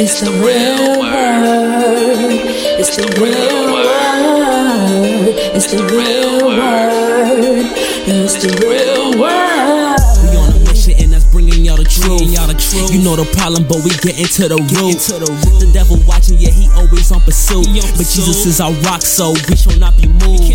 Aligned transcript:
It's 0.00 0.20
the 0.20 0.30
real 0.30 1.00
word. 1.00 2.30
It's 2.78 2.94
the 2.94 3.02
real 3.18 3.74
word. 3.74 5.34
It's 5.58 5.66
the 5.72 5.82
real 5.90 6.46
word. 6.46 7.66
It's 8.06 8.38
the 8.38 8.54
real 8.62 9.18
word. 9.18 9.98
We 10.22 10.38
on 10.38 10.54
a 10.54 10.58
mission 10.70 10.94
and 11.02 11.12
that's 11.12 11.24
bringing 11.24 11.64
y'all 11.64 11.76
the 11.76 11.82
truth. 11.82 12.30
Y'all 12.30 12.46
the 12.46 12.54
truth. 12.54 12.94
You 12.94 13.02
know 13.02 13.16
the 13.16 13.26
problem, 13.34 13.66
but 13.66 13.82
we 13.82 13.90
get 13.98 14.22
into 14.22 14.46
the 14.46 14.62
root. 14.78 15.02
The 15.58 15.66
devil 15.74 15.98
watching, 16.06 16.38
yeah, 16.38 16.50
he 16.54 16.70
always 16.78 17.10
on 17.10 17.18
pursuit. 17.26 17.66
But 17.98 18.06
Jesus 18.06 18.46
is 18.46 18.60
our 18.60 18.70
rock, 18.86 19.02
so 19.02 19.34
we 19.50 19.56
shall 19.56 19.78
not 19.82 19.96
be 19.98 20.06
moved. 20.06 20.46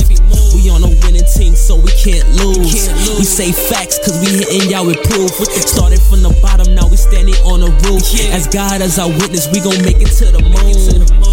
We 0.64 0.70
on 0.70 0.82
a 0.82 0.88
winning 0.88 1.26
team, 1.26 1.56
so 1.56 1.76
we 1.76 1.92
can't 1.92 2.28
lose. 2.40 2.88
We 3.20 3.26
say 3.26 3.52
facts, 3.52 4.00
cause 4.00 4.18
we 4.22 4.32
hitting 4.32 4.70
y'all 4.70 4.86
with 4.86 5.04
proof. 5.04 5.32
Started 5.68 6.00
from 6.02 6.22
the 6.24 6.30
bottom, 6.42 6.74
now 6.74 6.88
we 6.88 6.96
standing 6.96 7.36
on 7.44 7.60
the 7.60 7.72
roof. 7.84 8.04
As 8.32 8.48
God 8.48 8.82
as 8.82 8.98
our 8.98 9.10
witness, 9.10 9.48
we 9.52 9.60
gon' 9.60 9.82
make 9.84 10.00
it 10.00 10.16
to 10.20 10.32
the 10.32 10.40
moon. 10.40 11.33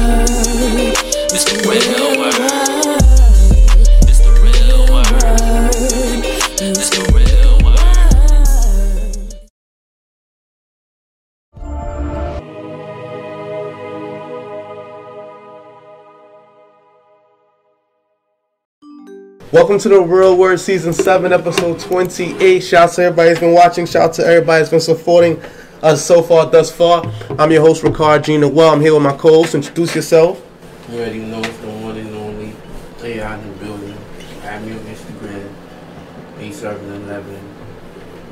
Welcome 19.51 19.79
to 19.79 19.89
the 19.89 19.99
Real 19.99 20.37
Word 20.37 20.61
Season 20.61 20.93
7, 20.93 21.33
Episode 21.33 21.77
28. 21.77 22.61
Shout 22.61 22.87
out 22.87 22.95
to 22.95 23.03
everybody 23.03 23.31
who's 23.31 23.39
been 23.41 23.53
watching. 23.53 23.85
Shout 23.85 24.03
out 24.03 24.13
to 24.13 24.25
everybody 24.25 24.61
who's 24.61 24.69
been 24.69 24.79
supporting 24.79 25.41
us 25.83 26.05
so 26.05 26.23
far, 26.23 26.49
thus 26.49 26.71
far. 26.71 27.03
I'm 27.37 27.51
your 27.51 27.59
host, 27.59 27.83
Rickard 27.83 28.23
Jeannoel. 28.23 28.71
I'm 28.71 28.79
here 28.79 28.93
with 28.93 29.03
my 29.03 29.11
co 29.11 29.43
host. 29.43 29.53
Introduce 29.53 29.93
yourself. 29.93 30.41
You 30.89 30.99
already 30.99 31.19
know 31.19 31.39
it's 31.39 31.57
the 31.57 31.67
one 31.67 31.97
and 31.97 32.15
only. 32.15 32.53
AI 33.03 33.37
in 33.37 33.51
the 33.51 33.65
building. 33.65 33.97
Add 34.43 34.65
me 34.65 34.71
on 34.71 34.79
Instagram. 34.85 35.53
A711. 36.37 37.41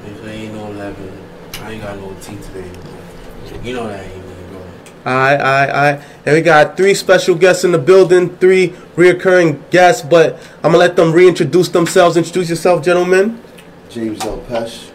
If 0.05 0.23
there 0.23 0.33
ain't 0.33 0.53
no 0.53 0.67
11, 0.71 1.25
I 1.55 1.71
ain't 1.71 1.81
got 1.83 1.97
no 1.97 2.15
T 2.21 2.37
today. 2.37 2.71
You 3.61 3.73
know 3.73 3.87
that 3.89 4.05
ain't 5.05 5.11
me, 5.11 5.37
bro. 5.37 5.39
Alright, 5.39 5.39
alright, 5.39 5.69
alright. 5.69 6.01
And 6.25 6.35
we 6.35 6.41
got 6.41 6.77
three 6.77 6.93
special 6.93 7.35
guests 7.35 7.63
in 7.63 7.71
the 7.71 7.77
building, 7.77 8.35
three 8.37 8.69
reoccurring 8.95 9.69
guests, 9.71 10.01
but 10.01 10.39
I'm 10.57 10.71
gonna 10.71 10.77
let 10.77 10.95
them 10.95 11.11
reintroduce 11.13 11.69
themselves. 11.69 12.17
Introduce 12.17 12.49
yourself, 12.49 12.83
gentlemen. 12.83 13.41
James 13.89 14.19
Del 14.19 14.39
Pesh. 14.41 14.91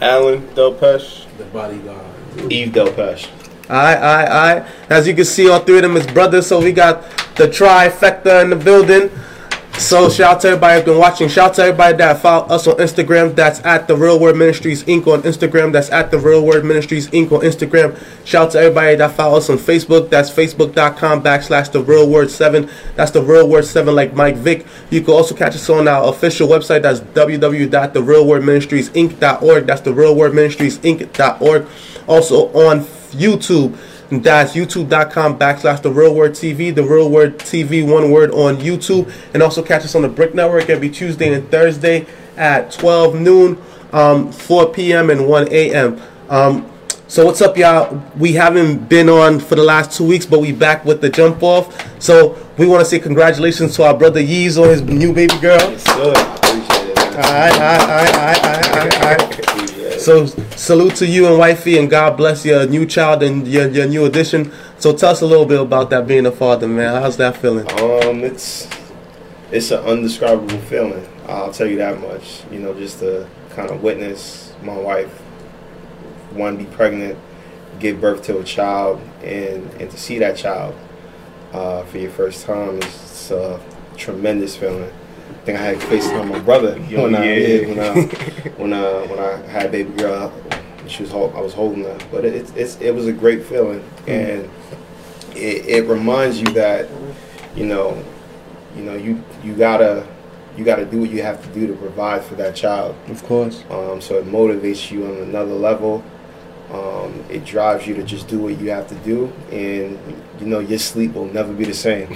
Allen 0.00 0.42
Delpeche, 0.54 1.26
The 1.38 1.44
bodyguard. 1.44 2.04
Yves 2.50 2.72
Delpeche. 2.72 3.28
Alright, 3.70 3.98
alright, 3.98 4.28
alright. 4.28 4.64
As 4.90 5.06
you 5.06 5.14
can 5.14 5.24
see, 5.24 5.48
all 5.48 5.60
three 5.60 5.76
of 5.76 5.82
them 5.82 5.96
is 5.96 6.06
brothers, 6.08 6.46
so 6.48 6.60
we 6.60 6.72
got 6.72 7.02
the 7.36 7.46
trifecta 7.46 8.42
in 8.42 8.50
the 8.50 8.56
building. 8.56 9.10
So 9.78 10.08
shout 10.08 10.36
out 10.36 10.40
to 10.42 10.48
everybody 10.48 10.76
who's 10.76 10.84
been 10.84 10.98
watching. 10.98 11.28
Shout 11.28 11.50
out 11.50 11.56
to 11.56 11.62
everybody 11.62 11.96
that 11.96 12.20
follow 12.20 12.46
us 12.46 12.66
on 12.66 12.76
Instagram. 12.76 13.34
That's 13.34 13.60
at 13.60 13.88
the 13.88 13.96
Real 13.96 14.20
Word 14.20 14.36
Ministries 14.36 14.84
Inc. 14.84 15.06
on 15.06 15.22
Instagram. 15.22 15.72
That's 15.72 15.90
at 15.90 16.10
the 16.10 16.18
Real 16.18 16.44
Word 16.44 16.64
Ministries 16.64 17.08
Inc. 17.08 17.32
on 17.32 17.40
Instagram. 17.40 17.98
Shout 18.24 18.46
out 18.46 18.52
to 18.52 18.60
everybody 18.60 18.96
that 18.96 19.12
follow 19.12 19.38
us 19.38 19.50
on 19.50 19.58
Facebook. 19.58 20.08
That's 20.08 20.30
facebook.com 20.30 21.22
backslash 21.22 21.72
the 21.72 21.82
Real 21.82 22.08
Word 22.08 22.30
7. 22.30 22.70
That's 22.94 23.10
the 23.10 23.22
Real 23.22 23.48
Word 23.48 23.64
7 23.64 23.94
like 23.94 24.14
Mike 24.14 24.36
Vick. 24.36 24.66
You 24.90 25.00
can 25.00 25.14
also 25.14 25.34
catch 25.34 25.54
us 25.54 25.68
on 25.68 25.88
our 25.88 26.08
official 26.08 26.48
website. 26.48 26.82
That's 26.82 27.00
www.therealwordministriesinc.org. 27.00 29.66
That's 29.66 29.80
the 29.80 29.94
Real 29.94 30.14
Word 30.14 30.34
Ministries 30.34 30.78
Inc.org. 30.78 31.66
Also 32.06 32.52
on 32.52 32.80
YouTube. 33.12 33.76
That's 34.20 34.52
youtube.com 34.52 35.38
backslash 35.38 35.80
the 35.80 35.90
real 35.90 36.14
word 36.14 36.32
TV, 36.32 36.74
the 36.74 36.84
real 36.84 37.08
word 37.08 37.38
TV, 37.38 37.88
one 37.88 38.10
word 38.10 38.30
on 38.32 38.56
YouTube. 38.56 39.10
And 39.32 39.42
also 39.42 39.62
catch 39.62 39.84
us 39.84 39.94
on 39.94 40.02
the 40.02 40.08
BRIC 40.08 40.34
Network 40.34 40.68
every 40.68 40.90
Tuesday 40.90 41.32
and 41.32 41.50
Thursday 41.50 42.06
at 42.36 42.70
12 42.72 43.14
noon, 43.14 43.58
um, 43.92 44.30
4 44.30 44.72
p.m., 44.72 45.08
and 45.08 45.26
1 45.26 45.48
a.m. 45.50 46.00
Um, 46.28 46.68
so 47.08 47.24
what's 47.26 47.40
up, 47.40 47.56
y'all? 47.56 48.02
We 48.18 48.32
haven't 48.32 48.88
been 48.88 49.08
on 49.08 49.40
for 49.40 49.54
the 49.54 49.62
last 49.62 49.96
two 49.96 50.04
weeks, 50.04 50.26
but 50.26 50.40
we 50.40 50.52
back 50.52 50.84
with 50.84 51.00
the 51.00 51.08
jump 51.10 51.42
off. 51.42 52.02
So 52.02 52.38
we 52.58 52.66
want 52.66 52.80
to 52.80 52.86
say 52.86 52.98
congratulations 52.98 53.76
to 53.76 53.84
our 53.84 53.96
brother 53.96 54.20
Yves 54.20 54.58
on 54.58 54.68
his 54.68 54.82
new 54.82 55.12
baby 55.14 55.38
girl. 55.38 55.58
Good. 55.58 56.16
Appreciate 56.16 56.88
it. 56.88 56.96
man. 56.96 57.14
Alright, 57.16 57.54
alright, 57.54 57.80
alright, 57.82 58.16
alright, 58.16 58.66
alright, 58.66 58.94
alright. 58.94 59.22
Appreciate 59.22 59.38
it. 59.40 59.41
So 60.02 60.26
salute 60.26 60.96
to 60.96 61.06
you 61.06 61.28
and 61.28 61.38
wifey, 61.38 61.78
and 61.78 61.88
God 61.88 62.16
bless 62.16 62.44
your 62.44 62.66
new 62.66 62.86
child 62.86 63.22
and 63.22 63.46
your, 63.46 63.68
your 63.68 63.86
new 63.86 64.04
addition. 64.04 64.50
So 64.80 64.92
tell 64.92 65.10
us 65.10 65.22
a 65.22 65.26
little 65.26 65.46
bit 65.46 65.60
about 65.60 65.90
that 65.90 66.08
being 66.08 66.26
a 66.26 66.32
father, 66.32 66.66
man. 66.66 67.00
How's 67.00 67.16
that 67.18 67.36
feeling? 67.36 67.70
Um, 67.80 68.24
it's 68.24 68.68
it's 69.52 69.70
an 69.70 69.78
undescribable 69.84 70.58
feeling. 70.62 71.08
I'll 71.28 71.52
tell 71.52 71.68
you 71.68 71.76
that 71.78 72.00
much. 72.00 72.42
You 72.50 72.58
know, 72.58 72.74
just 72.74 72.98
to 72.98 73.28
kind 73.50 73.70
of 73.70 73.80
witness 73.80 74.52
my 74.64 74.76
wife, 74.76 75.12
one 76.32 76.56
be 76.56 76.64
pregnant, 76.64 77.16
give 77.78 78.00
birth 78.00 78.24
to 78.24 78.40
a 78.40 78.44
child, 78.44 79.00
and 79.22 79.70
and 79.74 79.88
to 79.88 79.96
see 79.96 80.18
that 80.18 80.36
child 80.36 80.74
uh, 81.52 81.84
for 81.84 81.98
your 81.98 82.10
first 82.10 82.44
time 82.44 82.78
is 82.78 83.30
a 83.30 83.60
tremendous 83.96 84.56
feeling. 84.56 84.92
I 85.42 85.44
think 85.44 85.58
I 85.58 85.62
had 85.62 85.78
FaceTime 85.78 86.28
my 86.28 86.38
brother 86.38 86.76
Oh, 86.96 87.02
when, 87.02 87.16
I, 87.16 87.24
yeah. 87.24 87.46
yeah, 87.46 87.68
when 87.68 87.80
I 87.80 88.48
when 88.60 88.72
I 88.72 89.06
when 89.06 89.18
I 89.18 89.36
had 89.48 89.72
baby 89.72 89.90
girl. 89.94 90.32
She 90.86 91.02
was 91.02 91.12
I 91.12 91.16
was 91.40 91.52
holding 91.52 91.82
her, 91.84 91.98
but 92.12 92.24
it, 92.24 92.34
it's 92.34 92.52
it's 92.52 92.80
it 92.80 92.94
was 92.94 93.06
a 93.08 93.12
great 93.12 93.44
feeling, 93.44 93.82
and 94.06 94.48
it, 95.34 95.66
it 95.66 95.88
reminds 95.88 96.40
you 96.40 96.46
that 96.52 96.88
you 97.56 97.66
know 97.66 98.00
you 98.76 98.82
know 98.82 98.94
you 98.94 99.22
you 99.42 99.54
gotta 99.54 100.06
you 100.56 100.64
gotta 100.64 100.84
do 100.84 101.00
what 101.00 101.10
you 101.10 101.22
have 101.22 101.42
to 101.42 101.48
do 101.48 101.66
to 101.66 101.72
provide 101.74 102.22
for 102.24 102.34
that 102.36 102.54
child. 102.54 102.94
Of 103.08 103.24
course. 103.24 103.64
Um, 103.70 104.00
so 104.00 104.18
it 104.18 104.26
motivates 104.26 104.90
you 104.90 105.06
on 105.06 105.16
another 105.22 105.54
level. 105.54 106.04
Um, 106.72 107.24
it 107.30 107.44
drives 107.44 107.86
you 107.86 107.94
to 107.94 108.02
just 108.02 108.28
do 108.28 108.38
what 108.38 108.58
you 108.60 108.70
have 108.70 108.86
to 108.88 108.94
do, 108.96 109.32
and 109.50 109.98
you 110.40 110.46
know 110.46 110.58
your 110.60 110.78
sleep 110.78 111.14
will 111.14 111.26
never 111.32 111.52
be 111.52 111.64
the 111.64 111.74
same. 111.74 112.08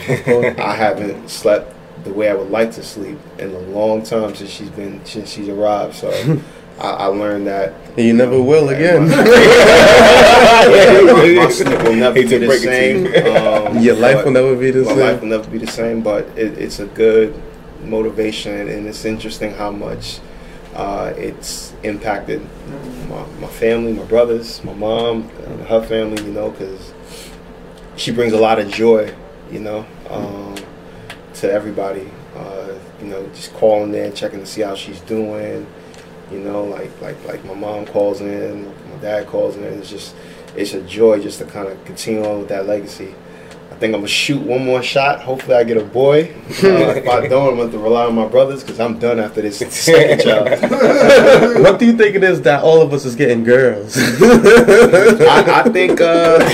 I 0.61 0.75
haven't 0.75 1.29
slept 1.29 1.75
the 2.07 2.13
way 2.13 2.31
I 2.31 2.35
would 2.35 2.51
like 2.51 2.73
to 2.73 2.83
sleep 2.83 3.19
in 3.39 3.51
a 3.51 3.59
long 3.59 4.03
time 4.03 4.35
since 4.35 4.51
she's 4.51 4.71
been 4.71 5.05
since 5.05 5.31
she's 5.31 5.49
arrived. 5.49 5.97
So 5.97 6.11
I, 6.79 6.91
I 6.91 7.07
learned 7.07 7.47
that 7.49 7.75
And 7.97 8.07
you 8.07 8.13
never 8.13 8.41
will 8.41 8.69
again. 8.69 9.09
my 9.09 9.25
sleep 11.51 11.83
will 11.83 11.95
never 11.95 12.15
be 12.15 12.25
the 12.25 12.47
break 12.47 12.63
it 12.63 12.65
to 12.65 12.67
same. 12.67 13.07
Um, 13.37 13.79
Your 13.83 13.97
life 13.97 14.25
will 14.25 14.33
never 14.33 14.57
be 14.57 14.71
the 14.71 14.85
same 14.85 14.99
my 14.99 15.03
life 15.03 15.21
will 15.21 15.29
never 15.29 15.51
be 15.51 15.59
the 15.59 15.67
same, 15.67 16.03
but 16.03 16.25
it, 16.37 16.59
it's 16.59 16.79
a 16.79 16.87
good 16.87 17.35
motivation, 17.85 18.69
and 18.69 18.87
it's 18.87 19.05
interesting 19.05 19.53
how 19.53 19.71
much 19.71 20.21
uh, 20.75 21.13
it's 21.17 21.73
impacted 21.83 22.43
my, 23.09 23.25
my 23.41 23.49
family, 23.49 23.93
my 23.93 24.05
brothers, 24.05 24.63
my 24.63 24.75
mom, 24.75 25.29
and 25.47 25.67
her 25.67 25.83
family. 25.83 26.23
You 26.25 26.33
know, 26.33 26.51
because 26.51 26.93
she 27.97 28.13
brings 28.13 28.33
a 28.33 28.39
lot 28.39 28.59
of 28.59 28.69
joy. 28.69 29.15
You 29.51 29.61
know, 29.61 29.87
um, 30.11 30.57
to 31.41 31.53
everybody. 31.53 32.09
Uh, 32.35 32.75
you 33.01 33.07
know, 33.07 33.27
just 33.29 33.53
calling 33.55 33.95
in, 33.95 34.15
checking 34.15 34.41
to 34.41 34.47
see 34.47 34.63
how 34.63 34.75
she's 34.75 35.01
doing. 35.03 35.67
You 36.31 36.41
know, 36.41 36.65
like 36.65 36.91
like 37.01 37.23
like 37.25 37.45
my 37.45 37.55
mom 37.55 37.87
calls 37.87 38.21
in, 38.21 38.67
my 38.67 38.97
dad 39.01 39.27
calls 39.27 39.57
in. 39.57 39.65
It's 39.65 39.91
just 39.91 40.15
it's 40.57 40.75
a 40.75 40.83
joy 40.83 41.21
just 41.21 41.39
to 41.39 41.45
kind 41.45 41.69
of 41.69 41.83
continue 41.85 42.25
on 42.25 42.41
with 42.41 42.49
that 42.49 42.67
legacy. 42.67 43.15
I 43.77 43.79
think 43.79 43.93
I'm 43.95 44.01
gonna 44.01 44.09
shoot 44.09 44.41
one 44.41 44.65
more 44.65 44.83
shot. 44.83 45.21
Hopefully, 45.21 45.55
I 45.55 45.63
get 45.63 45.77
a 45.77 45.85
boy. 45.85 46.33
Uh, 46.33 46.49
if 46.97 47.07
I 47.07 47.29
don't, 47.29 47.51
I'm 47.51 47.57
gonna 47.57 47.65
have 47.65 47.73
to 47.73 47.79
rely 47.79 48.07
on 48.07 48.15
my 48.15 48.27
brothers 48.27 48.63
because 48.63 48.81
I'm 48.81 48.99
done 48.99 49.21
after 49.21 49.43
this 49.43 49.59
second 49.71 50.23
child. 50.23 50.49
what 51.63 51.79
do 51.79 51.85
you 51.85 51.95
think 51.95 52.17
it 52.17 52.25
is 52.25 52.41
that 52.43 52.63
all 52.63 52.81
of 52.81 52.95
us 52.95 53.05
is 53.05 53.15
getting 53.15 53.45
girls? 53.45 53.95
I, 53.99 55.63
I 55.63 55.69
think. 55.69 56.01
Uh, 56.01 56.39
I 56.41 56.49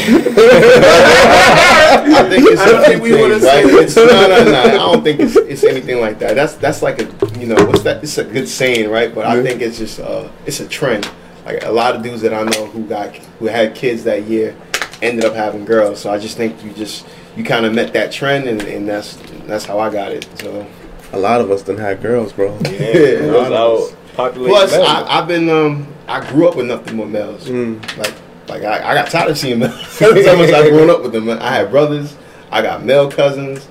think 2.29 2.45
it's. 2.49 2.61
I 2.61 2.73
don't 2.73 2.85
think 2.87 3.03
we 3.05 3.13
wanna 3.13 3.39
things, 3.39 3.45
say 3.45 3.65
right? 3.67 3.85
It's, 3.85 3.95
no, 3.95 4.05
no, 4.05 4.45
no. 4.45 4.61
I 4.61 4.71
don't 4.73 5.05
think 5.05 5.21
it's, 5.21 5.37
it's 5.37 5.63
anything 5.63 6.01
like 6.01 6.19
that. 6.19 6.35
That's 6.35 6.55
that's 6.55 6.83
like 6.83 7.03
a 7.03 7.05
you 7.39 7.47
know 7.47 7.65
what's 7.67 7.85
that? 7.85 8.03
It's 8.03 8.19
a 8.19 8.25
good 8.25 8.49
saying, 8.49 8.91
right? 8.91 9.15
But 9.15 9.27
I 9.27 9.41
think 9.45 9.63
it's 9.63 9.79
just 9.79 10.01
uh, 10.01 10.29
it's 10.45 10.59
a 10.59 10.67
trend. 10.67 11.09
Like 11.47 11.63
a 11.63 11.71
lot 11.71 11.95
of 11.95 12.03
dudes 12.03 12.23
that 12.23 12.35
I 12.35 12.43
know 12.43 12.67
who 12.67 12.85
got 12.85 13.15
who 13.15 13.47
had 13.47 13.77
kids 13.77 14.03
that 14.05 14.25
year 14.25 14.57
ended 15.03 15.25
up 15.25 15.35
having 15.35 15.65
girls. 15.65 16.01
So 16.01 16.11
I 16.11 16.19
just 16.19 16.37
think 16.37 16.63
you 16.65 16.73
just 16.73 17.07
you 17.37 17.45
kind 17.45 17.67
of 17.67 17.75
met 17.75 17.93
that 17.93 18.13
trend, 18.13 18.49
and, 18.49 18.63
and 18.63 18.89
that's 18.89 19.17
that's 19.47 19.65
how 19.67 19.79
I 19.79 19.91
got 19.91 20.13
it. 20.13 20.27
So 20.41 20.67
A 21.13 21.19
lot 21.19 21.41
of 21.41 21.51
us 21.51 21.63
didn't 21.63 21.81
have 21.81 22.01
girls, 22.01 22.33
bro. 22.33 22.57
Yeah, 22.65 22.71
a 22.71 22.73
it 22.73 23.33
lot 23.33 23.51
was 23.51 23.51
of 23.51 23.53
us. 23.53 23.93
out. 24.19 24.35
Plus. 24.35 24.73
I, 24.75 25.19
I've 25.19 25.29
been 25.29 25.49
um, 25.51 25.87
I 26.07 26.27
grew 26.31 26.49
up 26.49 26.57
with 26.57 26.67
nothing 26.67 26.97
but 26.97 27.09
males. 27.09 27.47
Mm. 27.47 27.81
Like 27.99 28.15
like 28.49 28.63
I, 28.63 28.91
I 28.91 28.95
got 28.95 29.11
tired 29.11 29.31
of 29.31 29.39
seeing 29.39 29.59
males. 29.61 29.99
That's 29.99 30.27
how 30.27 30.37
much 30.37 30.51
I 30.53 30.69
grown 30.71 30.91
up 30.91 31.03
with 31.03 31.13
them. 31.13 31.29
I 31.29 31.51
had 31.55 31.71
brothers. 31.71 32.17
I 32.51 32.63
got 32.63 32.85
male 32.85 33.11
cousins. 33.11 33.69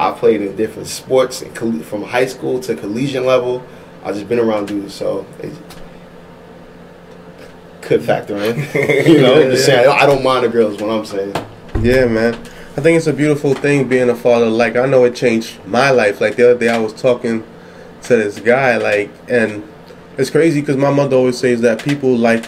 I 0.00 0.12
played 0.12 0.40
in 0.40 0.56
different 0.56 0.88
sports 0.88 1.42
from 1.42 2.02
high 2.02 2.24
school 2.24 2.58
to 2.60 2.74
collegiate 2.74 3.22
level. 3.24 3.62
I 4.02 4.12
just 4.12 4.26
been 4.26 4.38
around 4.38 4.68
dudes, 4.68 4.94
so 4.94 5.26
it 5.40 5.52
could 7.88 8.02
factor 8.04 8.36
in. 8.36 8.56
you 9.06 9.20
know, 9.20 9.38
Yeah, 9.40 9.48
yeah. 9.48 9.56
saying 9.56 9.88
I 9.88 10.06
don't 10.06 10.22
mind 10.22 10.44
the 10.44 10.48
girls. 10.48 10.80
What 10.80 10.90
I'm 10.90 11.04
saying. 11.04 11.34
Yeah, 11.80 12.06
man. 12.06 12.34
I 12.76 12.80
think 12.80 12.96
it's 12.96 13.06
a 13.08 13.12
beautiful 13.12 13.54
thing 13.54 13.88
being 13.88 14.08
a 14.10 14.14
father. 14.14 14.46
Like 14.48 14.76
I 14.76 14.86
know 14.86 15.04
it 15.04 15.16
changed 15.16 15.64
my 15.66 15.90
life. 15.90 16.20
Like 16.20 16.36
the 16.36 16.50
other 16.50 16.60
day, 16.60 16.68
I 16.68 16.78
was 16.78 16.92
talking 16.92 17.42
to 18.02 18.16
this 18.16 18.38
guy, 18.38 18.76
like, 18.76 19.10
and 19.28 19.64
it's 20.16 20.30
crazy 20.30 20.60
because 20.60 20.76
my 20.76 20.90
mother 20.90 21.16
always 21.16 21.38
says 21.38 21.60
that 21.62 21.82
people 21.82 22.16
like 22.16 22.44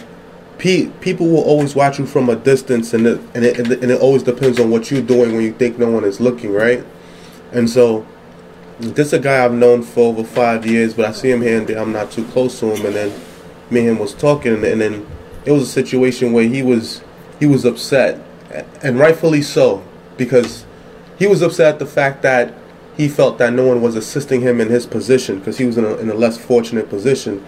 pe- 0.57 0.87
people 1.01 1.27
will 1.27 1.43
always 1.43 1.75
watch 1.75 1.99
you 1.99 2.05
from 2.05 2.29
a 2.29 2.35
distance, 2.35 2.93
and 2.93 3.05
it, 3.05 3.19
and 3.35 3.43
it 3.43 3.59
and 3.59 3.91
it 3.91 3.99
always 3.99 4.23
depends 4.23 4.59
on 4.59 4.69
what 4.69 4.89
you're 4.91 5.01
doing 5.01 5.33
when 5.33 5.41
you 5.41 5.51
think 5.53 5.77
no 5.77 5.89
one 5.89 6.05
is 6.05 6.21
looking, 6.21 6.53
right? 6.53 6.85
And 7.51 7.69
so, 7.69 8.05
this 8.79 9.07
is 9.07 9.13
a 9.13 9.19
guy 9.19 9.43
I've 9.43 9.53
known 9.53 9.81
for 9.83 10.01
over 10.07 10.23
five 10.23 10.65
years, 10.65 10.93
but 10.93 11.05
I 11.05 11.11
see 11.11 11.29
him 11.31 11.41
here 11.41 11.57
and 11.57 11.67
there. 11.67 11.79
I'm 11.79 11.91
not 11.91 12.11
too 12.11 12.23
close 12.25 12.57
to 12.61 12.73
him, 12.73 12.85
and 12.85 12.95
then 12.95 13.21
me 13.69 13.81
and 13.81 13.89
him 13.89 13.99
was 13.99 14.13
talking, 14.13 14.53
and, 14.53 14.63
and 14.63 14.79
then 14.79 15.05
it 15.45 15.51
was 15.51 15.63
a 15.63 15.71
situation 15.71 16.33
where 16.33 16.43
he 16.43 16.61
was 16.61 17.01
he 17.39 17.45
was 17.45 17.65
upset, 17.65 18.23
and 18.83 18.99
rightfully 18.99 19.41
so, 19.41 19.83
because 20.17 20.65
he 21.17 21.25
was 21.27 21.41
upset 21.41 21.73
at 21.73 21.79
the 21.79 21.85
fact 21.85 22.21
that 22.21 22.53
he 22.95 23.07
felt 23.07 23.37
that 23.39 23.53
no 23.53 23.65
one 23.65 23.81
was 23.81 23.95
assisting 23.95 24.41
him 24.41 24.61
in 24.61 24.69
his 24.69 24.85
position 24.85 25.39
because 25.39 25.57
he 25.57 25.65
was 25.65 25.77
in 25.77 25.85
a, 25.85 25.95
in 25.95 26.09
a 26.09 26.13
less 26.13 26.37
fortunate 26.37 26.89
position, 26.89 27.43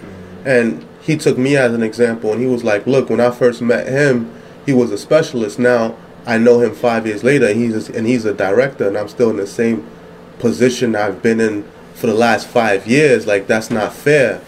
and 0.45 0.86
he 1.01 1.18
took 1.18 1.38
me 1.38 1.56
as 1.57 1.74
an 1.74 1.84
example, 1.84 2.31
and 2.31 2.42
he 2.42 2.48
was 2.48 2.63
like, 2.63 2.88
"Look, 2.88 3.10
when 3.10 3.19
I 3.19 3.30
first 3.30 3.62
met 3.62 3.88
him, 3.88 4.34
he 4.66 4.74
was 4.74 4.92
a 4.92 4.98
specialist. 4.98 5.60
Now 5.60 5.95
I 6.25 6.38
know 6.38 6.60
him 6.60 6.74
five 6.74 7.06
years 7.06 7.24
later, 7.24 7.48
and 7.48 7.60
he's 7.60 7.90
and 7.90 8.07
he's 8.07 8.25
a 8.25 8.34
director, 8.34 8.88
and 8.88 8.98
I'm 8.98 9.10
still 9.10 9.30
in 9.30 9.38
the 9.38 9.48
same 9.48 9.88
position 10.40 10.95
I've 10.95 11.22
been 11.22 11.40
in 11.40 11.63
for 11.94 12.07
the 12.07 12.13
last 12.16 12.48
five 12.48 12.88
years. 12.88 13.28
Like 13.28 13.45
that's 13.45 13.69
not 13.69 13.94
fair." 13.94 14.42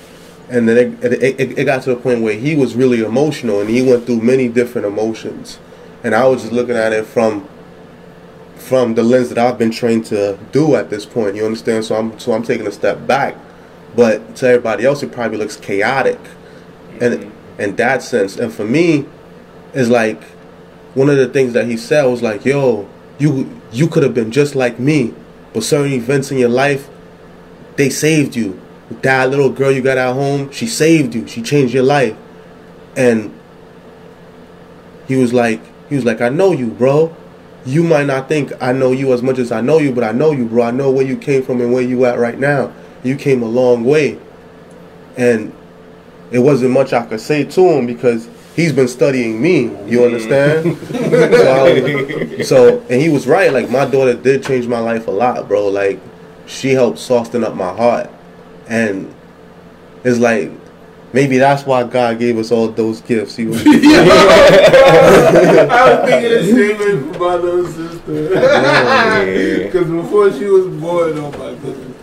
And 0.50 0.70
then 0.70 1.00
it, 1.02 1.14
it, 1.24 1.58
it, 1.58 1.66
got 1.66 1.82
to 1.84 1.90
the 1.90 1.96
point 1.96 2.22
where 2.22 2.36
he 2.36 2.56
was 2.56 2.76
really 2.76 3.02
emotional, 3.02 3.62
and 3.62 3.70
he 3.70 3.82
went 3.82 4.06
through 4.06 4.22
many 4.22 4.48
different 4.48 4.86
emotions, 4.86 5.60
and 6.04 6.14
I 6.14 6.28
was 6.28 6.42
just 6.42 6.54
looking 6.54 6.76
at 6.76 6.94
it 6.94 7.06
from 7.06 7.48
from 8.56 8.96
the 8.96 9.04
lens 9.04 9.30
that 9.30 9.38
I've 9.38 9.58
been 9.58 9.72
trained 9.72 10.06
to 10.08 10.40
do 10.52 10.76
at 10.76 10.90
this 10.90 11.06
point. 11.06 11.36
You 11.36 11.46
understand? 11.46 11.86
So 11.86 11.96
I'm 11.96 12.20
so 12.20 12.34
I'm 12.34 12.44
taking 12.44 12.68
a 12.68 12.72
step 12.72 13.08
back, 13.08 13.36
but 13.96 14.36
to 14.38 14.48
everybody 14.48 14.86
else, 14.86 15.02
it 15.02 15.12
probably 15.12 15.38
looks 15.38 15.56
chaotic, 15.56 16.20
and 17.02 17.32
in 17.58 17.76
that 17.78 18.04
sense. 18.04 18.38
And 18.38 18.54
for 18.54 18.66
me, 18.66 19.06
is 19.74 19.90
like 19.90 20.22
one 20.94 21.10
of 21.10 21.18
the 21.18 21.28
things 21.28 21.54
that 21.54 21.66
he 21.66 21.76
said 21.76 22.04
was 22.06 22.22
like, 22.22 22.46
"Yo, 22.46 22.88
you 23.18 23.50
you 23.72 23.88
could 23.88 24.04
have 24.04 24.14
been 24.14 24.32
just 24.32 24.56
like 24.56 24.80
me, 24.80 25.14
but 25.54 25.64
certain 25.64 25.94
events 25.94 26.32
in 26.32 26.38
your 26.38 26.50
life, 26.50 26.90
they 27.78 27.90
saved 27.90 28.36
you. 28.36 28.60
That 28.90 29.30
little 29.30 29.50
girl 29.50 29.72
you 29.72 29.82
got 29.82 29.98
at 29.98 30.14
home, 30.14 30.52
she 30.52 30.68
saved 30.68 31.16
you. 31.16 31.28
She 31.28 31.42
changed 31.42 31.74
your 31.74 31.84
life." 31.84 32.16
And 32.96 33.34
he 35.08 35.16
was 35.16 35.34
like, 35.34 35.62
he 35.90 35.96
was 35.96 36.06
like, 36.06 36.22
"I 36.22 36.30
know 36.30 36.52
you, 36.52 36.68
bro." 36.68 37.16
you 37.66 37.84
might 37.84 38.06
not 38.06 38.30
think 38.30 38.52
I 38.62 38.72
know 38.72 38.92
you 38.92 39.12
as 39.14 39.24
much 39.24 39.40
as 39.40 39.52
I 39.52 39.62
know 39.62 39.80
you, 39.80 39.92
but 39.92 40.04
I 40.04 40.12
know 40.12 40.32
you, 40.32 40.46
bro. 40.46 40.64
I 40.64 40.72
know 40.72 40.92
where 40.92 41.06
you 41.06 41.18
came 41.18 41.42
from 41.42 41.62
and 41.62 41.74
where 41.74 41.82
you 41.82 42.06
at 42.06 42.20
right 42.20 42.38
now. 42.38 42.72
You 43.04 43.16
came 43.16 43.42
a 43.42 43.48
long 43.48 43.84
way. 43.84 44.20
And 45.18 45.54
it 46.32 46.40
wasn't 46.40 46.72
much 46.72 46.94
I 46.94 47.06
could 47.06 47.22
say 47.22 47.44
to 47.44 47.62
him 47.62 47.88
because 47.88 48.30
he's 48.56 48.72
been 48.72 48.88
studying 48.88 49.42
me. 49.42 49.64
You 49.90 50.00
mm. 50.00 50.06
understand? 50.06 50.78
so, 52.46 52.78
so, 52.78 52.80
and 52.90 53.02
he 53.02 53.10
was 53.10 53.26
right. 53.26 53.52
Like 53.52 53.70
my 53.70 53.86
daughter 53.86 54.14
did 54.14 54.44
change 54.44 54.68
my 54.68 54.80
life 54.80 55.08
a 55.08 55.12
lot, 55.12 55.48
bro. 55.48 55.68
Like 55.68 56.00
she 56.46 56.72
helped 56.72 57.00
soften 57.00 57.44
up 57.44 57.56
my 57.56 57.74
heart, 57.74 58.12
and 58.68 59.14
it's 60.04 60.20
like 60.20 60.52
maybe 61.14 61.38
that's 61.38 61.66
why 61.66 61.84
God 61.84 62.20
gave 62.20 62.38
us 62.38 62.52
all 62.52 62.68
those 62.68 63.02
gifts. 63.02 63.36
He 63.36 63.46
was, 63.46 63.62
I 63.66 63.70
was 65.90 66.10
thinking 66.10 66.32
the 66.32 66.44
same 66.44 66.78
thing 66.78 67.14
for 67.14 67.20
my 67.20 67.36
little 67.36 67.66
sister. 67.66 68.30
Because 69.66 69.90
before 69.90 70.32
she 70.32 70.46
was 70.46 70.68
born, 70.80 71.18
oh 71.18 71.32
my 71.32 71.56
goodness. 71.62 71.96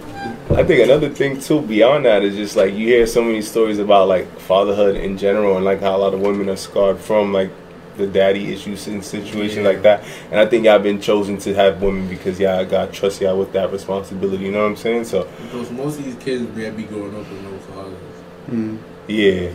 I 0.50 0.64
think 0.64 0.82
another 0.84 1.08
thing 1.08 1.40
too 1.40 1.62
beyond 1.62 2.04
that 2.04 2.22
is 2.22 2.34
just 2.36 2.56
like 2.56 2.74
you 2.74 2.86
hear 2.86 3.06
so 3.06 3.22
many 3.22 3.40
stories 3.40 3.78
about 3.78 4.08
like 4.08 4.28
fatherhood 4.40 4.96
in 4.96 5.16
general 5.16 5.56
and 5.56 5.64
like 5.64 5.80
how 5.80 5.96
a 5.96 5.98
lot 5.98 6.12
of 6.12 6.20
women 6.20 6.50
are 6.50 6.56
scarred 6.56 6.98
from 6.98 7.32
like 7.32 7.50
the 7.96 8.06
daddy 8.06 8.52
issues 8.52 8.86
in 8.88 9.02
situations 9.02 9.64
like 9.64 9.82
that. 9.82 10.02
And 10.30 10.40
I 10.40 10.46
think 10.46 10.64
y'all 10.64 10.78
been 10.78 11.00
chosen 11.00 11.38
to 11.38 11.54
have 11.54 11.82
women 11.82 12.08
because 12.08 12.40
y'all 12.40 12.64
God 12.64 12.92
trust 12.92 13.20
y'all 13.20 13.38
with 13.38 13.52
that 13.52 13.70
responsibility. 13.72 14.44
You 14.44 14.52
know 14.52 14.62
what 14.62 14.70
I'm 14.70 14.76
saying? 14.76 15.04
So 15.04 15.28
Because 15.42 15.70
most 15.70 15.98
of 15.98 16.04
these 16.04 16.14
kids 16.16 16.42
may 16.56 16.70
be 16.70 16.84
growing 16.84 17.14
up 17.14 17.28
with 17.30 17.42
no 17.42 17.58
fathers. 17.58 18.78
yeah, 19.08 19.50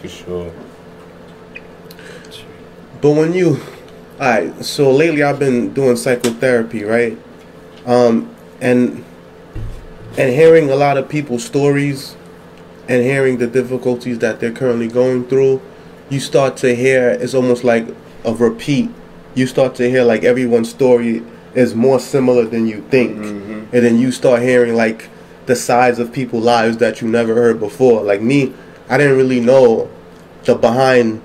for 0.00 0.08
sure. 0.08 0.52
But 3.00 3.10
when 3.12 3.32
you, 3.32 3.60
alright, 4.20 4.64
so 4.64 4.90
lately 4.90 5.22
I've 5.22 5.38
been 5.38 5.72
doing 5.72 5.96
psychotherapy, 5.96 6.84
right? 6.84 7.16
Um, 7.86 8.34
and 8.60 9.04
and 10.16 10.32
hearing 10.34 10.68
a 10.70 10.74
lot 10.74 10.98
of 10.98 11.08
people's 11.08 11.44
stories 11.44 12.16
and 12.88 13.02
hearing 13.04 13.38
the 13.38 13.46
difficulties 13.46 14.18
that 14.18 14.40
they're 14.40 14.50
currently 14.52 14.88
going 14.88 15.24
through, 15.28 15.62
you 16.10 16.20
start 16.20 16.56
to 16.58 16.74
hear 16.74 17.10
it's 17.10 17.34
almost 17.34 17.64
like 17.64 17.86
a 18.24 18.34
repeat. 18.34 18.90
You 19.34 19.46
start 19.46 19.74
to 19.76 19.88
hear 19.88 20.02
like 20.04 20.24
everyone's 20.24 20.70
story 20.70 21.22
is 21.54 21.74
more 21.74 22.00
similar 22.00 22.44
than 22.44 22.66
you 22.66 22.82
think, 22.90 23.16
mm-hmm. 23.18 23.74
and 23.74 23.84
then 23.84 23.98
you 23.98 24.10
start 24.12 24.42
hearing 24.42 24.74
like 24.74 25.08
the 25.46 25.56
sides 25.56 25.98
of 25.98 26.12
people's 26.12 26.44
lives 26.44 26.76
that 26.78 27.00
you 27.00 27.08
never 27.08 27.34
heard 27.34 27.58
before. 27.58 28.02
Like 28.02 28.20
me, 28.20 28.52
I 28.88 28.98
didn't 28.98 29.16
really 29.16 29.40
know 29.40 29.90
the 30.44 30.54
behind 30.54 31.20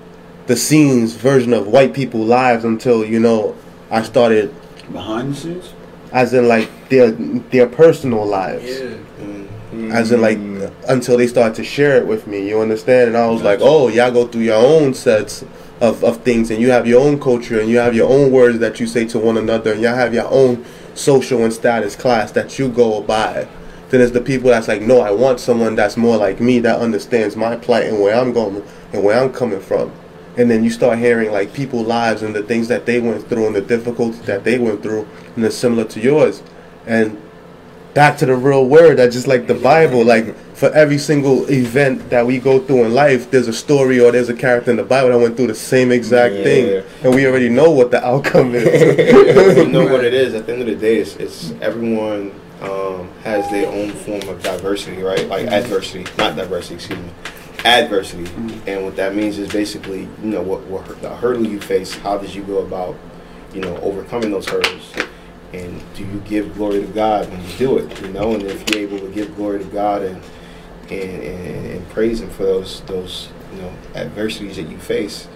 the 0.48 0.56
scenes 0.56 1.14
version 1.14 1.54
of 1.54 1.68
white 1.68 1.94
people 1.94 2.22
lives 2.22 2.66
until 2.66 3.06
you 3.06 3.20
know 3.20 3.56
I 3.90 4.04
started 4.04 4.54
Behind 4.92 5.34
the 5.34 5.36
scenes? 5.38 5.74
as 6.12 6.34
in 6.34 6.48
like 6.48 6.70
their 6.90 7.12
their 7.12 7.68
personal 7.68 8.26
lives 8.26 8.66
Yeah. 8.70 9.96
as 9.96 10.12
in 10.12 10.22
like 10.22 10.38
mm-hmm. 10.38 10.53
Until 10.88 11.18
they 11.18 11.28
start 11.28 11.56
to 11.56 11.64
share 11.64 11.98
it 11.98 12.08
with 12.08 12.28
me 12.28 12.48
you 12.48 12.60
understand? 12.60 13.10
And 13.10 13.18
I 13.18 13.28
was 13.28 13.42
like 13.42 13.60
oh 13.62 13.88
y'all 13.88 14.12
go 14.12 14.28
through 14.28 14.42
your 14.42 14.64
own 14.64 14.94
sets 14.94 15.44
of, 15.84 16.04
of 16.04 16.24
things 16.24 16.50
and 16.50 16.62
you 16.62 16.72
have 16.72 16.88
your 16.88 17.02
own 17.02 17.20
culture 17.20 17.60
and 17.60 17.70
you 17.70 17.78
have 17.78 17.94
your 17.94 18.10
own 18.10 18.32
words 18.32 18.60
that 18.60 18.80
you 18.80 18.88
say 18.88 19.06
to 19.06 19.20
one 19.20 19.38
another 19.38 19.74
and 19.74 19.82
y'all 19.82 19.96
have 19.96 20.14
your 20.14 20.28
own 20.30 20.64
social 20.94 21.44
and 21.44 21.52
status 21.52 21.96
class 21.96 22.32
that 22.32 22.58
you 22.58 22.70
go 22.70 23.02
by. 23.02 23.48
Then 23.90 24.00
there's 24.00 24.12
the 24.12 24.22
people 24.22 24.50
that's 24.50 24.68
like 24.68 24.82
no 24.82 25.02
I 25.02 25.12
want 25.12 25.40
someone 25.40 25.76
that's 25.76 25.98
more 25.98 26.18
like 26.18 26.40
me 26.40 26.60
that 26.60 26.80
understands 26.80 27.36
my 27.36 27.58
plight 27.58 27.86
and 27.86 28.00
where 28.00 28.16
I'm 28.16 28.32
going 28.32 28.64
and 28.94 29.04
where 29.04 29.22
I'm 29.22 29.34
coming 29.34 29.60
from. 29.60 29.92
And 30.38 30.50
then 30.50 30.64
you 30.64 30.72
start 30.72 30.98
hearing 30.98 31.32
like 31.32 31.54
people 31.54 31.84
lives 31.84 32.24
and 32.24 32.34
the 32.34 32.44
things 32.44 32.68
that 32.70 32.86
they 32.86 33.00
went 33.00 33.28
through 33.28 33.46
and 33.48 33.56
the 33.56 33.62
difficulties 33.62 34.22
that 34.22 34.44
they 34.44 34.58
went 34.58 34.82
through 34.82 35.08
and 35.36 35.44
it's 35.44 35.56
similar 35.56 35.84
to 35.86 36.00
yours. 36.00 36.42
And 36.86 37.22
back 37.94 38.18
to 38.20 38.26
the 38.26 38.36
real 38.36 38.66
word 38.66 38.98
that 38.98 39.12
just 39.12 39.28
like 39.28 39.46
the 39.46 39.54
bible 39.54 40.04
like 40.04 40.36
for 40.64 40.72
every 40.72 40.98
single 40.98 41.46
event 41.52 42.10
that 42.10 42.26
we 42.26 42.40
go 42.40 42.58
through 42.58 42.86
in 42.86 42.94
life 42.94 43.30
there's 43.32 43.50
a 43.50 43.54
story 43.54 44.00
or 44.00 44.14
there's 44.14 44.30
a 44.30 44.34
character 44.34 44.72
in 44.72 44.78
the 44.78 44.84
bible 44.84 45.10
that 45.10 45.18
went 45.20 45.36
through 45.36 45.48
the 45.48 45.54
same 45.54 45.92
exact 45.92 46.34
Yeah. 46.36 46.44
thing 46.46 46.84
and 47.04 47.14
we 47.14 47.28
already 47.28 47.50
know 47.50 47.70
what 47.70 47.92
the 47.92 48.02
outcome 48.02 48.56
is 48.56 48.64
you 49.58 49.68
know 49.68 49.86
what 49.92 50.06
it 50.06 50.14
is. 50.14 50.34
At 50.34 50.46
the 50.46 50.54
end 50.54 50.62
of 50.62 50.68
the 50.70 50.76
day, 50.76 51.00
it's, 51.00 51.18
it's 51.18 51.52
everyone 51.60 52.32
um, 52.62 53.10
has 53.24 53.50
their 53.52 53.68
own 53.68 53.92
form 53.92 54.22
of 54.30 54.42
diversity, 54.42 55.02
right? 55.02 55.28
Like 55.28 55.48
adversity, 55.48 56.06
not 56.18 56.38
diversity, 56.38 56.76
excuse 56.76 57.00
me, 57.00 57.10
adversity. 57.66 58.32
And 58.66 58.86
what 58.86 58.96
that 58.96 59.16
means 59.16 59.40
is 59.40 59.52
basically, 59.52 60.04
you 60.24 60.30
know, 60.30 60.42
what, 60.42 60.62
what 60.68 61.02
the 61.02 61.14
hurdle 61.14 61.46
you 61.46 61.60
face. 61.60 61.94
How 61.94 62.18
did 62.18 62.34
you 62.34 62.44
go 62.44 62.60
about, 62.60 62.96
you 63.54 63.60
know, 63.60 63.76
overcoming 63.82 64.32
those 64.32 64.48
hurdles? 64.48 64.94
And 65.52 65.84
do 65.94 66.06
you 66.06 66.20
give 66.22 66.56
glory 66.56 66.80
to 66.80 66.88
God 66.88 67.30
when 67.30 67.42
you 67.44 67.58
do 67.58 67.78
it? 67.80 68.02
You 68.02 68.14
know, 68.14 68.34
and 68.34 68.44
if 68.44 68.70
you're 68.70 68.80
able 68.80 69.00
to 69.00 69.10
give 69.14 69.36
glory 69.36 69.60
to 69.60 69.66
God 69.66 70.04
and 70.04 70.24
and, 70.90 71.24
and, 71.24 71.66
and 71.68 71.90
praise 71.90 72.22
Him 72.22 72.30
for 72.30 72.44
those 72.44 72.82
those 72.82 73.30
you 73.54 73.62
know 73.62 73.74
adversities 73.96 74.58
that 74.58 74.70
you 74.70 74.78
face, 74.78 75.28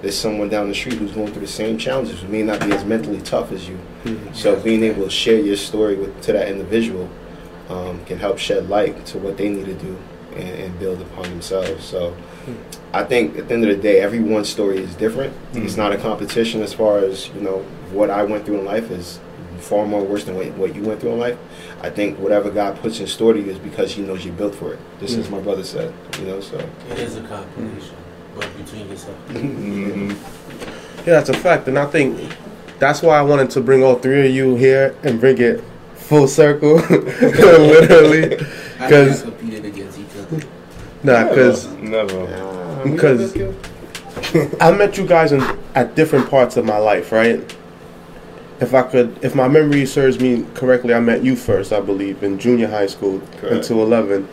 there's 0.00 0.16
someone 0.16 0.48
down 0.48 0.68
the 0.68 0.74
street 0.74 0.94
who's 0.94 1.12
going 1.12 1.32
through 1.32 1.42
the 1.42 1.46
same 1.46 1.78
challenges 1.78 2.20
who 2.20 2.28
may 2.28 2.42
not 2.42 2.60
be 2.60 2.72
as 2.72 2.84
mentally 2.84 3.20
tough 3.20 3.52
as 3.52 3.68
you. 3.68 3.78
Mm-hmm. 4.04 4.34
So 4.34 4.60
being 4.60 4.82
able 4.82 5.04
to 5.04 5.10
share 5.10 5.38
your 5.38 5.56
story 5.56 5.96
with 5.96 6.20
to 6.22 6.32
that 6.32 6.48
individual 6.48 7.08
um, 7.68 8.04
can 8.04 8.18
help 8.18 8.38
shed 8.38 8.68
light 8.68 9.06
to 9.06 9.18
what 9.18 9.36
they 9.36 9.48
need 9.48 9.66
to 9.66 9.74
do 9.74 9.98
and, 10.34 10.48
and 10.48 10.78
build 10.78 11.00
upon 11.00 11.24
themselves. 11.24 11.84
So 11.84 12.10
hmm. 12.10 12.54
I 12.92 13.04
think 13.04 13.38
at 13.38 13.48
the 13.48 13.54
end 13.54 13.64
of 13.64 13.76
the 13.76 13.82
day, 13.82 14.00
everyone's 14.00 14.48
story 14.48 14.78
is 14.78 14.94
different. 14.96 15.32
Hmm. 15.52 15.64
It's 15.64 15.76
not 15.76 15.92
a 15.92 15.96
competition 15.96 16.62
as 16.62 16.72
far 16.72 16.98
as 16.98 17.28
you 17.28 17.40
know 17.40 17.58
what 17.92 18.10
I 18.10 18.24
went 18.24 18.44
through 18.44 18.58
in 18.58 18.64
life 18.64 18.90
is 18.90 19.20
far 19.62 19.86
more 19.86 20.02
worse 20.02 20.24
than 20.24 20.34
what, 20.36 20.46
what 20.52 20.74
you 20.74 20.82
went 20.82 21.00
through 21.00 21.12
in 21.12 21.18
life. 21.18 21.38
I 21.80 21.90
think 21.90 22.18
whatever 22.18 22.50
God 22.50 22.78
puts 22.80 23.00
in 23.00 23.06
store 23.06 23.32
to 23.32 23.40
you 23.40 23.50
is 23.50 23.58
because 23.58 23.92
He 23.92 24.02
knows 24.02 24.24
you're 24.24 24.34
built 24.34 24.54
for 24.54 24.74
it. 24.74 24.80
This 25.00 25.14
is 25.14 25.30
my 25.30 25.38
brother 25.40 25.64
said, 25.64 25.92
you 26.18 26.26
know. 26.26 26.40
So 26.40 26.58
It 26.90 26.98
is 26.98 27.16
a 27.16 27.22
competition, 27.22 27.96
but 28.34 28.48
between 28.56 28.88
yourself. 28.88 29.16
Mhm. 29.30 30.10
Yeah, 31.06 31.14
that's 31.14 31.30
a 31.30 31.34
fact, 31.34 31.66
and 31.68 31.78
I 31.78 31.86
think 31.86 32.18
that's 32.78 33.02
why 33.02 33.18
I 33.18 33.22
wanted 33.22 33.50
to 33.50 33.60
bring 33.60 33.82
all 33.82 33.96
three 33.96 34.26
of 34.28 34.34
you 34.34 34.56
here 34.56 34.94
and 35.02 35.18
bring 35.20 35.38
it 35.38 35.62
full 35.94 36.26
circle, 36.28 36.74
literally. 36.90 38.36
I 38.80 38.86
Because 38.86 39.22
competed 39.22 39.64
against 39.64 39.98
each 39.98 40.06
other. 40.20 40.44
nah, 41.02 41.28
because 41.28 41.66
Never. 41.74 42.26
Because- 42.84 43.36
I 44.60 44.70
met 44.72 44.96
you 44.98 45.06
guys 45.06 45.32
in 45.32 45.40
at 45.74 45.94
different 45.94 46.28
parts 46.30 46.56
of 46.56 46.64
my 46.64 46.78
life, 46.78 47.12
right? 47.12 47.40
If 48.62 48.74
I 48.74 48.82
could, 48.82 49.18
if 49.22 49.34
my 49.34 49.48
memory 49.48 49.84
serves 49.86 50.20
me 50.20 50.46
correctly, 50.54 50.94
I 50.94 51.00
met 51.00 51.24
you 51.24 51.34
first, 51.34 51.72
I 51.72 51.80
believe, 51.80 52.22
in 52.22 52.38
junior 52.38 52.68
high 52.68 52.86
school 52.86 53.20
Correct. 53.38 53.56
until 53.56 53.82
eleven, 53.82 54.28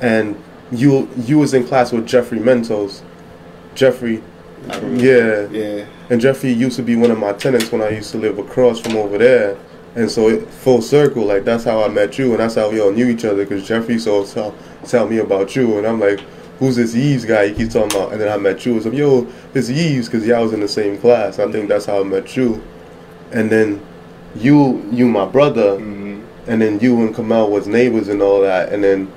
and 0.00 0.40
you 0.70 1.08
you 1.16 1.38
was 1.38 1.52
in 1.52 1.66
class 1.66 1.90
with 1.92 2.06
Jeffrey 2.06 2.38
Mentos. 2.38 3.02
Jeffrey, 3.74 4.22
I 4.70 4.78
yeah, 4.80 5.48
yeah. 5.48 5.86
and 6.10 6.20
Jeffrey 6.20 6.52
used 6.52 6.76
to 6.76 6.82
be 6.82 6.94
one 6.94 7.10
of 7.10 7.18
my 7.18 7.32
tenants 7.32 7.72
when 7.72 7.82
I 7.82 7.90
used 7.90 8.12
to 8.12 8.18
live 8.18 8.38
across 8.38 8.78
from 8.78 8.96
over 8.96 9.18
there. 9.18 9.58
And 9.94 10.10
so 10.10 10.28
it, 10.28 10.48
full 10.48 10.80
circle, 10.80 11.24
like 11.24 11.44
that's 11.44 11.64
how 11.64 11.82
I 11.82 11.88
met 11.88 12.18
you, 12.18 12.30
and 12.30 12.40
that's 12.40 12.54
how 12.54 12.70
we 12.70 12.80
all 12.80 12.92
knew 12.92 13.08
each 13.08 13.24
other. 13.24 13.44
Because 13.44 13.66
Jeffrey 13.66 13.98
so 13.98 14.24
tell, 14.24 14.54
tell 14.86 15.08
me 15.08 15.18
about 15.18 15.54
you, 15.56 15.76
and 15.78 15.86
I'm 15.86 16.00
like, 16.00 16.20
"Who's 16.60 16.76
this 16.76 16.94
Eves 16.94 17.24
guy?" 17.24 17.48
He 17.48 17.54
keeps 17.54 17.74
talking 17.74 17.94
about, 17.96 18.12
and 18.12 18.20
then 18.20 18.32
I 18.32 18.36
met 18.36 18.64
you. 18.64 18.76
It's 18.76 18.86
like, 18.86 18.94
"Yo, 18.94 19.26
it's 19.54 19.68
Eves," 19.68 20.08
because 20.08 20.26
y'all 20.26 20.44
was 20.44 20.52
in 20.52 20.60
the 20.60 20.68
same 20.68 20.98
class. 20.98 21.38
I 21.38 21.50
think 21.50 21.68
that's 21.68 21.86
how 21.86 22.00
I 22.00 22.04
met 22.04 22.36
you. 22.36 22.62
And 23.32 23.50
then 23.50 23.80
you, 24.36 24.82
you 24.92 25.06
my 25.08 25.24
brother, 25.26 25.78
Mhm. 25.78 26.20
and 26.46 26.60
then 26.62 26.78
you 26.80 27.00
and 27.02 27.14
Kamal 27.14 27.50
was 27.50 27.66
neighbors 27.66 28.08
and 28.08 28.20
all 28.22 28.40
that. 28.42 28.72
And 28.72 28.82
then 28.84 29.08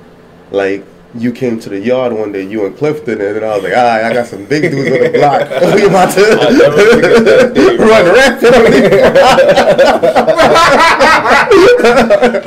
like 0.50 0.84
you 1.18 1.32
came 1.32 1.58
to 1.60 1.68
the 1.70 1.78
yard 1.78 2.12
one 2.12 2.30
day, 2.32 2.42
you 2.42 2.66
and 2.66 2.76
Clifton, 2.76 3.20
and 3.20 3.36
then 3.36 3.42
I 3.44 3.54
was 3.54 3.62
like, 3.64 3.72
"All 3.76 3.82
right, 3.84 4.04
I 4.04 4.12
got 4.12 4.26
some 4.26 4.44
big 4.44 4.70
dudes 4.70 4.90
on 4.92 5.00
the 5.12 5.18
block. 5.18 5.48
we 5.74 5.84
about 5.86 6.10
to 6.12 6.20
I'll 6.40 6.52
never 6.52 6.76
forget 6.92 7.24
that 7.24 7.54
day, 7.54 7.76
run 7.76 8.04
rampant 8.14 8.54
on 8.54 8.64
these 8.70 8.90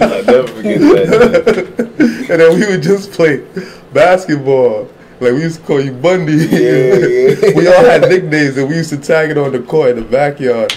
I'll 0.09 0.23
never 0.25 0.47
forget 0.47 0.79
that. 0.81 1.89
and 2.29 2.39
then 2.41 2.59
we 2.59 2.65
would 2.67 2.81
just 2.83 3.11
play 3.11 3.43
basketball. 3.93 4.87
Like 5.19 5.33
we 5.33 5.41
used 5.41 5.59
to 5.61 5.65
call 5.65 5.81
you 5.81 5.91
Bundy. 5.91 6.33
yeah. 6.33 7.53
we 7.55 7.67
all 7.67 7.83
had 7.83 8.01
nicknames, 8.03 8.55
and 8.57 8.69
we 8.69 8.75
used 8.75 8.89
to 8.91 8.97
tag 8.97 9.31
it 9.31 9.37
on 9.37 9.51
the 9.51 9.59
court 9.59 9.89
in 9.91 9.95
the 9.97 10.03
backyard. 10.03 10.73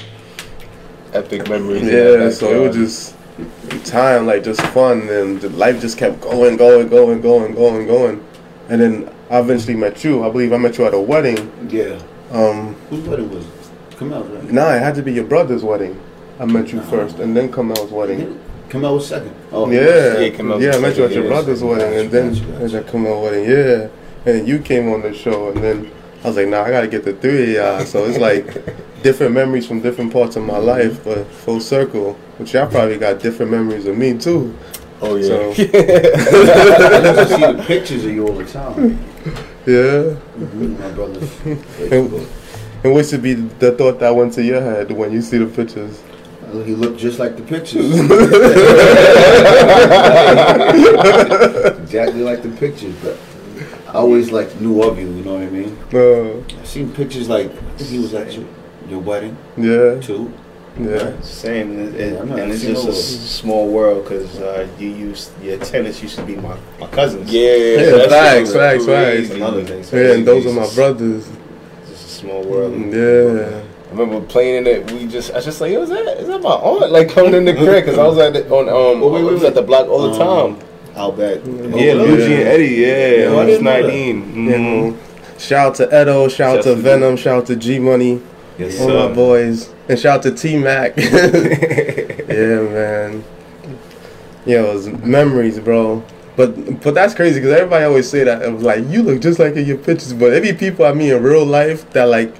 Epic 1.12 1.48
memories. 1.48 1.82
Yeah, 1.82 2.30
so 2.30 2.64
it 2.64 2.68
was 2.68 2.76
just 2.76 3.86
time, 3.86 4.26
like 4.26 4.44
just 4.44 4.60
fun, 4.68 5.08
and 5.08 5.42
life 5.58 5.80
just 5.80 5.98
kept 5.98 6.20
going, 6.20 6.56
going, 6.56 6.88
going, 6.88 7.20
going, 7.20 7.54
going, 7.54 7.86
going. 7.86 8.24
And 8.68 8.80
then 8.80 9.14
I 9.30 9.40
eventually 9.40 9.76
met 9.76 10.02
you. 10.04 10.24
I 10.24 10.30
believe 10.30 10.52
I 10.52 10.56
met 10.58 10.78
you 10.78 10.86
at 10.86 10.94
a 10.94 11.00
wedding. 11.00 11.50
Yeah. 11.68 12.00
Um, 12.30 12.74
Whose 12.88 13.06
wedding 13.06 13.30
was 13.30 13.44
it? 13.46 13.52
Come 13.98 14.12
out, 14.12 14.32
right? 14.32 14.50
nah, 14.50 14.74
it 14.74 14.80
had 14.82 14.94
to 14.96 15.02
be 15.02 15.12
your 15.12 15.24
brother's 15.24 15.62
wedding. 15.62 16.00
I 16.40 16.44
met 16.46 16.68
you 16.72 16.76
No. 16.78 16.82
first, 16.84 17.18
and 17.18 17.36
then 17.36 17.52
Kamel's 17.52 17.90
wedding. 17.90 18.40
Come 18.70 18.84
out 18.86 18.94
was 18.94 19.06
second. 19.06 19.34
Oh, 19.52 19.70
Yeah, 19.70 20.18
Yeah, 20.18 20.30
Kamel's 20.30 20.62
yeah, 20.62 20.74
I 20.76 20.78
met 20.78 20.96
you 20.96 21.04
at 21.04 21.10
second, 21.10 21.12
your 21.12 21.22
yeah. 21.24 21.28
brother's 21.28 21.62
wedding, 21.62 22.00
and 22.00 22.10
then 22.10 22.32
Gotcha, 22.32 22.44
gotcha. 22.46 22.64
at 22.64 22.70
your 22.70 22.82
Kamel 22.84 23.22
wedding, 23.22 23.44
yeah. 23.50 23.88
And 24.24 24.48
you 24.48 24.58
came 24.60 24.88
on 24.90 25.02
the 25.02 25.12
show, 25.12 25.50
and 25.50 25.62
then 25.62 25.90
I 26.24 26.28
was 26.28 26.36
like, 26.36 26.48
nah, 26.48 26.62
I 26.62 26.70
gotta 26.70 26.86
get 26.88 27.04
the 27.04 27.12
three 27.14 27.56
of 27.56 27.78
y'all. 27.78 27.84
So 27.84 28.04
it's 28.06 28.18
like 28.18 28.46
different 29.02 29.34
memories 29.34 29.66
from 29.66 29.80
different 29.80 30.12
parts 30.12 30.36
of 30.36 30.44
my 30.44 30.58
life, 30.58 31.02
but 31.04 31.26
full 31.26 31.60
circle. 31.60 32.14
Which 32.38 32.54
y'all 32.54 32.68
probably 32.68 32.96
got 32.98 33.18
different 33.20 33.50
memories 33.50 33.86
of 33.86 33.96
me 33.98 34.16
too. 34.18 34.56
Oh 35.00 35.16
yeah. 35.16 35.26
So 35.26 35.50
I 35.50 35.54
to 35.54 37.26
see 37.28 37.52
the 37.52 37.64
pictures 37.66 38.04
of 38.04 38.12
you 38.12 38.26
all 38.26 38.34
the 38.34 38.44
time. 38.44 38.98
yeah. 39.66 40.14
Mhm, 40.38 40.78
My 40.78 40.90
brother's 40.92 41.30
And, 41.92 42.92
what 42.94 43.06
should 43.06 43.22
be 43.22 43.34
the 43.34 43.72
thought 43.72 43.98
that 44.00 44.14
went 44.14 44.32
to 44.34 44.42
your 44.44 44.60
head 44.60 44.90
when 44.92 45.12
you 45.12 45.22
see 45.22 45.38
the 45.38 45.46
pictures? 45.46 46.00
Uh, 46.52 46.62
He 46.62 46.74
looked 46.74 46.98
just 46.98 47.18
like 47.18 47.36
the 47.36 47.42
pictures. 47.42 47.92
exactly 51.82 52.22
like 52.22 52.42
the 52.42 52.48
pictures, 52.58 52.94
but 53.02 53.16
I 53.92 53.96
always 53.96 54.32
like 54.32 54.58
knew 54.60 54.82
of 54.82 54.98
you. 54.98 55.06
You 55.06 55.22
know 55.22 55.34
what 55.34 55.42
I 55.42 55.50
mean? 55.50 55.76
Uh, 55.92 56.60
I 56.60 56.64
seen 56.64 56.90
pictures 56.92 57.28
like 57.28 57.46
I 57.50 57.76
think 57.76 57.90
he 57.90 57.98
was 57.98 58.14
at 58.14 58.32
your, 58.32 58.46
your 58.88 59.00
wedding 59.00 59.36
yeah, 59.56 60.00
too. 60.00 60.32
yeah. 60.80 61.20
Same, 61.20 61.72
and, 61.78 61.94
it, 61.94 62.12
Yeah, 62.14 62.20
I'm 62.20 62.32
and 62.32 62.50
it's 62.52 62.62
just 62.62 62.84
a 62.84 62.88
all 62.88 62.92
small 62.94 63.68
world 63.68 64.04
because 64.04 64.38
uh, 64.40 64.66
you 64.78 64.88
used 64.88 65.30
your 65.42 65.58
tenants 65.58 66.02
used 66.02 66.16
to 66.16 66.24
be 66.24 66.36
my, 66.36 66.56
my 66.80 66.86
cousins. 66.88 67.30
Yeah, 67.30 67.54
Yeah, 67.54 67.90
that 67.90 68.08
facts, 68.08 68.40
was 68.48 68.52
facts, 68.54 68.86
facts. 68.86 69.30
another 69.36 69.64
thing. 69.64 69.82
So 69.82 69.96
Yeah, 69.96 70.14
and 70.14 70.26
those 70.26 70.46
are 70.46 70.52
my 70.58 70.74
brothers. 70.74 71.28
It's 71.82 71.90
just 71.90 72.06
a 72.06 72.08
small 72.22 72.42
world. 72.44 72.72
Yeah. 72.94 73.62
I 73.88 73.94
remember 73.94 74.26
playing 74.26 74.64
in 74.64 74.66
it. 74.66 74.90
We 74.90 75.06
just, 75.06 75.32
I 75.32 75.34
was 75.36 75.44
just 75.44 75.60
like, 75.60 75.70
yo, 75.70 75.82
is 75.82 75.90
that, 75.90 76.06
is 76.18 76.28
that 76.28 76.40
my 76.40 76.48
aunt? 76.48 76.90
Like 76.90 77.10
coming 77.10 77.34
in 77.34 77.44
the 77.44 77.52
crib 77.52 77.84
because 77.84 77.98
I 77.98 78.06
was 78.06 78.16
at 78.16 78.32
the, 78.32 78.48
on, 78.48 78.66
um, 78.70 79.02
wait, 79.02 79.20
I 79.20 79.24
wait, 79.24 79.32
was 79.34 79.44
at 79.44 79.54
the 79.54 79.60
block 79.60 79.86
all 79.88 80.10
the 80.10 80.18
Um, 80.18 80.56
time. 80.56 80.66
I'll 80.96 81.12
bet. 81.12 81.44
yeah, 81.46 81.94
Luigi 81.94 82.34
and 82.34 82.42
Eddie. 82.48 82.66
Yeah, 82.66 83.08
Yeah, 83.08 83.28
I 83.28 83.32
I 83.32 83.34
was 83.36 83.46
didn't 83.46 83.64
know 83.64 83.72
that. 83.72 83.82
nineteen. 83.82 84.16
You 84.46 84.50
Mhm. 84.52 84.96
shout 85.38 85.66
out 85.66 85.74
to 85.76 86.02
Edo, 86.02 86.28
shout 86.28 86.58
out 86.58 86.62
to 86.64 86.74
to 86.74 86.80
Venom, 86.80 87.16
shout 87.16 87.38
out 87.38 87.46
to 87.46 87.56
G 87.56 87.78
Money, 87.78 88.20
Yes, 88.58 88.80
all 88.80 88.88
sir. 88.88 89.08
my 89.08 89.14
boys, 89.14 89.70
and 89.88 89.98
shout 89.98 90.16
out 90.18 90.22
to 90.24 90.30
T 90.32 90.56
Mac. 90.58 90.96
yeah, 90.96 91.04
man. 92.28 93.24
Yeah, 94.44 94.62
it 94.64 94.74
was 94.74 94.88
memories, 94.88 95.58
bro. 95.60 96.02
But 96.36 96.80
but 96.82 96.94
that's 96.94 97.14
crazy 97.14 97.40
because 97.40 97.52
everybody 97.54 97.84
always 97.84 98.08
say 98.08 98.24
that. 98.24 98.42
It 98.42 98.52
was 98.52 98.62
like 98.62 98.84
you 98.88 99.02
look 99.02 99.20
just 99.20 99.38
like 99.38 99.54
in 99.56 99.64
your 99.66 99.76
pictures, 99.78 100.12
but 100.12 100.32
every 100.32 100.52
people 100.52 100.84
I 100.84 100.92
meet 100.92 101.10
in 101.10 101.22
real 101.22 101.44
life 101.44 101.88
that 101.92 102.04
like 102.08 102.34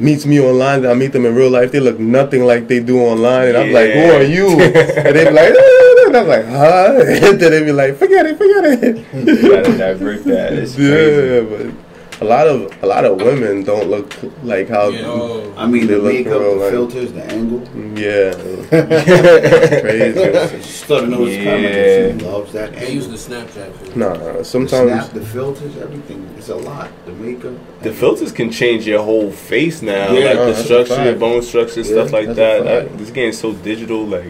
meets 0.00 0.26
me 0.26 0.40
online, 0.40 0.82
that 0.82 0.90
I 0.90 0.94
meet 0.94 1.12
them 1.12 1.26
in 1.26 1.34
real 1.34 1.50
life, 1.50 1.72
they 1.72 1.80
look 1.80 1.98
nothing 1.98 2.44
like 2.44 2.68
they 2.68 2.80
do 2.80 3.00
online, 3.00 3.48
and 3.48 3.56
I'm 3.58 3.72
like, 3.72 3.90
who 3.92 4.10
are 4.12 4.22
you? 4.22 4.48
and 4.60 5.14
they 5.16 5.24
be 5.24 5.30
like, 5.30 5.52
"Ah," 5.56 6.04
and 6.06 6.16
I'm 6.16 6.26
like, 6.28 6.44
huh? 6.46 6.94
and 7.06 7.40
then 7.40 7.50
they 7.50 7.62
be 7.64 7.72
like, 7.72 7.96
forget 7.96 8.26
it, 8.26 8.36
forget 8.38 8.64
it. 8.64 8.96
You 9.14 9.50
gotta 9.50 9.76
divert 9.76 10.24
that. 10.24 10.52
It's 10.54 10.74
crazy. 10.76 10.90
Yeah, 10.90 11.40
but 11.72 11.89
a 12.20 12.24
lot 12.24 12.46
of 12.46 12.82
a 12.82 12.86
lot 12.86 13.04
of 13.04 13.16
women 13.22 13.64
don't 13.64 13.88
look 13.88 14.14
like 14.42 14.68
how. 14.68 14.88
Yeah, 14.88 15.02
oh, 15.06 15.52
I 15.56 15.66
mean, 15.66 15.86
They 15.86 15.94
the 15.94 15.98
look 16.02 16.12
makeup, 16.12 16.40
real 16.40 16.54
the 16.54 16.60
like- 16.60 16.70
filters, 16.70 17.12
the 17.12 17.24
angle. 17.24 17.62
Yeah, 17.98 18.34
crazy. 19.80 20.62
Started 20.62 21.06
to 21.06 21.10
know 21.12 21.24
his 21.24 21.36
Yeah. 21.38 21.44
comment. 21.44 22.20
She 22.20 22.26
loves 22.26 22.52
that 22.52 22.72
they 22.74 22.90
use 22.92 23.08
the 23.08 23.16
Snapchat 23.16 23.72
for 23.74 23.84
it. 23.86 23.96
No, 23.96 24.12
no. 24.14 24.38
The 24.38 24.44
Sometimes 24.44 24.90
snap, 24.90 25.12
the 25.12 25.20
filters, 25.24 25.76
everything. 25.78 26.28
It's 26.36 26.48
a 26.48 26.56
lot. 26.56 26.90
The 27.06 27.12
makeup. 27.12 27.54
The 27.82 27.92
filters 27.92 28.32
can 28.32 28.50
change 28.50 28.86
your 28.86 29.02
whole 29.02 29.30
face 29.30 29.82
now, 29.82 30.12
Yeah, 30.12 30.26
like 30.32 30.38
the 30.38 30.54
structure, 30.54 30.94
fact. 30.94 31.06
your 31.06 31.16
bone 31.16 31.42
structure, 31.42 31.84
stuff 31.84 32.12
like 32.12 32.28
that. 32.34 32.64
fact. 32.64 32.92
Like, 32.92 33.00
It's 33.00 33.10
getting 33.10 33.32
so 33.32 33.52
digital, 33.52 34.04
like 34.04 34.24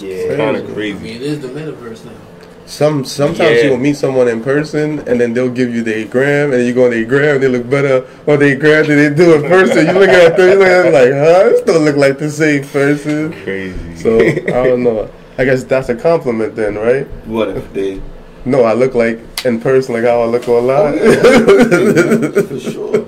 Yeah. 0.00 0.08
it's 0.08 0.36
kind 0.36 0.56
of 0.56 0.74
crazy. 0.74 0.98
I 0.98 1.02
mean, 1.02 1.16
it 1.16 1.22
is 1.22 1.40
the 1.40 1.48
metaverse 1.48 2.04
now. 2.04 2.12
Some 2.70 3.04
sometimes 3.04 3.56
Yeah. 3.58 3.64
you 3.64 3.70
will 3.70 3.78
meet 3.78 3.96
someone 3.96 4.28
in 4.28 4.40
person 4.42 5.00
and 5.00 5.20
then 5.20 5.34
they'll 5.34 5.50
give 5.50 5.74
you 5.74 5.82
their 5.82 6.06
gram 6.06 6.52
and 6.52 6.64
you 6.64 6.72
go 6.72 6.84
on 6.84 6.92
their 6.92 7.04
gram 7.04 7.40
they 7.40 7.48
look 7.48 7.68
better 7.68 8.06
on 8.28 8.38
their 8.38 8.54
gram 8.56 8.86
than 8.86 8.96
they 8.96 9.10
do 9.12 9.34
in 9.34 9.42
person. 9.42 9.88
You 9.88 9.92
look 9.98 10.08
at 10.08 10.36
them, 10.36 10.50
you 10.50 10.58
look 10.58 10.68
at 10.68 10.82
them 10.84 10.92
like, 10.92 11.12
huh? 11.12 11.48
This 11.50 11.60
don't 11.62 11.84
look 11.84 11.96
like 11.96 12.18
the 12.18 12.30
same 12.30 12.62
person. 12.62 13.32
Crazy. 13.42 13.96
So 13.96 14.20
I 14.20 14.68
don't 14.68 14.84
know. 14.84 15.10
I 15.36 15.44
guess 15.44 15.64
that's 15.64 15.88
a 15.88 15.96
compliment 15.96 16.54
then, 16.54 16.76
right? 16.76 17.06
What 17.26 17.48
if 17.48 17.72
they? 17.72 18.00
No, 18.44 18.62
I 18.62 18.74
look 18.74 18.94
like 18.94 19.18
in 19.44 19.60
person 19.60 19.94
like 19.94 20.04
how 20.04 20.22
I 20.22 20.26
look 20.26 20.48
online. 20.48 20.98
For 22.46 22.60
sure. 22.60 23.06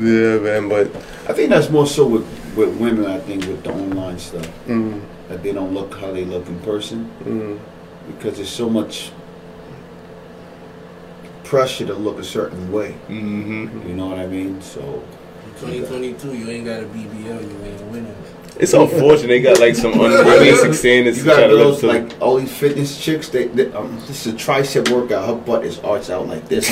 yeah, 0.00 0.38
man. 0.42 0.68
But 0.68 0.88
I 1.28 1.32
think 1.34 1.50
that's 1.50 1.70
more 1.70 1.86
so 1.86 2.04
with, 2.06 2.26
with 2.56 2.76
women. 2.78 3.06
I 3.06 3.20
think 3.20 3.46
with 3.46 3.62
the 3.62 3.72
online 3.72 4.18
stuff 4.18 4.46
mm, 4.66 5.00
that 5.28 5.42
they 5.44 5.52
don't 5.52 5.72
look 5.72 5.94
how 6.00 6.10
they 6.10 6.24
look 6.24 6.46
in 6.48 6.58
person 6.60 7.08
mm, 7.22 7.58
because 8.16 8.36
there's 8.36 8.50
so 8.50 8.68
much 8.68 9.12
pressure 11.44 11.86
to 11.86 11.94
look 11.94 12.18
a 12.18 12.24
certain 12.24 12.70
way. 12.70 12.92
hmm 13.08 13.68
You 13.86 13.94
know 13.94 14.06
what 14.06 14.18
I 14.18 14.26
mean? 14.26 14.60
So 14.62 15.02
In 15.44 15.50
2022, 15.54 16.36
you 16.36 16.48
ain't 16.48 16.64
got 16.64 16.80
a 16.82 16.86
BBL, 16.86 17.42
you 17.42 17.64
ain't 17.64 17.82
winning. 17.90 18.16
It's 18.58 18.72
unfortunate 18.74 19.28
they 19.28 19.40
got 19.40 19.58
like 19.58 19.74
some 19.74 19.92
unrealistic 19.94 20.74
standards 20.74 21.18
You 21.18 21.24
to 21.24 21.30
try 21.30 21.40
got 21.40 21.46
to 21.48 21.54
live 21.54 21.80
to. 21.80 21.86
like 21.86 22.20
all 22.20 22.36
these 22.36 22.52
fitness 22.54 23.02
chicks. 23.02 23.28
They, 23.30 23.46
they 23.48 23.72
um, 23.72 23.96
this 24.06 24.26
is 24.26 24.34
a 24.34 24.36
tricep 24.36 24.90
workout. 24.92 25.26
Her 25.26 25.34
butt 25.34 25.64
is 25.64 25.78
arched 25.80 26.10
out 26.10 26.26
like 26.28 26.46
this. 26.48 26.68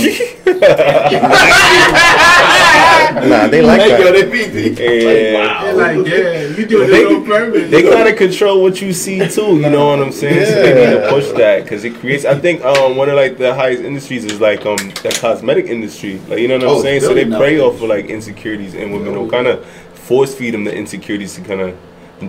Nah, 3.09 3.49
they 3.49 3.63
like 3.63 3.81
Yo, 3.81 3.97
that. 4.05 4.13
they 4.13 4.31
be 4.31 4.45
they, 4.45 5.33
Yeah. 5.33 5.39
like, 5.39 5.49
wow. 5.49 5.63
They're 5.65 5.75
like, 5.75 6.07
yeah, 6.07 6.57
you 6.57 6.67
doing 6.67 6.91
They- 6.91 7.01
it 7.03 7.07
on 7.17 7.25
purpose. 7.25 7.71
they 7.71 7.83
kind 7.83 8.09
of 8.09 8.17
control 8.17 8.63
what 8.63 8.81
you 8.81 8.93
see 8.93 9.27
too. 9.29 9.57
You 9.59 9.71
know 9.71 9.87
what 9.89 10.01
I'm 10.01 10.13
saying? 10.13 10.47
So 10.47 10.63
they 10.63 10.75
need 10.75 11.01
to 11.03 11.09
push 11.09 11.29
that 11.39 11.63
because 11.65 11.85
it 11.85 11.95
creates. 11.97 12.25
I 12.25 12.39
think 12.39 12.65
um 12.65 12.97
one 12.97 13.09
of 13.09 13.17
like 13.17 13.39
the 13.39 13.55
highest 13.55 13.83
industries 13.83 14.25
is 14.25 14.41
like 14.41 14.65
um 14.67 14.77
the 15.03 15.17
cosmetic 15.21 15.67
industry. 15.67 16.21
Like 16.29 16.41
you 16.41 16.49
know 16.49 16.57
what 16.59 16.65
I'm 16.65 16.71
Oh, 16.71 16.83
saying? 16.83 17.01
So 17.01 17.15
they 17.15 17.25
prey 17.25 17.59
off 17.61 17.75
of 17.75 17.83
like 17.83 18.07
insecurities 18.07 18.75
in 18.75 18.91
women 18.93 19.17
or 19.17 19.29
kind 19.29 19.47
of 19.47 19.67
force 20.09 20.35
feed 20.35 20.55
them 20.55 20.65
the 20.65 20.75
insecurities 20.75 21.35
to 21.35 21.43
kind 21.43 21.61
of 21.61 21.77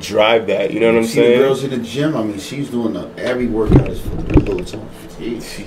drive 0.01 0.47
that. 0.47 0.71
You 0.73 0.81
know 0.81 0.87
what 0.87 0.97
I'm 0.97 1.01
You 1.03 1.07
see 1.07 1.19
the 1.21 1.25
saying? 1.27 1.39
girls 1.39 1.63
in 1.63 1.69
the 1.71 1.77
gym. 1.77 2.15
I 2.17 2.23
mean, 2.23 2.37
she's 2.39 2.69
doing 2.69 2.93
the, 2.93 3.09
every 3.17 3.47
workout 3.47 3.89
is 3.89 4.01
for 4.01 4.09
the 4.17 4.39
bullets 4.41 4.73
on. 4.73 4.87
Jeez. 5.17 5.65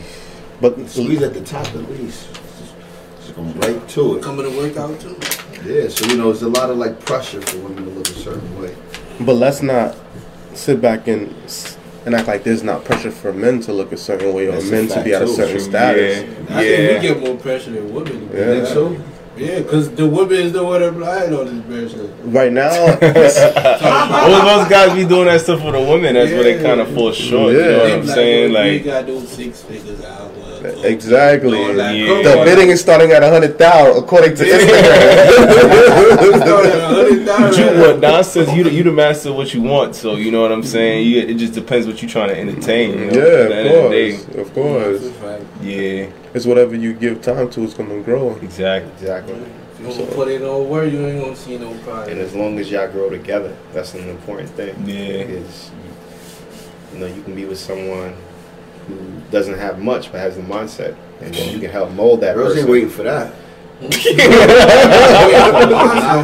But 0.61 0.79
Squeeze 0.89 1.23
at 1.23 1.35
the 1.35 1.41
top 1.43 1.67
at 1.69 1.91
least. 1.91 2.29
Just, 2.35 2.75
just 3.21 3.35
going 3.35 3.53
right 3.61 3.89
to 3.89 4.17
it. 4.17 4.23
Coming 4.23 4.49
to 4.51 4.57
work 4.57 4.77
out 4.77 5.01
too. 5.01 5.17
Yeah, 5.65 5.89
so 5.89 6.05
you 6.07 6.17
know, 6.19 6.31
it's 6.31 6.43
a 6.43 6.49
lot 6.49 6.71
of 6.71 6.77
like 6.77 7.01
pressure 7.05 7.41
for 7.41 7.59
women 7.59 7.85
to 7.85 7.91
look 7.91 8.09
a 8.09 8.13
certain 8.13 8.61
way. 8.61 8.75
but 9.21 9.35
let's 9.35 9.63
not 9.63 9.97
sit 10.55 10.81
back 10.81 11.09
and 11.09 11.35
and 12.05 12.15
act 12.17 12.27
like 12.29 12.43
there's 12.45 12.63
not 12.65 12.85
pressure 12.85 13.11
for 13.13 13.33
men 13.33 13.61
to 13.61 13.73
look 13.73 13.93
a 13.93 13.97
certain 13.97 14.35
way 14.35 14.49
or 14.49 14.53
That's 14.53 14.71
men 14.71 14.89
to 14.89 15.03
be 15.05 15.15
at 15.15 15.23
a 15.23 15.29
certain 15.29 15.53
True, 15.53 15.61
status. 15.61 16.19
Yeah. 16.51 16.57
I 16.57 16.63
Yeah. 16.63 16.77
think 16.77 17.03
we 17.03 17.09
get 17.09 17.21
more 17.21 17.37
pressure 17.37 17.71
than 17.71 17.95
women. 17.95 18.29
Yeah. 18.35 18.45
Think 18.55 18.67
so? 18.67 18.97
Yeah, 19.37 19.61
because 19.61 19.91
the 19.95 20.07
women 20.07 20.37
is 20.39 20.53
the 20.53 20.63
one 20.63 20.83
applying 20.83 21.35
all 21.35 21.45
this 21.47 21.65
pressure. 21.91 22.07
Right 22.25 22.53
now, 22.53 22.69
All 22.93 22.99
those 22.99 24.69
guys 24.69 24.95
be 24.95 25.07
doing 25.07 25.25
that 25.27 25.41
stuff 25.41 25.61
for 25.63 25.73
the 25.73 25.81
women. 25.81 26.15
That's 26.15 26.31
where 26.33 26.43
they 26.45 26.63
kind 26.63 26.81
of 26.83 26.93
fall 26.95 27.13
short. 27.13 27.53
You 27.55 27.61
know 27.61 27.79
what 27.79 27.93
I'm 27.93 28.07
saying? 28.07 28.51
you 28.51 28.55
Like. 28.59 28.85
got 28.85 29.07
those 29.07 29.29
six 29.29 29.63
figures 29.63 30.05
out. 30.05 30.31
Exactly. 30.65 31.59
Yeah. 31.61 32.23
The 32.23 32.43
bidding 32.45 32.69
is 32.69 32.81
starting 32.81 33.11
at 33.13 33.23
a 33.23 33.31
hundred 33.31 33.59
thousand 33.59 34.03
according 34.03 34.35
to 34.37 34.45
Instagram. 34.45 35.93
You 37.23 37.67
what 37.81 38.01
Don 38.01 38.25
says 38.25 38.53
you 38.53 38.65
the, 38.65 38.73
you 38.73 38.83
the 38.83 38.93
master 38.93 39.31
of 39.31 39.37
what 39.37 39.55
you 39.55 39.63
want, 39.63 39.95
so 39.95 40.17
you 40.17 40.31
know 40.31 40.43
what 40.43 40.53
I'm 40.53 40.63
saying. 40.63 41.07
You, 41.07 41.21
it 41.21 41.35
just 41.35 41.55
depends 41.55 41.87
what 41.87 42.03
you're 42.03 42.11
trying 42.11 42.29
to 42.29 42.39
entertain. 42.39 42.91
You 42.99 43.07
know? 43.07 43.13
yeah, 43.13 43.43
At 43.43 43.49
the 43.49 43.97
end 44.05 44.29
of 44.35 44.39
of 44.47 44.55
course, 44.55 45.07
of 45.07 45.21
course. 45.21 45.43
yeah, 45.63 46.11
It's 46.35 46.45
whatever 46.47 46.75
you 46.77 46.93
give 46.93 47.23
time 47.23 47.49
to 47.51 47.63
is 47.63 47.75
gonna 47.75 48.01
grow. 48.03 48.37
exactly. 48.37 48.93
Exactly. 48.93 49.35
If 49.35 49.81
you 49.81 50.05
don't 50.05 50.15
put 50.15 50.29
it 50.29 50.41
no 50.43 50.63
where 50.63 50.87
you 50.87 51.07
ain't 51.07 51.21
gonna 51.25 51.37
see 51.37 51.59
no 51.59 51.73
problem. 51.79 52.11
And 52.11 52.21
as 52.21 52.35
long 52.35 52.59
as 52.59 52.71
y'all 52.71 52.91
grow 52.91 53.09
together, 53.09 53.57
that's 53.73 53.95
an 53.95 54.09
important 54.09 54.51
thing. 54.51 54.75
Yeah. 54.87 55.25
Because 55.25 55.71
you 56.93 56.99
know 56.99 57.07
you 57.07 57.23
can 57.23 57.35
be 57.35 57.45
with 57.45 57.59
someone 57.59 58.15
who 58.87 58.97
doesn't 59.31 59.59
have 59.59 59.81
much 59.81 60.13
but 60.13 60.21
has 60.21 60.37
the 60.37 60.43
mindset, 60.43 60.97
and 61.21 61.35
then 61.35 61.53
you 61.53 61.61
can 61.61 61.71
help 61.71 61.91
mold 61.93 62.21
that 62.21 62.35
Girls 62.35 62.51
person. 62.51 62.63
ain't 62.63 62.71
waiting 62.71 62.91
for 62.91 63.03
that. 63.03 63.33
I'm 63.83 63.91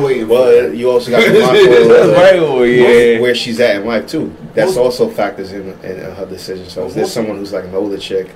waiting 0.02 0.26
for 0.26 0.32
Well, 0.32 0.74
you 0.74 0.90
also 0.90 1.10
got 1.10 1.24
to 1.24 1.32
be 1.32 1.40
mindful 1.40 2.62
of 2.62 2.68
yeah. 2.68 3.20
where 3.20 3.34
she's 3.34 3.60
at 3.60 3.76
in 3.76 3.86
life 3.86 4.06
too. 4.06 4.34
That's 4.54 4.76
also 4.76 5.08
factors 5.08 5.52
in, 5.52 5.68
in 5.82 5.98
her 6.14 6.26
decision. 6.26 6.68
So 6.68 6.86
if 6.86 6.94
there's 6.94 7.12
someone 7.12 7.38
who's 7.38 7.52
like 7.52 7.64
an 7.64 7.74
older 7.74 7.98
chick, 7.98 8.30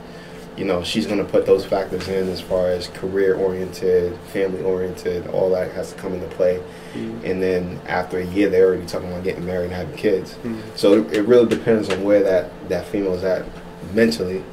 you 0.56 0.64
know, 0.64 0.82
she's 0.82 1.06
gonna 1.06 1.24
put 1.24 1.46
those 1.46 1.64
factors 1.64 2.08
in 2.08 2.28
as 2.28 2.40
far 2.40 2.68
as 2.68 2.88
career 2.88 3.36
oriented, 3.36 4.16
family 4.32 4.62
oriented, 4.62 5.26
all 5.28 5.50
that 5.50 5.72
has 5.72 5.92
to 5.92 5.98
come 5.98 6.12
into 6.12 6.28
play. 6.28 6.62
Mm-hmm. 6.92 7.24
And 7.24 7.42
then 7.42 7.80
after 7.86 8.18
a 8.18 8.26
year, 8.26 8.50
they're 8.50 8.66
already 8.66 8.86
talking 8.86 9.10
about 9.10 9.24
getting 9.24 9.46
married 9.46 9.66
and 9.66 9.74
having 9.74 9.96
kids. 9.96 10.34
Mm-hmm. 10.34 10.60
So 10.76 10.94
it, 10.94 11.12
it 11.12 11.22
really 11.22 11.48
depends 11.48 11.88
on 11.88 12.04
where 12.04 12.22
that 12.22 12.50
that 12.68 12.86
female's 12.86 13.24
at 13.24 13.46
mentally, 13.92 14.44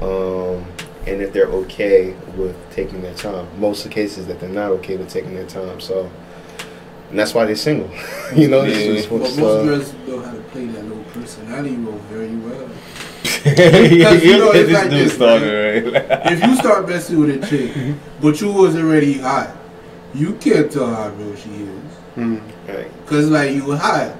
um, 0.00 0.64
and 1.06 1.20
if 1.22 1.32
they're 1.32 1.46
okay 1.46 2.14
with 2.36 2.56
taking 2.70 3.02
their 3.02 3.14
time. 3.14 3.48
Most 3.60 3.84
of 3.84 3.90
the 3.90 3.94
cases 3.94 4.26
that 4.26 4.40
they're 4.40 4.48
not 4.48 4.70
okay 4.70 4.96
with 4.96 5.08
taking 5.08 5.34
their 5.34 5.46
time. 5.46 5.80
So. 5.80 6.10
And 7.10 7.18
that's 7.20 7.34
why 7.34 7.44
they're 7.44 7.54
single, 7.54 7.88
you 8.34 8.48
know. 8.48 8.62
this 8.64 8.78
is 8.78 9.06
But 9.06 9.20
what's, 9.20 9.36
most 9.36 9.60
uh, 9.60 9.64
girls 9.64 9.94
know 10.08 10.20
how 10.20 10.32
to 10.32 10.40
play 10.40 10.66
that 10.66 10.82
little 10.84 11.04
personality 11.12 11.76
role 11.76 11.98
very 12.10 12.34
well. 12.36 12.68
you 13.44 14.38
know, 14.38 14.50
it's 14.52 14.68
this 14.68 14.72
like 14.72 14.90
dude 14.90 14.92
this, 14.92 15.14
started 15.14 15.92
right. 15.92 16.32
if 16.32 16.42
you 16.42 16.56
start 16.56 16.88
messing 16.88 17.20
with 17.20 17.44
a 17.44 17.46
chick, 17.46 17.94
but 18.20 18.40
you 18.40 18.50
was 18.50 18.74
already 18.74 19.18
hot, 19.18 19.54
you 20.14 20.32
can't 20.36 20.72
tell 20.72 20.92
how 20.92 21.10
real 21.10 21.36
she 21.36 21.50
is. 21.50 21.82
right. 22.16 23.06
Cause 23.06 23.28
like 23.28 23.52
you 23.52 23.76
hot, 23.76 24.16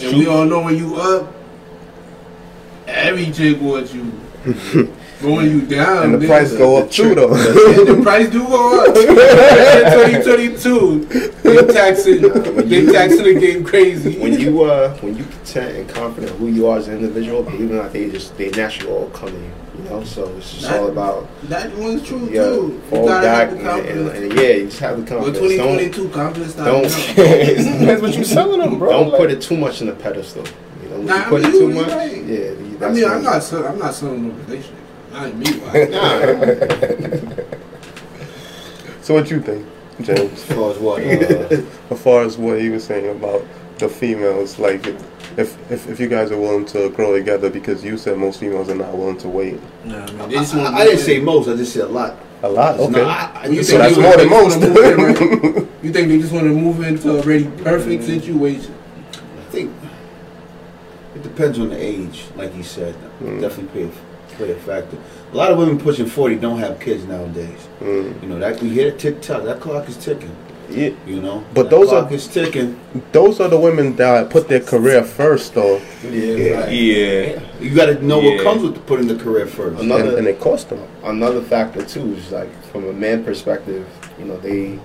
and 0.00 0.16
we 0.16 0.26
all 0.26 0.44
know 0.44 0.62
when 0.62 0.76
you 0.76 0.96
up, 0.96 1.34
every 2.90 3.30
chick 3.30 3.60
wants 3.60 3.92
you. 3.94 4.10
but 4.44 4.86
when 5.30 5.50
you 5.50 5.60
down, 5.62 6.04
And 6.04 6.14
the 6.14 6.18
then 6.18 6.28
price 6.28 6.52
go 6.56 6.78
up 6.78 6.90
too, 6.90 7.14
though. 7.14 7.28
the 7.34 8.00
price 8.02 8.28
do 8.30 8.46
go 8.46 8.80
up. 8.84 8.96
In 8.96 10.22
2022, 10.24 11.04
they 11.42 11.66
taxing, 11.72 12.22
they 12.68 12.86
taxing 12.86 13.24
the 13.24 13.34
game 13.40 13.64
crazy. 13.64 14.18
when 14.18 14.38
you 14.40 14.62
uh 14.64 14.94
when 14.98 15.16
you 15.16 15.24
content 15.24 15.76
and 15.76 15.88
confident 15.88 16.32
who 16.38 16.48
you 16.48 16.66
are 16.68 16.78
as 16.78 16.88
an 16.88 16.96
individual, 16.98 17.42
believe 17.42 17.70
it 17.70 17.74
or 17.74 17.82
not, 17.82 17.92
they 17.92 18.10
just 18.10 18.36
they 18.38 18.50
naturally 18.50 18.92
all 18.92 19.10
come 19.10 19.30
to 19.30 19.34
you. 19.38 19.50
You 19.78 19.84
know, 19.88 20.04
so 20.04 20.28
it's 20.36 20.52
just 20.54 20.70
all 20.72 20.88
about 20.88 21.28
that 21.44 21.74
one's 21.76 22.06
true 22.06 22.28
yeah, 22.30 22.44
too. 22.44 22.72
You 22.74 22.80
fall 22.90 23.06
gotta 23.06 23.26
back 23.26 23.48
have 23.50 23.56
and, 23.58 23.60
the 23.60 23.70
and, 23.70 24.10
confidence. 24.10 24.32
and, 24.32 24.32
yeah, 24.34 24.52
you 24.56 24.64
just 24.66 24.78
have 24.80 24.96
the 24.96 25.02
But 25.02 25.08
confidence. 25.08 25.38
Don't 25.56 25.78
2022 25.78 26.08
confidence 26.10 26.56
not 26.56 26.64
don't- 26.66 26.84
enough. 26.84 27.18
it 27.18 27.78
depends 27.78 28.02
what 28.02 28.16
you 28.16 28.24
selling 28.24 28.60
them, 28.60 28.78
bro. 28.78 28.90
don't 28.90 29.08
Like- 29.10 29.18
put 29.20 29.30
it 29.30 29.40
too 29.42 29.56
much 29.56 29.80
in 29.80 29.86
the 29.86 29.94
pedestal. 29.94 30.44
You 31.00 31.06
when 31.06 31.06
Nah, 31.06 31.16
you 31.16 31.22
put 31.30 31.44
I 31.44 31.48
it 31.48 31.52
mean, 31.52 31.60
too 31.60 31.68
much, 31.80 31.88
right. 31.92 32.24
yeah. 32.24 32.36
you- 32.38 32.78
I 32.82 32.88
mean, 32.90 33.04
I'm 33.04 33.22
not, 33.22 33.42
sell- 33.42 33.66
I'm 33.66 33.78
not 33.78 33.94
selling 33.94 34.28
no 34.28 34.34
relationship. 34.34 34.74
Not 35.12 35.34
me. 35.36 35.46
Like, 35.60 35.90
So 39.02 39.14
what 39.14 39.30
you 39.30 39.40
think, 39.40 39.66
James? 40.02 40.32
As 40.32 40.44
far 40.44 40.70
as 40.72 40.78
what? 40.78 41.02
Uh, 41.02 41.62
As 41.90 42.00
far 42.02 42.22
as 42.22 42.36
what 42.38 42.60
he 42.60 42.68
was 42.68 42.84
saying 42.84 43.08
about 43.10 43.44
the 43.78 43.88
females, 43.88 44.58
like 44.58 44.86
if 45.36 45.56
if, 45.70 45.88
if 45.88 45.98
you 46.00 46.08
guys 46.08 46.30
are 46.30 46.36
willing 46.38 46.64
to 46.66 46.90
grow 46.90 47.16
together, 47.16 47.48
because 47.50 47.82
you 47.82 47.96
said 47.98 48.18
most 48.18 48.40
females 48.40 48.68
are 48.68 48.74
not 48.74 48.96
willing 48.96 49.16
to 49.18 49.28
wait. 49.28 49.58
nah, 49.84 50.06
man. 50.12 50.28
They 50.28 50.34
just 50.36 50.54
I, 50.54 50.72
I 50.76 50.84
didn't 50.84 51.00
say 51.00 51.18
most. 51.20 51.48
I 51.48 51.56
just 51.56 51.72
said 51.72 51.84
a 51.84 51.88
lot. 51.88 52.14
A 52.42 52.48
lot, 52.48 52.76
No, 52.78 52.84
okay. 52.84 53.02
I, 53.02 53.42
I 53.42 53.46
You 53.48 53.62
So 53.62 53.78
think 53.78 53.96
that's 53.96 53.96
they 53.96 54.02
more 54.02 54.16
than 54.16 54.28
most. 54.30 54.60
just 54.60 54.74
wanna 54.74 54.96
move 54.96 55.20
right? 55.56 55.66
You 55.82 55.92
think 55.92 56.08
they 56.08 56.18
just 56.18 56.32
want 56.32 56.44
to 56.44 56.50
move 56.54 56.82
into 56.82 57.10
a 57.10 57.18
already 57.20 57.44
perfect 57.64 58.04
situation? 58.04 58.74
I 59.38 59.50
think 59.50 59.72
it 61.20 61.28
depends 61.28 61.58
on 61.58 61.68
the 61.70 61.76
age, 61.82 62.24
like 62.36 62.54
you 62.56 62.62
said. 62.62 62.94
Mm. 63.22 63.40
Definitely 63.40 63.68
play 63.72 63.82
a, 63.84 64.36
play 64.36 64.50
a 64.52 64.56
factor. 64.56 64.96
A 65.32 65.36
lot 65.36 65.50
of 65.52 65.58
women 65.58 65.78
pushing 65.78 66.06
forty 66.06 66.36
don't 66.36 66.58
have 66.58 66.80
kids 66.80 67.04
nowadays. 67.04 67.68
Mm. 67.80 68.22
You 68.22 68.28
know 68.28 68.38
that 68.38 68.60
we 68.62 68.70
hear 68.70 68.90
tick 68.92 69.20
tock. 69.22 69.44
That 69.44 69.60
clock 69.60 69.88
is 69.88 69.96
ticking. 69.96 70.34
Yeah, 70.70 70.90
You 71.04 71.20
know, 71.20 71.42
But 71.52 71.64
that 71.64 71.70
those 71.70 71.88
clock 71.88 72.12
are- 72.12 72.14
is 72.14 72.28
ticking. 72.28 72.78
those 73.10 73.40
are 73.40 73.48
the 73.48 73.58
women 73.58 73.96
that 73.96 74.30
put 74.30 74.46
their 74.46 74.60
career 74.60 75.02
first, 75.02 75.54
though, 75.54 75.80
Yeah, 76.08 76.70
Yeah. 76.70 77.40
You 77.60 77.74
got 77.74 77.86
to 77.86 77.94
know 78.06 78.20
Yeah. 78.20 78.36
what 78.36 78.44
comes 78.44 78.62
with 78.62 78.86
putting 78.86 79.08
the 79.08 79.16
career 79.16 79.46
first. 79.46 79.82
Another- 79.82 80.10
and, 80.10 80.18
and 80.18 80.26
it 80.28 80.38
cost 80.38 80.68
them. 80.68 80.78
another 81.02 81.40
factor 81.40 81.82
too 81.82 82.14
is 82.14 82.30
like 82.30 82.50
from 82.70 82.88
a 82.88 82.92
man 82.92 83.24
perspective, 83.24 83.84
you 84.16 84.26
know, 84.26 84.36
they 84.36 84.78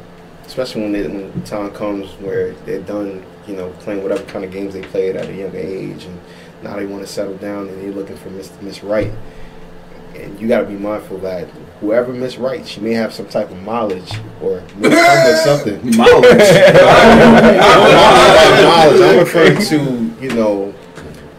especially 0.47 0.81
when 0.81 0.91
they, 0.91 1.03
when 1.03 1.31
the 1.35 1.41
time 1.47 1.69
comes 1.71 2.07
where 2.19 2.53
they're 2.65 2.79
done, 2.81 3.21
you 3.47 3.55
know, 3.55 3.69
playing 3.79 4.03
whatever 4.03 4.23
kind 4.23 4.43
of 4.45 4.51
games 4.51 4.73
they 4.73 4.81
played 4.81 5.15
at 5.15 5.29
a 5.29 5.33
younger 5.33 5.57
age, 5.57 6.05
and 6.05 6.19
now 6.63 6.75
they 6.75 6.85
want 6.85 7.05
to 7.05 7.11
settle 7.11 7.37
down 7.37 7.67
and 7.67 7.81
they're 7.81 7.91
looking 7.91 8.17
for 8.17 8.29
Miss 8.29 8.51
Miss 8.61 8.83
Wright. 8.83 9.11
And 10.15 10.39
you 10.39 10.47
got 10.47 10.61
to 10.61 10.65
be 10.65 10.75
mindful 10.75 11.17
that 11.19 11.49
whoever 11.81 12.13
Miss 12.13 12.37
Wright, 12.37 12.65
she 12.65 12.79
may 12.79 12.93
have 12.93 13.13
some 13.13 13.27
type 13.27 13.51
of 13.51 13.61
mileage 13.63 14.13
or 14.41 14.61
may 14.77 14.89
come 14.89 15.25
with 15.25 15.39
something. 15.39 15.81
Mileage. 15.97 16.37
knowledge. 18.75 19.01
I'm 19.01 19.19
referring 19.19 19.61
to, 19.61 20.15
you 20.23 20.33
know, 20.33 20.73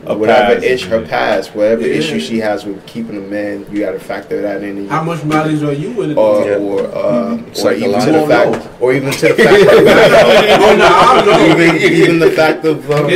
A 0.09 0.17
whatever 0.17 0.55
past. 0.55 0.65
issue, 0.65 0.89
her 0.91 1.03
past, 1.07 1.55
whatever 1.55 1.83
Yeah. 1.83 1.95
issue 1.95 2.21
she 2.21 2.39
has 2.39 2.65
with 2.65 2.85
keeping 2.87 3.17
a 3.17 3.21
man, 3.21 3.67
you 3.73 3.81
got 3.81 3.93
to 3.93 3.99
factor 3.99 4.41
that 4.43 4.63
in. 4.63 4.87
How 4.89 5.03
much 5.03 5.25
mileage 5.25 5.63
are 5.63 5.73
you 5.73 5.91
willing 5.91 6.15
to 6.15 6.21
Or, 6.21 6.43
take? 6.45 6.51
Yeah. 6.53 6.57
or, 6.59 6.81
uh, 6.83 7.65
or 7.65 7.73
even 7.73 8.01
to 8.01 8.13
the 8.13 8.27
fact, 8.29 8.69
or 8.81 8.93
even 8.93 9.11
to 9.13 9.29
the 9.29 9.35
fact, 9.35 9.63
of, 9.63 9.69
Oh, 10.63 10.77
no, 10.77 10.87
I 10.87 11.23
don't 11.25 11.27
know. 11.59 11.65
even, 11.65 11.77
even 11.83 12.19
the 12.21 12.31
fact 12.31 12.65
of 12.65 12.89
um, 12.91 13.09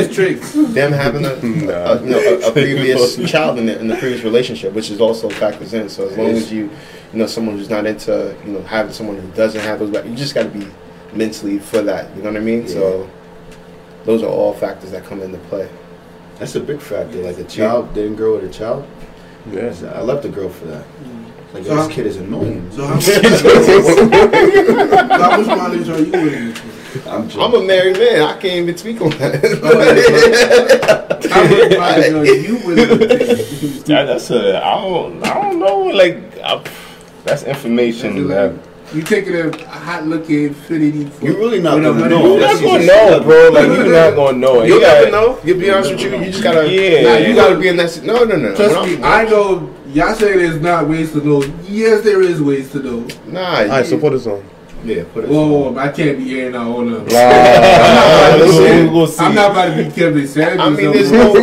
them 0.74 0.92
having 0.92 1.24
a, 1.24 1.30
a, 1.34 1.40
you 2.02 2.10
know, 2.10 2.18
a, 2.18 2.48
a 2.48 2.52
previous 2.52 3.16
child 3.30 3.58
in 3.58 3.66
the, 3.66 3.78
in 3.78 3.86
the 3.86 3.96
previous 3.96 4.22
relationship, 4.22 4.72
which 4.72 4.90
is 4.90 5.00
also 5.00 5.28
factors 5.30 5.74
in. 5.74 5.88
So 5.88 6.08
as 6.08 6.16
long 6.16 6.30
as 6.30 6.52
you, 6.52 6.64
you 7.12 7.18
know, 7.18 7.26
someone 7.26 7.56
who's 7.56 7.70
not 7.70 7.86
into, 7.86 8.34
you 8.44 8.52
know, 8.52 8.62
having 8.62 8.92
someone 8.92 9.16
who 9.16 9.28
doesn't 9.32 9.60
have 9.60 9.78
those, 9.78 9.92
you 10.06 10.14
just 10.16 10.34
got 10.34 10.42
to 10.44 10.48
be 10.48 10.66
mentally 11.12 11.58
for 11.58 11.82
that. 11.82 12.14
You 12.16 12.22
know 12.22 12.30
what 12.30 12.36
I 12.40 12.44
mean? 12.44 12.66
So 12.66 13.08
those 14.04 14.22
are 14.22 14.26
all 14.28 14.54
factors 14.54 14.90
that 14.90 15.04
come 15.04 15.20
into 15.22 15.38
play. 15.48 15.68
That's 16.40 16.54
a 16.56 16.60
big 16.60 16.80
factor. 16.80 17.18
Like 17.18 17.38
a 17.38 17.44
child 17.44 17.92
didn't 17.94 18.16
grow 18.16 18.36
with 18.36 18.44
a 18.50 18.52
child. 18.52 18.86
Yeah. 19.52 19.74
I 19.94 20.00
left 20.00 20.22
the 20.22 20.30
girl 20.30 20.48
for 20.48 20.64
that. 20.64 20.86
Like 21.52 21.64
So 21.64 21.74
this 21.76 21.86
how- 21.86 21.88
kid 21.88 22.06
is 22.06 22.16
annoying. 22.16 22.68
So 22.72 22.86
how, 22.86 22.98
so 23.00 24.10
how 24.10 25.36
much 25.36 25.46
mileage 25.46 25.88
are 25.90 26.00
you 26.00 26.10
willing? 26.12 26.56
I'm 27.06 27.30
I'm 27.38 27.54
a 27.54 27.62
married 27.62 27.98
man. 27.98 28.22
I 28.22 28.32
can't 28.40 28.44
even 28.62 28.76
speak 28.76 29.00
on 29.02 29.10
that. 29.10 29.34
I 31.30 31.42
would 31.50 31.76
probably 31.76 32.10
know 32.10 32.22
you 32.22 32.58
would. 32.66 32.78
That, 33.90 34.04
that's 34.06 34.30
a 34.30 34.64
I 34.64 34.74
don't 34.80 35.22
I 35.24 35.34
don't 35.34 35.58
know 35.58 35.78
like 35.80 36.16
I, 36.42 36.62
that's 37.24 37.42
information 37.42 38.28
that 38.28 38.54
You 38.92 39.02
taking 39.02 39.36
a 39.36 39.66
hot 39.68 40.06
looking 40.06 40.52
fitty. 40.52 41.08
You're 41.22 41.36
really 41.36 41.60
not 41.60 41.80
gonna 41.80 42.08
know. 42.08 42.36
you're 42.36 42.40
not 42.40 42.60
gonna 42.60 42.86
know, 42.86 43.20
bro. 43.22 43.50
Like 43.50 43.66
you're 43.66 43.92
not 43.92 44.16
gonna 44.16 44.38
know. 44.38 44.62
You'll 44.64 44.78
You 44.78 44.80
gotta- 44.80 44.98
never 45.04 45.10
know. 45.12 45.38
You'll 45.44 45.58
be 45.60 45.70
honest 45.70 45.92
with 45.92 46.00
you. 46.02 46.16
You 46.16 46.24
just 46.26 46.42
gotta. 46.42 46.68
Yeah. 46.68 47.02
Nah, 47.02 47.16
you 47.18 47.34
gotta 47.34 47.56
be 47.56 47.68
in 47.68 47.76
that. 47.76 48.00
No, 48.02 48.24
no, 48.24 48.34
no. 48.36 48.54
Trust 48.54 48.88
me, 48.88 49.02
I'm- 49.02 49.30
know. 49.30 49.70
Y'all 49.92 50.14
say 50.14 50.36
there's 50.36 50.60
not 50.60 50.88
ways 50.88 51.12
to 51.12 51.18
know. 51.26 51.44
Yes, 51.68 52.02
there 52.02 52.20
is 52.22 52.40
ways 52.42 52.70
to 52.72 52.78
know. 52.80 53.04
Nah. 53.26 53.40
All 53.60 53.66
right, 53.68 53.86
so 53.86 53.94
you- 53.96 54.00
put 54.00 54.12
this 54.12 54.26
on. 54.26 54.42
Yeah, 54.84 55.04
put 55.12 55.24
it. 55.24 55.30
Whoa, 55.30 55.76
I 55.76 55.88
can't 55.90 56.16
be 56.18 56.24
hearing 56.24 56.54
out 56.54 56.66
all 56.66 56.82
of 56.92 57.06
them. 57.06 57.08
I'm, 57.08 57.12
not 57.12 58.28
about 58.30 58.32
to 58.32 58.44
we'll- 58.44 58.52
say- 58.52 58.88
we'll 58.88 59.06
see. 59.06 59.24
I'm 59.24 59.34
not 59.34 59.50
about 59.50 59.76
to 59.76 59.84
be 59.84 59.90
Kevin 59.90 60.26
Sanders. 60.26 60.60
I 60.60 60.70
mean, 60.70 60.86
or 60.86 60.92
there's 60.92 61.08
something. 61.10 61.42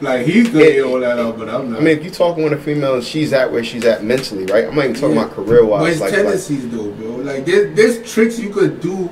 no. 0.00 0.08
like 0.10 0.26
he's 0.26 0.48
gonna 0.50 0.64
hear 0.64 0.86
all 0.86 1.00
that 1.00 1.18
out, 1.18 1.38
but 1.38 1.48
I'm 1.48 1.70
not. 1.70 1.80
I 1.80 1.84
mean, 1.84 1.98
if 1.98 2.04
you 2.04 2.10
talking 2.10 2.42
with 2.44 2.52
a 2.52 2.58
female 2.58 2.94
and 2.96 3.04
she's 3.04 3.32
at 3.32 3.50
where 3.52 3.62
she's 3.64 3.84
at 3.84 4.02
mentally, 4.04 4.44
right? 4.46 4.66
I'm 4.66 4.74
not 4.74 4.84
even 4.86 4.96
talking 4.96 5.16
Yeah. 5.16 5.24
about 5.24 5.36
career 5.36 5.60
But 5.62 5.68
wise. 5.70 5.92
it's 5.92 6.00
Like, 6.00 6.12
like, 6.12 6.20
tendencies 6.22 6.68
though, 6.70 6.90
bro. 6.90 7.06
Like 7.16 7.44
there's, 7.46 7.74
there's 7.76 8.12
tricks 8.12 8.38
you 8.38 8.50
could 8.50 8.80
do. 8.80 9.08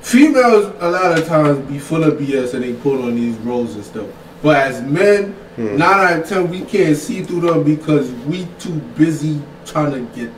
Females 0.00 0.74
a 0.80 0.90
lot 0.90 1.18
of 1.18 1.26
times 1.26 1.58
be 1.70 1.78
full 1.78 2.02
of 2.04 2.14
BS 2.18 2.54
and 2.54 2.62
they 2.64 2.72
put 2.74 3.00
on 3.00 3.14
these 3.16 3.36
roles 3.38 3.74
and 3.74 3.84
stuff. 3.84 4.06
But 4.42 4.56
as 4.56 4.82
men, 4.82 5.32
Hmm. 5.56 5.76
nine 5.76 5.82
out 6.12 6.20
of 6.20 6.28
ten 6.28 6.48
we 6.48 6.60
can't 6.62 6.96
see 6.96 7.22
through 7.22 7.40
them 7.40 7.64
because 7.64 8.10
we 8.28 8.46
too 8.60 8.74
busy 8.96 9.40
trying 9.66 9.90
to 9.92 10.00
get 10.18 10.30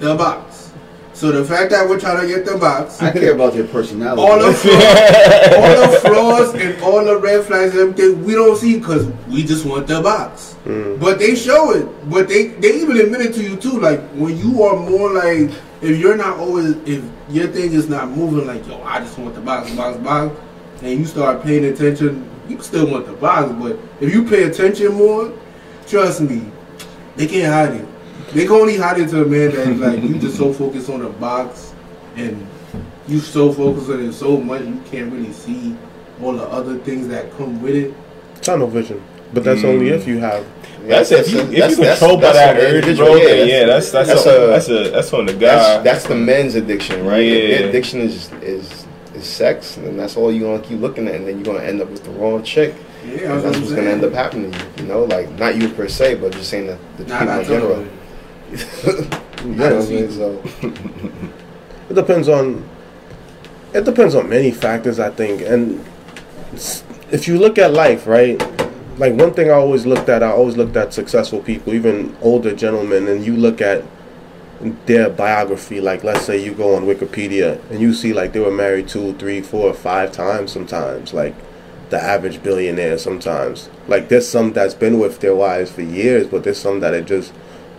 the 0.00 0.14
box. 0.14 0.61
So 1.22 1.30
the 1.30 1.44
fact 1.44 1.70
that 1.70 1.88
we're 1.88 2.00
trying 2.00 2.20
to 2.20 2.26
get 2.26 2.44
the 2.44 2.58
box, 2.58 3.00
I 3.00 3.12
care 3.12 3.32
about 3.32 3.52
their 3.52 3.68
personality. 3.68 4.20
all 4.20 4.40
the 4.44 4.52
flaws, 4.58 5.54
all 5.54 5.92
the 5.92 6.00
flaws 6.00 6.54
and 6.54 6.82
all 6.82 7.04
the 7.04 7.16
red 7.16 7.44
flags 7.44 7.76
and 7.76 7.96
everything 7.96 8.24
we 8.24 8.32
don't 8.32 8.56
see 8.56 8.80
because 8.80 9.06
we 9.28 9.44
just 9.44 9.64
want 9.64 9.86
the 9.86 10.02
box. 10.02 10.56
Mm. 10.64 10.98
But 10.98 11.20
they 11.20 11.36
show 11.36 11.70
it. 11.76 12.10
But 12.10 12.26
they 12.26 12.48
they 12.48 12.74
even 12.74 12.96
admit 12.96 13.20
it 13.20 13.34
to 13.34 13.42
you 13.44 13.54
too. 13.54 13.78
Like 13.78 14.00
when 14.14 14.36
you 14.36 14.64
are 14.64 14.74
more 14.74 15.12
like 15.12 15.52
if 15.80 15.96
you're 15.96 16.16
not 16.16 16.40
always 16.40 16.74
if 16.88 17.04
your 17.30 17.46
thing 17.46 17.72
is 17.72 17.88
not 17.88 18.08
moving 18.08 18.48
like 18.48 18.66
yo 18.66 18.82
I 18.82 18.98
just 18.98 19.16
want 19.16 19.36
the 19.36 19.42
box 19.42 19.72
box 19.76 19.98
box 19.98 20.36
and 20.82 20.98
you 20.98 21.04
start 21.04 21.44
paying 21.44 21.66
attention 21.66 22.28
you 22.48 22.60
still 22.62 22.90
want 22.90 23.06
the 23.06 23.12
box 23.12 23.52
but 23.62 23.78
if 24.00 24.12
you 24.12 24.24
pay 24.24 24.42
attention 24.42 24.94
more 24.94 25.32
trust 25.86 26.20
me 26.20 26.50
they 27.14 27.28
can't 27.28 27.52
hide 27.52 27.80
it 27.80 27.91
they 28.34 28.44
can 28.46 28.52
only 28.54 28.76
hide 28.76 29.00
it 29.00 29.08
to 29.10 29.22
a 29.22 29.26
man 29.26 29.50
that 29.54 29.78
like 29.78 30.02
you 30.02 30.18
just 30.18 30.36
so 30.36 30.52
focused 30.52 30.88
on 30.90 31.00
the 31.02 31.08
box 31.10 31.72
and 32.16 32.46
you 33.08 33.18
so 33.18 33.52
focused 33.52 33.90
on 33.90 34.00
it 34.00 34.12
so 34.12 34.36
much 34.38 34.62
you 34.62 34.80
can't 34.90 35.12
really 35.12 35.32
see 35.32 35.76
all 36.22 36.32
the 36.32 36.44
other 36.44 36.78
things 36.78 37.08
that 37.08 37.30
come 37.36 37.60
with 37.62 37.74
it 37.74 37.94
Tunnel 38.42 38.66
vision. 38.68 39.02
But 39.34 39.44
that's 39.44 39.62
only 39.64 39.88
if 39.90 40.06
you 40.06 40.18
have. 40.18 40.44
Mm. 40.44 40.88
That's 40.88 41.10
if 41.12 41.30
you 41.32 41.38
if 41.40 41.50
you 41.52 41.56
that's- 41.58 41.76
that's- 41.78 41.98
controlled 42.00 42.20
by 42.20 42.32
that's 42.32 42.60
that 42.60 42.84
urge, 42.88 42.96
bro. 42.98 43.14
yeah, 43.16 43.24
then 43.24 43.48
yeah, 43.48 43.64
that's 43.66 43.90
that's 43.90 44.08
that's 44.08 44.26
a, 44.26 44.44
a- 44.44 44.46
that's 44.48 44.68
a 44.68 44.90
that's 44.90 45.12
on 45.12 45.26
the 45.26 45.32
guy. 45.32 45.38
That's, 45.40 45.84
that's 45.84 46.04
the 46.06 46.14
men's 46.16 46.54
addiction, 46.56 47.06
right? 47.06 47.20
If 47.22 47.50
Yeah. 47.50 47.58
Their 47.60 47.68
addiction 47.68 48.00
is 48.00 48.30
is 48.42 48.86
is 49.14 49.24
sex, 49.24 49.76
and 49.78 49.98
that's 49.98 50.16
all 50.16 50.32
you're 50.32 50.54
gonna 50.54 50.68
keep 50.68 50.80
looking 50.80 51.06
at, 51.08 51.14
and 51.14 51.26
then 51.28 51.36
you're 51.36 51.44
gonna 51.54 51.64
end 51.64 51.80
up 51.80 51.88
with 51.88 52.02
the 52.04 52.10
wrong 52.10 52.42
chick. 52.42 52.74
yeah 53.06 53.28
that's 53.28 53.44
that's 53.44 53.58
what's 53.58 53.70
I'm 53.70 53.76
gonna 53.76 53.90
end 53.90 54.04
up 54.04 54.12
happening 54.12 54.52
you. 54.52 54.60
You 54.78 54.88
know, 54.88 55.04
like 55.04 55.30
not 55.38 55.56
you 55.56 55.68
per 55.68 55.86
se, 55.88 56.16
but 56.16 56.32
just 56.32 56.50
saying 56.50 56.66
that 56.66 56.78
the 56.98 57.04
Nah, 57.04 57.18
people 57.20 57.34
nah, 57.34 57.40
in 57.40 57.46
general. 57.46 57.68
totally. 57.76 57.90
You 59.42 59.56
know 59.56 59.80
I 59.80 59.86
mean? 59.86 60.10
So 60.12 60.40
It 61.90 61.94
depends 61.94 62.28
on. 62.28 62.68
It 63.74 63.84
depends 63.84 64.14
on 64.14 64.28
many 64.28 64.50
factors, 64.50 65.00
I 65.00 65.10
think, 65.10 65.40
and 65.42 65.84
if 67.10 67.26
you 67.28 67.38
look 67.38 67.58
at 67.58 67.72
life, 67.72 68.06
right? 68.06 68.40
Like 68.98 69.14
one 69.14 69.32
thing 69.34 69.50
I 69.50 69.54
always 69.54 69.86
looked 69.86 70.08
at, 70.08 70.22
I 70.22 70.30
always 70.30 70.56
looked 70.56 70.76
at 70.76 70.92
successful 70.92 71.40
people, 71.40 71.72
even 71.74 72.16
older 72.20 72.54
gentlemen, 72.54 73.08
and 73.08 73.24
you 73.24 73.36
look 73.36 73.60
at 73.60 73.84
their 74.86 75.10
biography. 75.10 75.80
Like 75.80 76.04
let's 76.04 76.24
say 76.24 76.42
you 76.42 76.52
go 76.52 76.74
on 76.74 76.84
Wikipedia 76.84 77.60
and 77.70 77.80
you 77.80 77.92
see 77.94 78.12
like 78.12 78.32
they 78.32 78.40
were 78.40 78.50
married 78.50 78.88
two, 78.88 79.14
three, 79.14 79.40
four, 79.40 79.72
five 79.74 80.12
times 80.12 80.52
sometimes. 80.52 81.12
Like 81.12 81.34
the 81.90 82.02
average 82.02 82.42
billionaire 82.42 82.98
sometimes. 82.98 83.68
Like 83.88 84.08
there's 84.08 84.28
some 84.28 84.52
that's 84.52 84.74
been 84.74 84.98
with 84.98 85.20
their 85.20 85.34
wives 85.34 85.70
for 85.70 85.82
years, 85.82 86.26
but 86.26 86.44
there's 86.44 86.60
some 86.60 86.80
that 86.80 86.94
it 86.94 87.06
just 87.06 87.32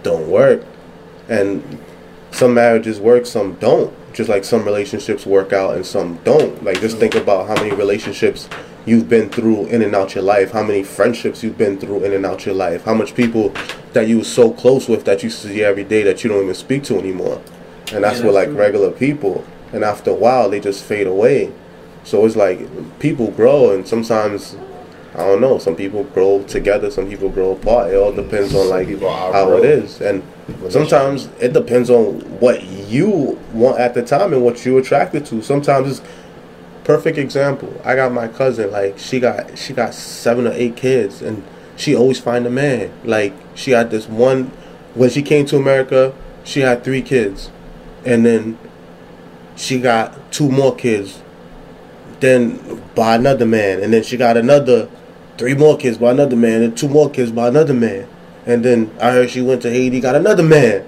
don't 0.04 0.30
work, 0.30 0.64
and 1.30 1.80
some 2.32 2.54
marriages 2.54 3.00
work, 3.00 3.26
some 3.26 3.54
don't. 3.56 3.94
Just 4.14 4.30
like 4.30 4.44
some 4.44 4.64
relationships 4.64 5.26
work 5.26 5.54
out 5.54 5.76
and 5.76 5.84
some 5.86 6.18
don't. 6.24 6.64
Like 6.64 6.80
just 6.80 6.98
think 6.98 7.16
about 7.16 7.48
how 7.48 7.56
many 7.56 7.76
relationships 7.76 8.48
you've 8.86 9.10
been 9.10 9.30
through 9.30 9.66
in 9.68 9.82
and 9.82 9.96
out 9.96 10.14
your 10.14 10.24
life, 10.24 10.52
how 10.52 10.62
many 10.62 10.84
friendships 10.84 11.42
you've 11.42 11.58
been 11.58 11.80
through 11.80 12.04
in 12.04 12.14
and 12.14 12.26
out 12.26 12.46
your 12.46 12.54
life, 12.54 12.84
how 12.84 12.94
much 12.94 13.16
people 13.16 13.50
that 13.94 14.08
you 14.08 14.20
were 14.20 14.24
so 14.24 14.52
close 14.52 14.88
with 14.88 15.06
that 15.06 15.24
you 15.24 15.30
see 15.32 15.64
every 15.64 15.84
day 15.84 16.04
that 16.04 16.24
you 16.24 16.30
don't 16.30 16.44
even 16.44 16.54
speak 16.54 16.84
to 16.84 17.00
anymore. 17.00 17.42
And 17.92 18.04
that's 18.04 18.20
Yeah, 18.20 18.26
with 18.28 18.36
like 18.36 18.50
true. 18.50 18.58
regular 18.58 18.92
people. 18.92 19.44
And 19.72 19.84
after 19.84 20.12
a 20.12 20.16
while 20.16 20.50
they 20.50 20.60
just 20.60 20.84
fade 20.84 21.08
away. 21.08 21.52
So 22.04 22.24
it's 22.26 22.36
like 22.36 22.60
people 23.00 23.32
grow 23.32 23.72
and 23.72 23.88
sometimes 23.88 24.56
I 25.16 25.26
don't 25.26 25.42
know, 25.42 25.60
some 25.60 25.76
people 25.76 26.04
grow 26.06 26.44
together, 26.44 26.90
some 26.90 27.08
people 27.08 27.30
grow 27.30 27.52
apart. 27.52 27.92
It 27.92 27.98
all 27.98 28.12
depends 28.12 28.56
on 28.56 28.70
like 28.70 28.88
how 29.00 29.54
it 29.58 29.66
is. 29.66 30.02
And 30.02 30.24
sometimes 30.70 31.30
it 31.40 31.54
depends 31.54 31.90
on 31.90 32.20
what 32.40 32.64
you 32.64 33.40
want 33.54 33.80
at 33.80 33.94
the 33.94 34.02
time 34.02 34.34
and 34.34 34.44
what 34.44 34.66
you're 34.66 34.80
attracted 34.80 35.26
to. 35.28 35.42
Sometimes 35.42 36.00
it's 36.00 36.10
perfect 36.84 37.18
example. 37.18 37.80
I 37.86 37.96
got 37.96 38.12
my 38.12 38.28
cousin, 38.28 38.72
like 38.72 38.98
she 38.98 39.20
got 39.20 39.58
she 39.58 39.74
got 39.74 39.94
seven 39.94 40.48
or 40.48 40.54
eight 40.54 40.76
kids 40.76 41.22
and 41.22 41.44
she 41.76 41.96
always 41.96 42.20
find 42.20 42.46
a 42.48 42.50
man. 42.50 42.92
Like 43.04 43.34
she 43.54 43.72
had 43.72 43.92
this 43.92 44.08
one 44.08 44.52
when 44.96 45.10
she 45.10 45.22
came 45.22 45.46
to 45.48 45.58
America, 45.58 46.14
she 46.44 46.62
had 46.62 46.84
three 46.84 47.02
kids. 47.02 47.50
And 48.06 48.26
then 48.26 48.58
she 49.56 49.80
got 49.80 50.32
two 50.32 50.50
more 50.50 50.76
kids. 50.76 51.22
Then 52.20 52.82
by 52.96 53.16
another 53.16 53.46
man. 53.46 53.82
And 53.82 53.94
then 53.94 54.04
she 54.04 54.18
got 54.18 54.38
another 54.38 54.90
three 55.38 55.54
more 55.56 55.78
kids 55.78 55.98
by 55.98 56.12
another 56.12 56.36
man 56.36 56.62
and 56.62 56.78
two 56.78 56.88
more 56.88 57.10
kids 57.10 57.32
by 57.32 57.48
another 57.48 57.74
man. 57.74 58.08
And 58.46 58.64
then 58.64 58.92
I 59.02 59.12
heard 59.12 59.30
she 59.30 59.42
went 59.42 59.62
to 59.64 59.70
Haiti, 59.70 60.00
got 60.00 60.16
another 60.16 60.44
man. 60.44 60.86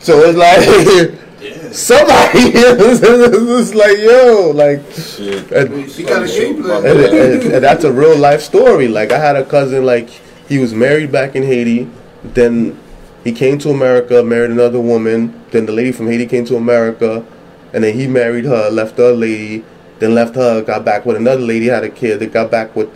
So 0.00 0.20
it's 0.24 0.36
like 0.36 1.72
somebody 1.72 2.38
is 2.54 3.74
like, 3.74 3.98
yo, 3.98 4.50
like 4.54 4.80
Shit. 4.92 5.50
and, 5.52 5.90
she 5.90 6.02
got 6.02 6.22
a 6.22 6.26
game 6.26 6.64
and, 6.64 6.86
and- 6.86 7.42
and 7.54 7.64
that's 7.64 7.84
a 7.84 7.92
real 7.92 8.16
life 8.16 8.40
story. 8.42 8.88
Like 8.88 9.12
I 9.12 9.18
had 9.18 9.36
a 9.36 9.44
cousin, 9.44 9.84
like 9.86 10.08
he 10.48 10.58
was 10.58 10.74
married 10.74 11.12
back 11.12 11.36
in 11.36 11.42
Haiti, 11.44 11.88
then 12.24 12.78
he 13.24 13.32
came 13.32 13.58
to 13.58 13.70
America, 13.70 14.22
married 14.22 14.50
another 14.50 14.80
woman. 14.80 15.40
Then 15.50 15.66
the 15.66 15.72
lady 15.72 15.92
from 15.92 16.06
Haiti 16.08 16.26
came 16.26 16.44
to 16.46 16.56
America, 16.56 17.24
and 17.72 17.84
then 17.84 17.94
he 17.94 18.06
married 18.06 18.44
her, 18.46 18.68
left 18.70 18.96
the 18.96 19.06
other 19.08 19.16
lady, 19.16 19.64
then 20.00 20.14
left 20.14 20.34
her, 20.34 20.62
got 20.62 20.84
back 20.84 21.04
with 21.06 21.16
another 21.16 21.42
lady, 21.42 21.66
had 21.66 21.84
a 21.84 21.90
kid, 21.90 22.18
then 22.20 22.30
got 22.30 22.50
back 22.50 22.74
with 22.74 22.88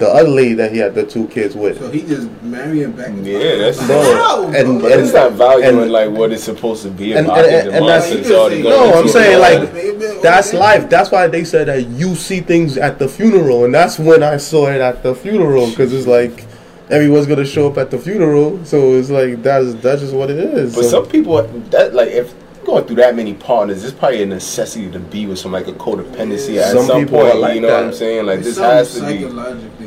the 0.00 0.08
other 0.08 0.28
lady 0.28 0.54
that 0.54 0.72
he 0.72 0.78
had 0.78 0.94
the 0.94 1.04
two 1.04 1.28
kids 1.28 1.54
with. 1.54 1.78
so 1.78 1.90
he 1.90 2.00
just 2.02 2.28
marrying 2.42 2.90
back 2.92 3.08
and 3.08 3.24
Yeah, 3.24 3.56
that's 3.58 3.76
forth. 3.78 3.88
No, 3.90 4.14
How, 4.16 4.44
and- 4.46 4.80
bro? 4.80 4.88
But 4.88 4.98
it's 4.98 5.12
not 5.12 5.32
valuing 5.32 5.78
and- 5.78 5.92
like 5.92 6.10
what 6.10 6.32
it's 6.32 6.42
supposed 6.42 6.82
to 6.84 6.88
be 6.90 7.12
and- 7.12 7.26
about. 7.26 7.44
and- 7.44 7.46
I 7.46 7.60
think 7.60 7.74
and 7.74 7.84
the 7.84 7.88
that's- 7.88 8.10
mindset's 8.10 8.30
already 8.32 8.62
No, 8.62 8.92
I'm 8.94 9.08
saying, 9.08 9.38
like, 9.38 10.22
That's 10.22 10.52
life. 10.52 10.88
That's 10.90 11.10
why 11.10 11.26
they 11.28 11.44
said 11.44 11.68
that 11.68 11.86
you 11.88 12.14
see 12.14 12.40
things 12.40 12.76
at 12.76 12.98
the 12.98 13.08
funeral, 13.08 13.64
and 13.66 13.74
that's 13.74 13.98
when 13.98 14.22
I 14.22 14.36
saw 14.38 14.66
it 14.68 14.80
at 14.80 15.02
the 15.02 15.14
funeral 15.14 15.68
because 15.70 15.92
it's 15.94 16.06
like 16.06 16.44
everyone's 16.90 17.26
gonna 17.26 17.44
show 17.44 17.68
up 17.68 17.78
at 17.78 17.90
the 17.90 17.98
funeral, 17.98 18.58
so 18.64 18.94
it's 18.94 19.10
like 19.10 19.42
that's 19.42 19.74
that's 19.74 20.00
just 20.00 20.12
what 20.14 20.30
it 20.30 20.38
is. 20.38 20.74
But 20.74 20.84
So- 20.84 20.90
some 20.90 21.06
people 21.06 21.42
that 21.70 21.94
like 21.94 22.08
if 22.10 22.32
going 22.66 22.84
through 22.84 22.96
that 22.96 23.16
many 23.16 23.32
partners, 23.32 23.82
it's 23.82 23.92
probably 23.94 24.22
a 24.22 24.26
necessity 24.26 24.90
to 24.90 24.98
be 24.98 25.24
with 25.26 25.38
some 25.38 25.52
like 25.52 25.66
a 25.66 25.72
codependency 25.72 26.58
at 26.58 26.72
Some 26.72 26.84
some, 26.86 27.00
people 27.04 27.20
point. 27.20 27.38
like 27.40 27.54
you 27.54 27.60
know 27.62 27.68
that. 27.68 27.76
what 27.76 27.84
I'm 27.84 27.92
saying? 27.94 28.26
Like 28.26 28.38
It's 28.40 28.48
this 28.48 28.58
has 28.58 28.94
to 28.96 29.06
be. 29.06 29.24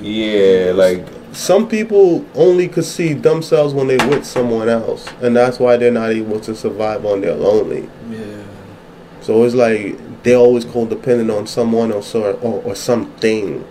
Psychologically. 0.03 0.65
Yeah, 0.65 0.71
like 0.73 1.07
some 1.33 1.67
people 1.67 2.25
only 2.35 2.67
could 2.67 2.85
see 2.85 3.13
themselves 3.13 3.73
when 3.73 3.87
they're 3.87 4.07
with 4.07 4.25
someone 4.25 4.69
else, 4.69 5.07
and 5.21 5.35
that's 5.35 5.59
why 5.59 5.77
they're 5.77 5.91
not 5.91 6.11
able 6.11 6.39
to 6.41 6.55
survive 6.55 7.05
on 7.05 7.21
their 7.21 7.35
lonely. 7.35 7.89
Yeah. 8.09 8.43
So 9.21 9.43
it's 9.43 9.55
like 9.55 9.97
they're 10.23 10.37
always 10.37 10.65
codependent 10.65 11.35
on 11.35 11.47
someone 11.47 11.91
or 11.91 12.03
so 12.03 12.33
or, 12.37 12.61
or 12.63 12.75
something. 12.75 13.65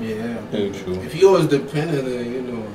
Yeah. 0.00 0.38
very 0.50 0.70
true. 0.70 0.94
If 1.02 1.14
you 1.14 1.28
always 1.28 1.46
dependent, 1.46 2.04
then 2.04 2.32
you 2.32 2.42
know, 2.42 2.66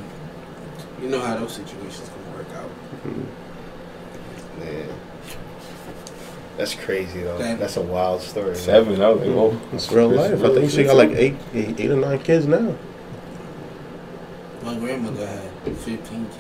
you 1.02 1.10
know 1.10 1.22
how 1.22 1.38
those 1.38 1.54
situations 1.54 2.10
can 2.10 2.34
work 2.34 2.48
out. 2.52 2.70
Man. 3.06 3.28
That's 6.58 6.76
crazy 6.76 7.22
though. 7.22 7.38
Damn. 7.38 7.58
That's 7.60 7.78
a 7.78 7.82
wild 7.82 8.22
story. 8.22 8.48
man. 8.48 8.56
Seven, 8.56 9.02
I 9.02 9.10
was 9.10 9.20
like, 9.28 9.36
oh, 9.36 9.62
It's 9.74 9.92
real 9.92 10.10
life. 10.10 10.44
I 10.44 10.54
think 10.54 10.70
she 10.72 10.84
got 10.84 10.96
like 10.96 11.10
eight, 11.12 11.36
eight, 11.54 11.80
eight 11.80 11.90
or 11.92 11.96
nine 11.98 12.20
kids 12.20 12.46
now. 12.46 12.76
My 14.64 14.76
grandmother 14.76 15.26
had 15.28 15.52
15 15.66 15.98
kids. 16.26 16.40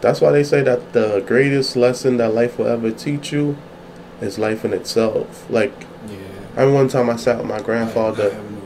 That's 0.00 0.20
why 0.20 0.32
they 0.32 0.42
say 0.42 0.62
that 0.62 0.92
the 0.94 1.22
greatest 1.26 1.76
lesson 1.76 2.16
that 2.16 2.34
life 2.34 2.58
will 2.58 2.66
ever 2.66 2.90
teach 2.90 3.30
you 3.32 3.56
is 4.20 4.38
life 4.38 4.64
in 4.64 4.72
itself. 4.72 5.48
Like 5.50 5.72
Yeah. 6.08 6.16
I 6.56 6.60
remember 6.62 6.74
one 6.74 6.88
time 6.88 7.10
I 7.10 7.16
sat 7.16 7.38
with 7.38 7.46
my 7.46 7.60
grandfather. 7.60 8.32
have 8.32 8.50
no 8.50 8.60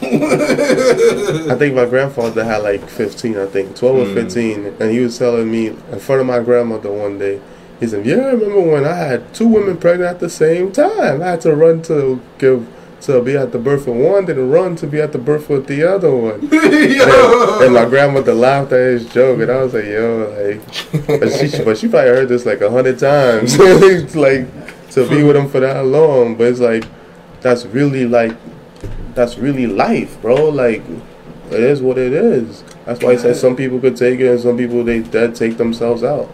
15 0.00 0.10
kids. 0.20 1.46
I 1.50 1.54
think 1.56 1.74
my 1.74 1.86
grandfather 1.86 2.44
had 2.44 2.58
like 2.58 2.88
15, 2.88 3.38
I 3.38 3.46
think, 3.46 3.76
12 3.76 3.96
or 3.96 4.04
Mm. 4.04 4.14
15. 4.14 4.66
And 4.78 4.90
he 4.90 5.00
was 5.00 5.18
telling 5.18 5.50
me 5.50 5.68
in 5.68 5.98
front 5.98 6.20
of 6.20 6.26
my 6.26 6.40
grandmother 6.40 6.92
one 6.92 7.18
day, 7.18 7.40
he 7.80 7.86
said, 7.86 8.04
Yeah, 8.04 8.16
I 8.16 8.32
remember 8.32 8.60
when 8.60 8.84
I 8.84 8.94
had 8.94 9.34
two 9.34 9.48
women 9.48 9.78
pregnant 9.78 10.10
at 10.10 10.20
the 10.20 10.28
same 10.28 10.70
time. 10.70 11.22
I 11.22 11.28
had 11.28 11.40
to 11.42 11.54
run 11.56 11.82
to 11.82 12.20
give. 12.38 12.68
To 13.04 13.22
be 13.22 13.34
at 13.34 13.50
the 13.50 13.58
birth 13.58 13.86
of 13.88 13.96
one, 13.96 14.26
then 14.26 14.50
run 14.50 14.76
to 14.76 14.86
be 14.86 15.00
at 15.00 15.12
the 15.12 15.18
birth 15.18 15.48
of 15.48 15.66
the 15.66 15.82
other 15.84 16.14
one. 16.14 16.40
and, 16.52 17.62
and 17.62 17.72
my 17.72 17.86
grandmother 17.86 18.34
laughed 18.34 18.72
at 18.72 18.78
his 18.78 19.08
joke, 19.10 19.40
and 19.40 19.50
I 19.50 19.62
was 19.62 19.72
like, 19.72 19.86
"Yo, 19.86 20.28
like," 20.36 21.08
but 21.18 21.32
she, 21.32 21.64
but 21.64 21.78
she 21.78 21.88
probably 21.88 22.10
heard 22.10 22.28
this 22.28 22.44
like 22.44 22.60
a 22.60 22.70
hundred 22.70 22.98
times. 22.98 23.56
Like 24.14 24.46
to 24.90 25.08
be 25.08 25.22
with 25.22 25.34
him 25.34 25.48
for 25.48 25.60
that 25.60 25.86
long, 25.86 26.36
but 26.36 26.48
it's 26.48 26.60
like 26.60 26.84
that's 27.40 27.64
really 27.64 28.06
like 28.06 28.36
that's 29.14 29.38
really 29.38 29.66
life, 29.66 30.20
bro. 30.20 30.50
Like 30.50 30.82
it 31.50 31.60
is 31.60 31.80
what 31.80 31.96
it 31.96 32.12
is. 32.12 32.62
That's 32.84 33.02
why 33.02 33.12
I 33.12 33.16
said 33.16 33.36
some 33.36 33.56
people 33.56 33.80
could 33.80 33.96
take 33.96 34.20
it, 34.20 34.30
and 34.30 34.40
some 34.40 34.56
people 34.56 34.84
they 34.84 35.00
dead 35.00 35.34
take 35.34 35.56
themselves 35.56 36.02
out. 36.02 36.30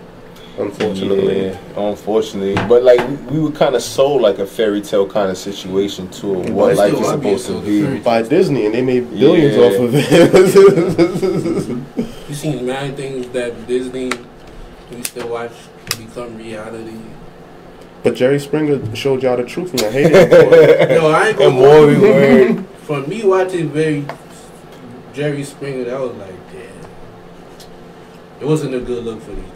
Unfortunately, 0.59 1.49
Yeah, 1.49 1.59
unfortunately, 1.77 2.55
but 2.67 2.83
like 2.83 3.07
we, 3.09 3.15
we 3.17 3.39
were 3.41 3.51
kind 3.53 3.75
of 3.75 3.83
sold 3.83 4.23
like 4.23 4.39
a 4.39 4.47
fairy 4.47 4.81
tale 4.81 5.07
kind 5.07 5.31
of 5.31 5.37
situation 5.37 6.09
to 6.13 6.29
what 6.51 6.77
life 6.77 6.95
is 6.95 7.07
supposed 7.09 7.47
to 7.49 7.61
be. 7.61 7.99
by 8.01 8.23
Disney, 8.23 8.65
and 8.65 8.75
they 8.75 8.81
made 8.83 9.11
billions 9.11 9.55
Yeah. 9.55 9.65
off 9.65 9.75
of 9.81 9.95
it. 9.95 10.11
You 12.29 12.35
seen 12.35 12.65
many 12.67 12.95
things 12.97 13.29
that 13.29 13.67
Disney 13.67 14.11
used 14.91 15.15
to 15.15 15.27
watch 15.27 15.53
become 15.99 16.37
reality. 16.39 16.97
but 18.03 18.15
Jerry 18.15 18.39
Springer 18.39 18.81
showed 18.97 19.23
y'all 19.23 19.37
the 19.37 19.45
truth, 19.45 19.73
and 19.73 19.83
I 19.83 19.91
hated 19.91 20.13
it 20.15 20.89
for. 20.89 20.93
Yo, 20.95 21.07
I 21.11 21.29
ain't 21.29 21.39
gonna 21.39 21.51
more 21.51 21.87
we 21.87 21.99
were. 21.99 22.63
For 22.87 23.01
me 23.07 23.23
watching 23.25 23.69
very 23.71 24.07
Jerry 25.13 25.45
Springer, 25.45 25.85
that 25.85 26.01
was 26.01 26.15
like, 26.17 26.35
damn. 26.53 26.89
It 28.41 28.47
wasn't 28.47 28.75
a 28.75 28.81
good 28.81 29.05
look 29.05 29.21
for 29.23 29.33
these 29.33 29.45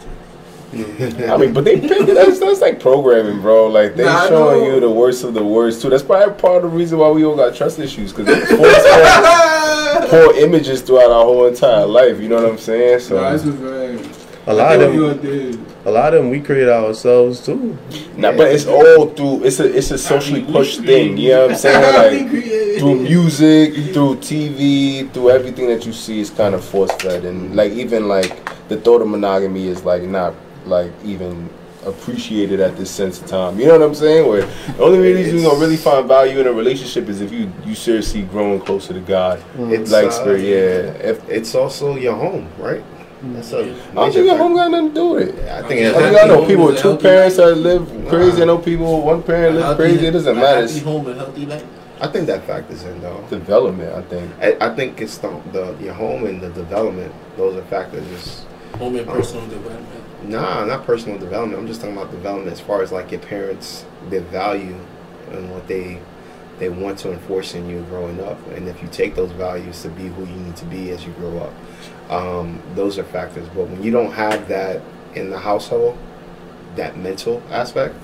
I 0.73 1.37
mean, 1.37 1.53
but 1.53 1.65
they 1.65 1.79
picked 1.79 2.07
it. 2.09 2.15
That's, 2.15 2.39
that's 2.39 2.61
like 2.61 2.79
programming, 2.79 3.41
bro. 3.41 3.67
Like 3.67 3.95
they 3.95 4.05
Nah, 4.05 4.27
showing 4.27 4.63
you 4.65 4.79
the 4.79 4.89
worst 4.89 5.23
of 5.23 5.33
the 5.33 5.43
worst 5.43 5.81
too. 5.81 5.89
That's 5.89 6.03
probably 6.03 6.33
part 6.35 6.63
of 6.63 6.71
the 6.71 6.77
reason 6.77 6.97
why 6.99 7.09
we 7.09 7.25
all 7.25 7.35
got 7.35 7.53
trust 7.55 7.77
issues 7.79 8.13
because 8.13 8.27
they 8.27 8.45
force 8.57 8.83
poor, 8.87 10.07
poor 10.07 10.37
images 10.37 10.81
throughout 10.81 11.11
our 11.11 11.25
whole 11.25 11.45
entire 11.47 11.85
life. 11.85 12.19
You 12.21 12.29
know 12.29 12.37
what 12.37 12.45
I'm 12.51 12.57
saying? 12.57 12.99
So 13.01 13.19
Nah, 13.21 13.31
this 13.33 13.45
is 13.45 13.55
right. 13.55 14.17
A 14.47 14.53
lot 14.53 14.81
of 14.81 14.91
them, 15.21 15.67
a 15.85 15.91
lot 15.91 16.13
of 16.15 16.23
them, 16.23 16.31
we 16.31 16.39
create 16.39 16.67
ourselves 16.67 17.45
too. 17.45 17.77
Nah, 18.17 18.31
but 18.31 18.47
it's 18.51 18.65
all 18.65 19.07
through. 19.07 19.43
It's 19.43 19.59
a 19.59 19.71
it's 19.77 19.91
a 19.91 19.97
socially 19.99 20.41
pushed 20.43 20.81
thing. 20.81 21.15
You 21.17 21.29
know 21.31 21.41
what 21.47 21.51
I'm 21.51 21.57
saying? 21.57 22.31
Like 22.31 22.79
through 22.79 23.01
music, 23.01 23.73
through 23.93 24.15
TV, 24.15 25.11
through 25.13 25.29
everything 25.29 25.67
that 25.67 25.85
you 25.85 25.93
see 25.93 26.21
is 26.21 26.31
kind 26.31 26.55
of 26.55 26.63
force 26.65 26.91
fed, 26.93 27.23
and 27.25 27.55
like 27.55 27.73
even 27.73 28.07
like 28.07 28.33
the 28.67 28.77
thought 28.77 29.01
of 29.03 29.09
monogamy 29.09 29.67
is 29.67 29.83
like 29.85 30.01
not 30.03 30.33
like 30.65 30.91
even 31.03 31.49
appreciated 31.85 32.59
at 32.59 32.77
this 32.77 32.91
sense 32.91 33.19
of 33.21 33.27
time. 33.27 33.59
You 33.59 33.65
know 33.67 33.79
what 33.79 33.87
I'm 33.87 33.95
saying? 33.95 34.27
Where 34.29 34.45
the 34.77 34.83
only 34.83 34.99
reason 34.99 35.37
you're 35.39 35.49
gonna 35.49 35.59
really 35.59 35.77
find 35.77 36.07
value 36.07 36.39
in 36.39 36.47
a 36.47 36.53
relationship 36.53 37.09
is 37.09 37.21
if 37.21 37.31
you 37.31 37.51
you 37.65 37.73
seriously 37.75 38.21
growing 38.23 38.59
closer 38.61 38.93
to 38.93 38.99
God. 38.99 39.43
It's 39.57 39.91
Like 39.91 40.07
uh, 40.07 40.11
spirit, 40.11 40.41
yeah. 40.41 41.09
If 41.09 41.27
It's 41.29 41.55
also 41.55 41.95
your 41.95 42.15
home, 42.15 42.47
right? 42.59 42.83
That's 43.23 43.51
a 43.53 43.59
I 43.59 43.61
don't 43.61 43.75
think 43.75 43.95
major 43.95 44.23
your 44.23 44.37
home 44.37 44.55
got 44.55 44.71
nothing 44.71 44.89
to 44.89 44.93
do 44.95 45.09
with 45.09 45.37
it. 45.37 45.49
I 45.49 45.61
think 45.67 45.81
Yeah, 45.81 45.89
it 45.89 45.95
I 45.95 46.01
has 46.01 46.15
think 46.15 46.23
I 46.23 46.27
know 46.27 46.45
people 46.47 46.65
with 46.67 46.79
two 46.79 46.97
parents 46.97 47.37
life. 47.37 47.47
that 47.49 47.55
live 47.55 48.07
crazy. 48.09 48.41
I 48.41 48.45
know 48.45 48.57
people 48.57 48.95
with 48.97 49.05
one 49.05 49.23
parent 49.23 49.55
live 49.55 49.63
Healthy- 49.63 49.77
crazy. 49.83 50.05
It 50.07 50.11
doesn't 50.11 50.35
matter. 50.35 50.59
Healthy 50.61 50.79
home 50.79 51.07
and 51.07 51.17
healthy 51.19 51.45
life. 51.45 51.65
I 51.99 52.07
think 52.07 52.25
that 52.27 52.43
factors 52.45 52.83
in 52.83 52.99
though. 53.01 53.23
development, 53.29 53.93
I 53.93 54.01
think. 54.01 54.31
I, 54.41 54.57
I 54.71 54.75
think 54.75 55.01
it's 55.01 55.19
the, 55.19 55.29
the 55.51 55.75
your 55.79 55.93
home 55.93 56.25
and 56.25 56.41
the 56.41 56.49
development. 56.49 57.13
Those 57.37 57.57
are 57.57 57.63
factors. 57.65 58.07
Just 58.09 58.45
Home 58.79 58.95
and 58.95 59.05
personal 59.07 59.45
development. 59.47 60.00
Nah, 60.23 60.65
not 60.65 60.85
personal 60.85 61.17
development. 61.17 61.59
I'm 61.59 61.67
just 61.67 61.81
talking 61.81 61.95
about 61.97 62.11
development 62.11 62.51
as 62.51 62.59
far 62.59 62.81
as 62.81 62.91
like 62.91 63.11
your 63.11 63.21
parents, 63.21 63.85
their 64.09 64.21
value, 64.21 64.75
and 65.31 65.51
what 65.51 65.67
they 65.67 65.99
they 66.59 66.69
want 66.69 66.99
to 66.99 67.11
enforce 67.11 67.55
in 67.55 67.67
you 67.67 67.81
growing 67.89 68.19
up. 68.21 68.37
And 68.49 68.67
if 68.67 68.81
you 68.83 68.87
take 68.89 69.15
those 69.15 69.31
values 69.31 69.81
to 69.81 69.89
be 69.89 70.03
who 70.07 70.25
you 70.25 70.35
need 70.35 70.55
to 70.57 70.65
be 70.65 70.91
as 70.91 71.03
you 71.05 71.11
grow 71.13 71.37
up, 71.39 72.11
um, 72.11 72.61
those 72.75 72.99
are 72.99 73.03
factors. 73.03 73.47
But 73.55 73.67
when 73.67 73.81
you 73.81 73.91
don't 73.91 74.11
have 74.11 74.47
that 74.49 74.81
in 75.15 75.31
the 75.31 75.39
household, 75.39 75.97
that 76.75 76.97
mental 76.97 77.41
aspect, 77.49 77.95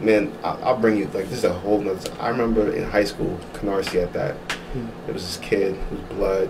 man, 0.00 0.32
I- 0.42 0.56
I'll 0.62 0.78
bring 0.78 0.96
you 0.96 1.04
like 1.12 1.28
this 1.28 1.38
is 1.38 1.44
a 1.44 1.52
whole 1.52 1.80
nother. 1.80 2.10
I 2.18 2.28
remember 2.30 2.72
in 2.72 2.84
high 2.84 3.04
school, 3.04 3.38
Canarsie 3.52 4.02
at 4.02 4.12
that. 4.14 4.36
There 5.04 5.12
was 5.14 5.22
this 5.26 5.36
kid 5.38 5.76
whose 5.90 6.00
blood 6.16 6.48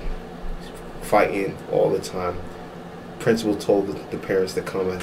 fighting 1.03 1.57
all 1.73 1.91
the 1.91 1.99
time. 2.01 2.37
Principal 3.19 3.57
told 3.57 3.89
the, 3.89 3.93
the 4.17 4.19
parents 4.19 4.55
to 4.55 4.63
come 4.63 4.91
in. 4.91 5.01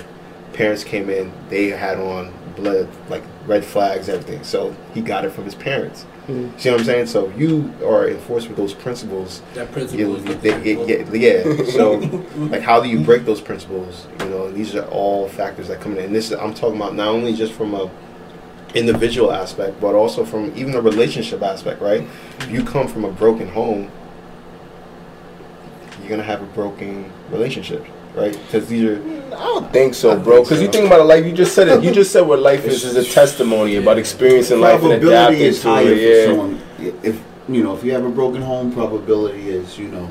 Parents 0.53 0.83
came 0.83 1.09
in. 1.09 1.31
They 1.49 1.67
had 1.69 1.97
on 1.99 2.31
blood 2.55 2.87
like 3.09 3.23
red 3.47 3.65
flags, 3.65 4.07
everything. 4.09 4.43
So 4.43 4.75
he 4.93 5.01
got 5.01 5.25
it 5.25 5.31
from 5.31 5.45
his 5.45 5.55
parents. 5.55 6.03
Hmm. 6.27 6.49
See 6.57 6.69
what 6.69 6.79
I'm 6.79 6.85
saying? 6.85 7.07
So 7.07 7.29
you 7.31 7.73
are 7.85 8.07
enforced 8.07 8.47
with 8.47 8.55
those 8.55 8.73
principles. 8.73 9.41
That 9.55 9.71
principle 9.71 9.99
You, 9.99 10.15
is 10.15 10.23
you- 10.23 10.29
looking 10.29 10.41
they- 10.63 10.99
at 11.01 11.15
yeah, 11.15 11.53
yeah. 11.53 11.65
So 11.71 11.93
like, 12.37 12.61
how 12.61 12.81
do 12.81 12.87
you 12.87 12.99
break 13.01 13.25
those 13.25 13.41
principles? 13.41 14.07
You 14.19 14.29
know, 14.29 14.51
these 14.51 14.75
are 14.75 14.85
all 14.85 15.27
factors 15.27 15.67
that 15.69 15.81
come 15.81 15.97
in. 15.97 16.05
And 16.05 16.15
this 16.15 16.31
is, 16.31 16.37
I'm 16.37 16.53
talking 16.53 16.77
about 16.77 16.95
not 16.95 17.07
only 17.09 17.33
just 17.33 17.51
from 17.53 17.73
a 17.73 17.89
individual 18.75 19.31
aspect, 19.31 19.81
but 19.81 19.95
also 19.95 20.23
from 20.23 20.51
even 20.55 20.73
a 20.75 20.81
relationship 20.81 21.41
aspect, 21.41 21.81
right? 21.81 22.07
If 22.39 22.51
you 22.51 22.63
come 22.63 22.87
from 22.87 23.05
a 23.05 23.11
broken 23.11 23.47
home, 23.49 23.91
you're 25.99 26.09
gonna 26.09 26.23
have 26.23 26.41
a 26.41 26.45
broken 26.47 27.11
relationship, 27.29 27.85
right? 28.15 28.31
Because 28.33 28.67
these 28.67 28.83
are 28.83 29.01
I 29.33 29.45
don't 29.45 29.73
think 29.73 29.93
so, 29.95 30.17
bro. 30.19 30.43
Because 30.43 30.61
you 30.61 30.67
think 30.67 30.85
about 30.87 31.01
it, 31.01 31.03
like 31.05 31.25
you 31.25 31.33
just 31.33 31.55
said 31.55 31.67
it. 31.67 31.83
You 31.83 31.91
just 31.91 32.11
said 32.11 32.21
what 32.21 32.39
life 32.39 32.65
is 32.65 32.83
is 32.83 32.95
a 32.95 33.03
testimony 33.11 33.77
about 33.77 33.97
experiencing 33.97 34.59
life 34.61 34.81
and 34.83 34.93
adapting 34.93 35.39
is 35.41 35.61
to 35.61 35.67
higher 35.69 35.85
for 35.85 35.91
it. 35.93 36.25
someone. 36.27 36.61
If 37.03 37.21
you 37.49 37.63
know, 37.63 37.75
if 37.75 37.83
you 37.83 37.91
have 37.93 38.05
a 38.05 38.09
broken 38.09 38.41
home, 38.41 38.71
probability 38.71 39.49
is 39.49 39.77
you 39.77 39.87
know, 39.87 40.09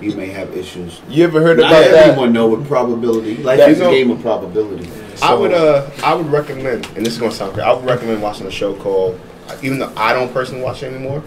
you 0.00 0.14
may 0.14 0.28
have 0.28 0.54
issues. 0.56 1.00
You 1.08 1.24
ever 1.24 1.40
heard 1.40 1.58
Not 1.58 1.70
about 1.72 1.90
that? 1.90 2.08
everyone 2.08 2.32
know 2.32 2.46
what 2.46 2.64
probability. 2.64 3.36
Life 3.38 3.58
That- 3.58 3.70
is 3.70 3.80
a 3.80 3.84
you 3.84 3.86
know- 3.90 3.96
game 3.96 4.10
of 4.10 4.20
probability. 4.20 4.88
I 5.22 5.34
would 5.34 5.52
uh 5.52 5.88
I 6.04 6.14
would 6.14 6.30
recommend, 6.30 6.86
and 6.96 7.06
this 7.06 7.14
is 7.14 7.18
gonna 7.18 7.32
sound 7.32 7.54
great. 7.54 7.64
I 7.64 7.72
would 7.72 7.84
recommend 7.84 8.20
watching 8.22 8.46
a 8.46 8.50
show 8.50 8.74
called, 8.74 9.18
even 9.62 9.78
though 9.78 9.92
I 9.96 10.12
don't 10.12 10.32
personally 10.32 10.62
watch 10.62 10.82
it 10.82 10.92
anymore. 10.92 11.22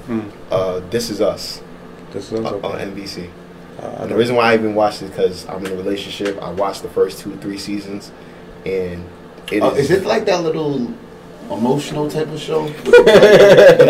Uh, 0.52 0.82
this 0.90 1.10
is 1.10 1.22
Us 1.22 1.62
This 2.12 2.28
sounds 2.28 2.46
uh, 2.46 2.60
on. 2.68 2.80
NBC. 2.80 3.30
Uh, 3.82 4.02
And 4.02 4.12
the 4.12 4.16
reason 4.16 4.36
why 4.36 4.52
I 4.52 4.54
even 4.56 4.74
watched 4.76 5.02
it 5.02 5.10
because 5.12 5.48
I'm 5.50 5.66
in 5.66 5.72
a 5.72 5.76
relationship. 5.76 6.42
I 6.42 6.52
watched 6.52 6.82
the 6.84 6.90
first 6.90 7.20
two, 7.20 7.36
three 7.38 7.58
seasons, 7.58 8.12
and 8.66 9.04
it 9.52 9.62
Uh, 9.62 9.72
is 9.72 9.92
it 9.92 10.06
like 10.06 10.26
that 10.26 10.44
little 10.44 10.92
emotional 11.52 12.10
type 12.10 12.28
of 12.32 12.40
show? 12.40 12.66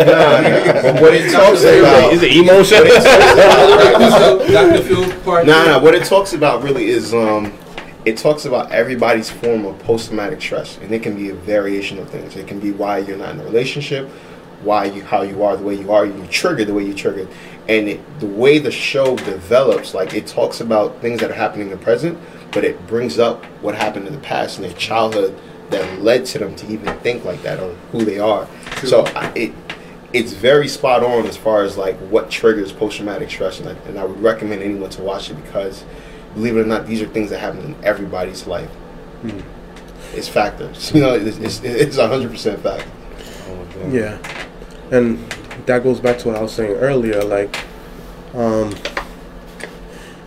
Nah, 0.06 0.82
but 0.82 1.00
what 1.00 1.14
it 1.14 1.30
talks 1.32 1.62
about 1.64 2.12
Is 2.12 2.22
it 2.22 2.32
emotion? 2.36 2.84
Dr. 4.52 4.82
Phil 4.82 5.10
part. 5.22 5.46
Nah, 5.46 5.64
nah. 5.64 5.80
What 5.82 5.94
it 5.94 6.04
talks 6.04 6.32
about 6.34 6.62
really 6.62 6.86
is 6.88 7.14
um, 7.14 7.52
it 8.04 8.16
talks 8.16 8.44
about 8.44 8.70
everybody's 8.72 9.30
form 9.30 9.64
of 9.64 9.78
post-traumatic 9.80 10.40
stress, 10.42 10.78
and 10.82 10.92
it 10.92 11.02
can 11.02 11.16
be 11.16 11.30
a 11.30 11.34
variation 11.34 11.98
of 11.98 12.08
things. 12.10 12.36
It 12.36 12.46
can 12.46 12.60
be 12.60 12.72
why 12.72 12.98
you're 12.98 13.16
not 13.16 13.30
in 13.34 13.40
a 13.40 13.44
relationship, 13.44 14.08
why 14.66 14.84
you 14.84 15.02
how 15.02 15.22
you 15.22 15.42
are 15.42 15.56
the 15.56 15.64
way 15.64 15.74
you 15.74 15.90
are, 15.92 16.04
you 16.04 16.26
trigger 16.26 16.64
the 16.64 16.74
way 16.74 16.84
you 16.84 16.92
triggered, 16.92 17.28
and 17.68 17.88
it, 17.88 18.20
the 18.20 18.26
way 18.26 18.58
the 18.58 18.70
show 18.70 19.16
develops. 19.16 19.94
Like 19.94 20.12
it 20.12 20.26
talks 20.26 20.60
about 20.60 21.00
things 21.00 21.20
that 21.20 21.30
are 21.30 21.34
happening 21.34 21.70
in 21.70 21.78
the 21.78 21.82
present, 21.82 22.18
but 22.52 22.64
it 22.64 22.86
brings 22.86 23.18
up 23.18 23.44
what 23.62 23.74
happened 23.74 24.06
in 24.06 24.12
the 24.12 24.20
past 24.20 24.58
in 24.58 24.62
their 24.62 24.74
childhood 24.74 25.38
that 25.70 26.00
led 26.02 26.26
to 26.26 26.38
them 26.38 26.54
to 26.56 26.66
even 26.70 26.96
think 26.98 27.24
like 27.24 27.42
that 27.42 27.58
or 27.60 27.72
who 27.92 28.04
they 28.04 28.18
are. 28.18 28.46
So 28.84 29.06
I, 29.06 29.32
it 29.34 29.52
it's 30.12 30.32
very 30.32 30.68
spot 30.68 31.02
on 31.02 31.26
as 31.26 31.36
far 31.36 31.62
as 31.62 31.76
like 31.76 31.96
what 31.98 32.30
triggers 32.30 32.72
post 32.72 32.96
traumatic 32.96 33.30
stress, 33.30 33.60
and 33.60 33.68
I, 33.68 33.72
and 33.88 33.98
I 33.98 34.04
would 34.04 34.20
recommend 34.22 34.62
anyone 34.62 34.90
to 34.90 35.02
watch 35.02 35.30
it 35.30 35.34
because, 35.34 35.84
believe 36.34 36.56
it 36.56 36.60
or 36.60 36.64
not, 36.64 36.86
these 36.86 37.02
are 37.02 37.06
things 37.06 37.30
that 37.30 37.38
happen 37.38 37.60
in 37.60 37.84
everybody's 37.84 38.46
life. 38.46 38.70
Mm-hmm. 39.22 40.16
It's 40.16 40.28
factors, 40.28 40.90
you 40.94 41.00
know. 41.00 41.14
It's 41.14 41.38
it's, 41.38 41.62
it's 41.62 41.96
hundred 41.98 42.30
percent 42.30 42.60
fact. 42.62 42.86
Yeah, 43.90 44.18
and 44.90 45.18
that 45.66 45.82
goes 45.82 46.00
back 46.00 46.18
to 46.18 46.28
what 46.28 46.36
I 46.36 46.42
was 46.42 46.52
saying 46.52 46.72
earlier. 46.72 47.22
Like, 47.22 47.56
um, 48.34 48.74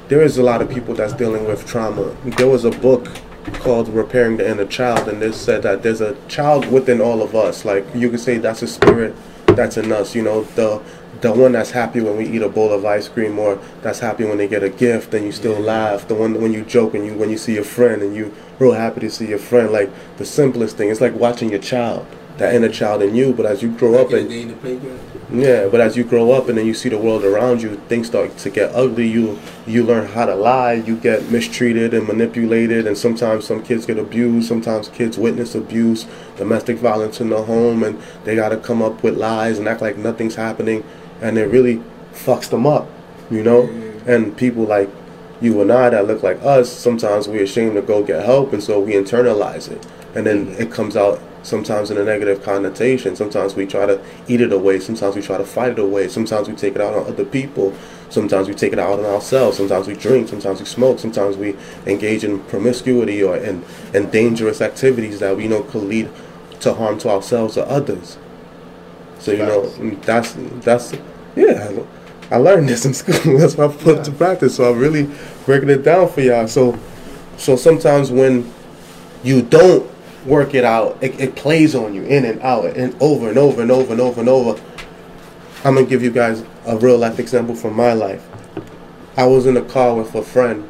there 0.07 0.21
is 0.21 0.37
a 0.37 0.43
lot 0.43 0.61
of 0.61 0.69
people 0.69 0.93
that's 0.95 1.13
dealing 1.13 1.45
with 1.45 1.65
trauma. 1.65 2.15
There 2.37 2.47
was 2.47 2.65
a 2.65 2.71
book 2.71 3.07
called 3.53 3.89
"Repairing 3.89 4.37
the 4.37 4.49
Inner 4.49 4.65
Child," 4.65 5.07
and 5.07 5.21
it 5.21 5.33
said 5.33 5.63
that 5.63 5.83
there's 5.83 6.01
a 6.01 6.15
child 6.27 6.71
within 6.71 7.01
all 7.01 7.21
of 7.21 7.35
us. 7.35 7.65
Like 7.65 7.85
you 7.93 8.09
could 8.09 8.19
say 8.19 8.37
that's 8.37 8.61
a 8.61 8.67
spirit 8.67 9.15
that's 9.47 9.77
in 9.77 9.91
us. 9.91 10.15
You 10.15 10.23
know, 10.23 10.43
the 10.43 10.81
the 11.21 11.33
one 11.33 11.51
that's 11.51 11.71
happy 11.71 11.99
when 11.99 12.17
we 12.17 12.25
eat 12.25 12.41
a 12.41 12.49
bowl 12.49 12.71
of 12.71 12.85
ice 12.85 13.07
cream 13.09 13.37
or 13.39 13.59
that's 13.81 13.99
happy 13.99 14.23
when 14.23 14.37
they 14.37 14.47
get 14.47 14.63
a 14.63 14.69
gift 14.69 15.13
and 15.13 15.25
you 15.25 15.31
still 15.31 15.59
laugh 15.59 16.07
the 16.07 16.15
one 16.15 16.41
when 16.41 16.53
you 16.53 16.63
joke 16.63 16.93
and 16.93 17.05
you 17.05 17.13
when 17.15 17.29
you 17.29 17.37
see 17.37 17.53
your 17.55 17.63
friend 17.63 18.01
and 18.01 18.15
you 18.15 18.33
real 18.57 18.71
happy 18.71 19.01
to 19.01 19.09
see 19.09 19.27
your 19.27 19.39
friend 19.39 19.71
like 19.71 19.89
the 20.17 20.25
simplest 20.25 20.77
thing 20.77 20.89
it's 20.89 21.01
like 21.01 21.13
watching 21.15 21.49
your 21.49 21.59
child 21.59 22.05
that 22.39 22.55
inner 22.55 22.69
child 22.69 23.01
in 23.03 23.13
you 23.15 23.33
but 23.33 23.45
as 23.45 23.61
you 23.61 23.69
grow 23.69 23.95
up 24.01 24.11
and 24.11 24.25
the 24.25 24.29
day 24.29 24.41
in 24.41 24.47
the 24.47 24.55
playground. 24.55 24.99
yeah, 25.31 25.67
but 25.67 25.79
as 25.79 25.95
you 25.95 26.03
grow 26.03 26.31
up 26.31 26.49
and 26.49 26.57
then 26.57 26.65
you 26.65 26.73
see 26.73 26.89
the 26.89 26.97
world 26.97 27.23
around 27.23 27.61
you, 27.61 27.75
things 27.87 28.07
start 28.07 28.35
to 28.37 28.49
get 28.49 28.73
ugly. 28.73 29.07
You 29.07 29.37
you 29.67 29.83
learn 29.83 30.07
how 30.07 30.25
to 30.25 30.35
lie. 30.35 30.73
You 30.73 30.97
get 30.97 31.29
mistreated 31.29 31.93
and 31.93 32.07
manipulated, 32.07 32.87
and 32.87 32.97
sometimes 32.97 33.45
some 33.45 33.61
kids 33.61 33.85
get 33.85 33.99
abused. 33.99 34.47
Sometimes 34.47 34.89
kids 34.89 35.17
witness 35.17 35.53
abuse, 35.53 36.07
domestic 36.37 36.77
violence 36.77 37.21
in 37.21 37.29
the 37.29 37.43
home, 37.43 37.83
and 37.83 38.01
they 38.23 38.35
got 38.35 38.49
to 38.49 38.57
come 38.57 38.81
up 38.81 39.03
with 39.03 39.17
lies 39.17 39.59
and 39.59 39.67
act 39.67 39.81
like 39.81 39.97
nothing's 39.97 40.35
happening, 40.35 40.83
and 41.21 41.37
it 41.37 41.45
really 41.45 41.83
fucks 42.13 42.49
them 42.49 42.65
up, 42.65 42.87
you 43.29 43.43
know. 43.43 43.69
And 44.07 44.35
people 44.35 44.63
like 44.63 44.89
you 45.41 45.61
and 45.61 45.71
I 45.71 45.89
that 45.89 46.07
look 46.07 46.23
like 46.23 46.41
us, 46.41 46.71
sometimes 46.71 47.27
we're 47.27 47.43
ashamed 47.43 47.75
to 47.75 47.81
go 47.81 48.03
get 48.03 48.25
help, 48.25 48.53
and 48.53 48.63
so 48.63 48.79
we 48.79 48.93
internalize 48.93 49.69
it, 49.69 49.85
and 50.15 50.25
then 50.25 50.47
mm. 50.47 50.59
it 50.59 50.71
comes 50.71 50.95
out 50.95 51.21
sometimes 51.43 51.91
in 51.91 51.97
a 51.97 52.03
negative 52.03 52.43
connotation. 52.43 53.15
Sometimes 53.15 53.55
we 53.55 53.65
try 53.65 53.85
to 53.85 54.01
eat 54.27 54.41
it 54.41 54.51
away. 54.51 54.79
Sometimes 54.79 55.15
we 55.15 55.21
try 55.21 55.37
to 55.37 55.45
fight 55.45 55.73
it 55.73 55.79
away. 55.79 56.07
Sometimes 56.07 56.47
we 56.47 56.55
take 56.55 56.75
it 56.75 56.81
out 56.81 56.93
on 56.93 57.07
other 57.07 57.25
people. 57.25 57.73
Sometimes 58.09 58.47
we 58.47 58.53
take 58.53 58.73
it 58.73 58.79
out 58.79 58.99
on 58.99 59.05
ourselves. 59.05 59.57
Sometimes 59.57 59.87
we 59.87 59.93
drink. 59.93 60.27
Sometimes 60.27 60.59
we 60.59 60.65
smoke. 60.65 60.99
Sometimes 60.99 61.37
we 61.37 61.55
engage 61.85 62.23
in 62.23 62.39
promiscuity 62.43 63.23
or 63.23 63.37
in, 63.37 63.63
in 63.93 64.09
dangerous 64.09 64.61
activities 64.61 65.19
that 65.19 65.37
we 65.37 65.47
know 65.47 65.63
could 65.63 65.83
lead 65.83 66.09
to 66.61 66.73
harm 66.73 66.97
to 66.99 67.09
ourselves 67.09 67.57
or 67.57 67.65
others. 67.67 68.17
So 69.19 69.31
you 69.31 69.39
know 69.39 69.69
that's 70.01 70.33
that's 70.63 70.93
yeah. 71.35 71.71
I 72.31 72.37
learned 72.37 72.69
this 72.69 72.85
in 72.85 72.93
school. 72.93 73.15
That's 73.39 73.57
why 73.57 73.65
I 73.65 73.67
put 73.69 73.97
it 73.99 74.03
to 74.05 74.11
practice. 74.11 74.55
So 74.55 74.71
I'm 74.71 74.77
really 74.77 75.09
breaking 75.45 75.69
it 75.69 75.83
down 75.83 76.09
for 76.09 76.21
y'all. 76.21 76.47
So 76.47 76.77
so 77.37 77.55
sometimes 77.55 78.11
when 78.11 78.53
you 79.23 79.41
don't 79.41 79.89
work 80.25 80.53
it 80.53 80.63
out, 80.63 80.97
it, 81.01 81.19
it 81.19 81.35
plays 81.35 81.75
on 81.75 81.93
you 81.93 82.03
in 82.03 82.25
and 82.25 82.41
out 82.41 82.65
and 82.77 82.95
over 83.01 83.29
and 83.29 83.37
over 83.37 83.61
and 83.61 83.71
over 83.71 83.91
and 83.91 84.01
over 84.01 84.19
and 84.19 84.29
over. 84.29 84.61
I'm 85.63 85.75
gonna 85.75 85.85
give 85.85 86.03
you 86.03 86.11
guys 86.11 86.43
a 86.65 86.77
real 86.77 86.97
life 86.97 87.19
example 87.19 87.55
from 87.55 87.75
my 87.75 87.93
life. 87.93 88.25
I 89.17 89.25
was 89.25 89.45
in 89.45 89.57
a 89.57 89.61
car 89.61 89.95
with 89.95 90.15
a 90.15 90.21
friend, 90.21 90.67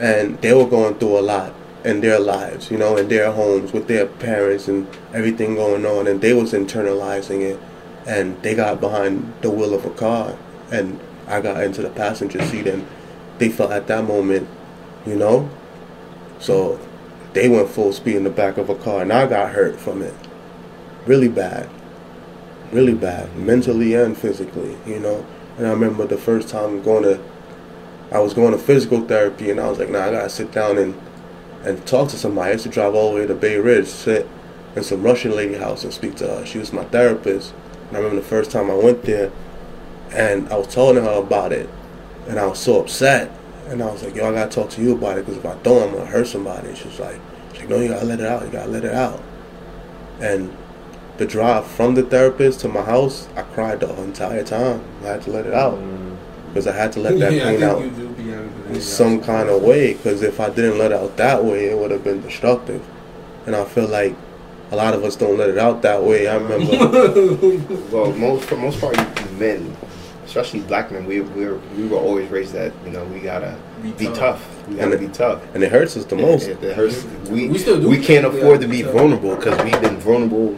and 0.00 0.40
they 0.40 0.54
were 0.54 0.66
going 0.66 0.94
through 0.94 1.18
a 1.18 1.20
lot 1.20 1.54
in 1.84 2.00
their 2.00 2.18
lives, 2.18 2.70
you 2.70 2.78
know, 2.78 2.96
in 2.96 3.08
their 3.08 3.32
homes 3.32 3.72
with 3.72 3.86
their 3.88 4.06
parents 4.06 4.68
and 4.68 4.86
everything 5.12 5.54
going 5.54 5.84
on, 5.84 6.06
and 6.06 6.20
they 6.20 6.32
was 6.32 6.52
internalizing 6.52 7.40
it, 7.40 7.60
and 8.06 8.40
they 8.42 8.54
got 8.54 8.80
behind 8.80 9.32
the 9.42 9.50
wheel 9.50 9.74
of 9.74 9.84
a 9.84 9.90
car, 9.90 10.36
and 10.70 11.00
I 11.26 11.40
got 11.40 11.62
into 11.62 11.82
the 11.82 11.90
passenger 11.90 12.42
seat, 12.46 12.66
and 12.66 12.86
they 13.38 13.48
felt 13.48 13.72
at 13.72 13.86
that 13.88 14.04
moment, 14.04 14.48
you 15.06 15.16
know, 15.16 15.48
so 16.38 16.80
they 17.32 17.48
went 17.48 17.68
full 17.68 17.92
speed 17.92 18.16
in 18.16 18.24
the 18.24 18.30
back 18.30 18.58
of 18.58 18.68
a 18.68 18.74
car, 18.74 19.02
and 19.02 19.12
I 19.12 19.26
got 19.26 19.52
hurt 19.52 19.78
from 19.78 20.02
it, 20.02 20.14
really 21.06 21.28
bad, 21.28 21.68
really 22.72 22.94
bad, 22.94 23.36
mentally 23.36 23.94
and 23.94 24.16
physically, 24.16 24.76
you 24.86 24.98
know. 24.98 25.24
And 25.56 25.66
I 25.66 25.70
remember 25.70 26.06
the 26.06 26.16
first 26.16 26.48
time 26.48 26.82
going 26.82 27.04
to, 27.04 27.20
I 28.10 28.18
was 28.18 28.34
going 28.34 28.52
to 28.52 28.58
physical 28.58 29.02
therapy, 29.02 29.50
and 29.50 29.60
I 29.60 29.68
was 29.68 29.78
like, 29.78 29.90
nah, 29.90 30.06
I 30.06 30.10
gotta 30.10 30.30
sit 30.30 30.52
down 30.52 30.78
and 30.78 31.00
and 31.62 31.86
talk 31.86 32.08
to 32.08 32.16
somebody. 32.16 32.50
I 32.50 32.52
used 32.52 32.64
to 32.64 32.70
drive 32.70 32.94
all 32.94 33.10
the 33.10 33.20
way 33.20 33.26
to 33.26 33.34
Bay 33.34 33.58
Ridge, 33.58 33.86
sit 33.86 34.26
in 34.74 34.82
some 34.82 35.02
Russian 35.02 35.36
lady 35.36 35.54
house 35.54 35.84
and 35.84 35.92
speak 35.92 36.14
to 36.16 36.26
her. 36.26 36.46
She 36.46 36.58
was 36.58 36.72
my 36.72 36.84
therapist. 36.84 37.52
And 37.88 37.96
I 37.96 38.00
remember 38.00 38.22
the 38.22 38.28
first 38.28 38.50
time 38.50 38.70
I 38.70 38.74
went 38.74 39.02
there, 39.02 39.30
and 40.12 40.48
I 40.48 40.56
was 40.56 40.68
telling 40.68 40.96
her 40.96 41.20
about 41.20 41.52
it, 41.52 41.68
and 42.28 42.38
I 42.38 42.46
was 42.46 42.58
so 42.58 42.80
upset. 42.80 43.30
And 43.70 43.82
I 43.82 43.90
was 43.90 44.02
like, 44.02 44.16
yo, 44.16 44.28
I 44.28 44.32
gotta 44.32 44.50
talk 44.50 44.68
to 44.70 44.82
you 44.82 44.94
about 44.96 45.18
it 45.18 45.26
because 45.26 45.38
if 45.38 45.46
I 45.46 45.54
don't, 45.62 45.88
I'm 45.88 45.94
gonna 45.94 46.06
hurt 46.06 46.26
somebody. 46.26 46.68
And 46.68 46.76
she 46.76 46.88
was 46.88 46.98
like, 46.98 47.20
she's 47.52 47.60
like, 47.60 47.68
no, 47.68 47.78
you 47.78 47.88
gotta 47.88 48.04
let 48.04 48.20
it 48.20 48.26
out. 48.26 48.44
You 48.44 48.50
gotta 48.50 48.70
let 48.70 48.84
it 48.84 48.94
out. 48.94 49.22
And 50.20 50.56
the 51.18 51.26
drive 51.26 51.66
from 51.66 51.94
the 51.94 52.02
therapist 52.02 52.60
to 52.60 52.68
my 52.68 52.82
house, 52.82 53.28
I 53.36 53.42
cried 53.42 53.80
the 53.80 54.02
entire 54.02 54.42
time. 54.42 54.82
I 55.02 55.08
had 55.08 55.22
to 55.22 55.30
let 55.30 55.46
it 55.46 55.54
out 55.54 55.74
mm. 55.74 56.16
because 56.48 56.66
I 56.66 56.72
had 56.72 56.92
to 56.92 57.00
let 57.00 57.18
that 57.20 57.32
yeah, 57.34 57.44
pain 57.44 57.62
out 57.62 57.80
you 57.80 57.90
do 57.90 58.08
be 58.08 58.32
able 58.32 58.48
to 58.48 58.68
in 58.72 58.80
some 58.80 59.20
kind 59.22 59.48
of 59.48 59.62
way. 59.62 59.94
Because 59.94 60.22
if 60.22 60.40
I 60.40 60.50
didn't 60.50 60.78
let 60.78 60.92
out 60.92 61.16
that 61.18 61.44
way, 61.44 61.66
it 61.66 61.78
would 61.78 61.92
have 61.92 62.02
been 62.02 62.22
destructive. 62.22 62.84
And 63.46 63.54
I 63.54 63.64
feel 63.64 63.86
like 63.86 64.16
a 64.72 64.76
lot 64.76 64.94
of 64.94 65.04
us 65.04 65.14
don't 65.14 65.36
let 65.38 65.48
it 65.48 65.58
out 65.58 65.82
that 65.82 66.02
way. 66.02 66.26
I 66.26 66.36
remember. 66.36 67.90
Well, 67.90 68.12
most 68.12 68.44
for 68.44 68.56
most 68.56 68.80
part, 68.80 68.96
men, 69.32 69.76
especially 70.30 70.60
black 70.60 70.92
men, 70.92 71.04
we 71.06 71.20
we 71.20 71.44
were, 71.44 71.58
we 71.76 71.86
were 71.88 71.96
always 71.98 72.30
raised 72.30 72.52
that 72.54 72.72
you 72.84 72.92
know 72.92 73.04
we 73.06 73.18
gotta 73.18 73.56
Be 73.82 73.90
be, 73.92 74.04
tough. 74.06 74.16
tough. 74.18 74.68
We 74.68 74.74
gotta 74.76 74.84
And 74.84 74.94
it- 74.94 75.00
be 75.00 75.08
tough. 75.08 75.42
and 75.54 75.62
it 75.64 75.72
hurts 75.72 75.96
us 75.96 76.04
the 76.04 76.16
most. 76.16 76.46
It, 76.46 76.62
it 76.62 76.76
hurts. 76.76 77.04
We 77.28 77.48
We 77.48 77.58
still 77.58 77.80
do 77.80 77.88
we 77.88 77.96
can't 77.96 78.22
think 78.24 78.34
we 78.34 78.40
afford 78.40 78.60
gotta 78.60 78.68
be 78.70 78.76
be 78.78 78.82
tough. 78.84 78.92
vulnerable 78.92 79.34
because 79.36 79.56
we've 79.64 79.80
been 79.82 79.96
vulnerable 79.98 80.56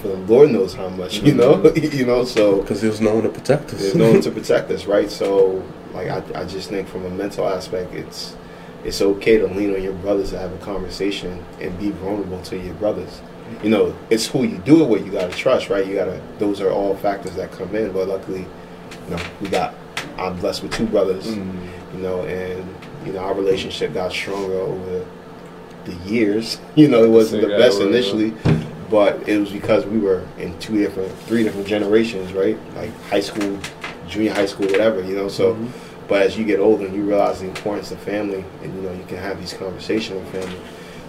for 0.00 0.08
the 0.08 0.16
Lord 0.32 0.50
knows 0.50 0.72
how 0.74 0.88
much. 0.88 1.20
You 1.22 1.34
know, 1.34 1.56
mm-hmm. 1.56 1.96
you 1.98 2.06
know. 2.06 2.24
So 2.24 2.60
Because 2.62 2.80
there's 2.80 3.00
no 3.00 3.14
one 3.14 3.24
to 3.24 3.28
protect 3.28 3.74
us. 3.74 3.80
there's 3.80 3.94
no 3.94 4.10
one 4.10 4.20
to 4.22 4.30
protect 4.40 4.70
us, 4.70 4.86
right? 4.86 5.10
So, 5.10 5.62
like, 5.92 6.08
I, 6.08 6.22
I 6.40 6.44
just 6.44 6.70
think 6.70 6.88
from 6.88 7.04
a 7.04 7.10
mental 7.10 7.46
aspect, 7.46 7.92
it's 7.94 8.36
it's 8.84 9.02
okay 9.02 9.36
to 9.38 9.46
lean 9.48 9.74
on 9.74 9.82
your 9.82 9.92
brothers 10.04 10.30
to 10.30 10.38
have 10.38 10.52
a 10.52 10.58
conversation 10.64 11.44
and 11.60 11.76
be 11.78 11.90
vulnerable 11.90 12.40
to 12.42 12.56
your 12.56 12.74
brothers. 12.74 13.20
You 13.62 13.70
know, 13.70 13.94
it's 14.08 14.26
who 14.26 14.44
you 14.44 14.58
do 14.58 14.82
it 14.84 14.88
with. 14.88 15.04
You 15.04 15.12
gotta 15.12 15.34
trust, 15.36 15.68
right? 15.68 15.84
You 15.86 15.94
gotta. 15.94 16.20
Those 16.38 16.60
are 16.62 16.70
all 16.70 16.94
factors 16.96 17.34
that 17.34 17.50
come 17.52 17.74
in. 17.74 17.92
But 17.92 18.06
luckily, 18.08 18.46
you 19.08 19.16
know, 19.16 19.22
we 19.40 19.48
got. 19.48 19.74
I'm 20.16 20.36
blessed 20.38 20.62
with 20.62 20.72
two 20.72 20.86
brothers. 20.86 21.26
You 21.36 21.44
know, 21.94 22.22
and 22.26 22.74
you 23.06 23.12
know 23.12 23.20
our 23.20 23.34
relationship 23.34 23.94
got 23.94 24.12
stronger 24.12 24.54
over 24.54 25.06
the 25.84 25.94
years. 26.08 26.60
You 26.76 26.88
know, 26.88 27.02
it 27.02 27.10
wasn't 27.10 27.42
the 27.42 27.48
best 27.48 27.80
initially, 27.80 28.34
but 28.90 29.28
it 29.28 29.38
was 29.38 29.50
because 29.50 29.84
we 29.86 29.98
were 29.98 30.26
in 30.38 30.56
two 30.58 30.78
different, 30.78 31.12
three 31.20 31.42
different 31.42 31.66
generations, 31.66 32.32
right? 32.32 32.56
Like 32.74 32.94
high 33.04 33.20
school, 33.20 33.58
junior 34.06 34.32
high 34.32 34.46
school, 34.46 34.66
whatever, 34.66 35.02
you 35.02 35.16
know. 35.16 35.28
So, 35.28 35.58
but 36.06 36.22
as 36.22 36.38
you 36.38 36.44
get 36.44 36.60
older 36.60 36.86
and 36.86 36.94
you 36.94 37.02
realize 37.02 37.40
the 37.40 37.48
importance 37.48 37.90
of 37.90 37.98
family, 37.98 38.44
and 38.62 38.74
you 38.74 38.82
know 38.82 38.92
you 38.92 39.04
can 39.06 39.18
have 39.18 39.40
these 39.40 39.54
conversations 39.54 40.20
with 40.20 40.44
family. 40.44 40.60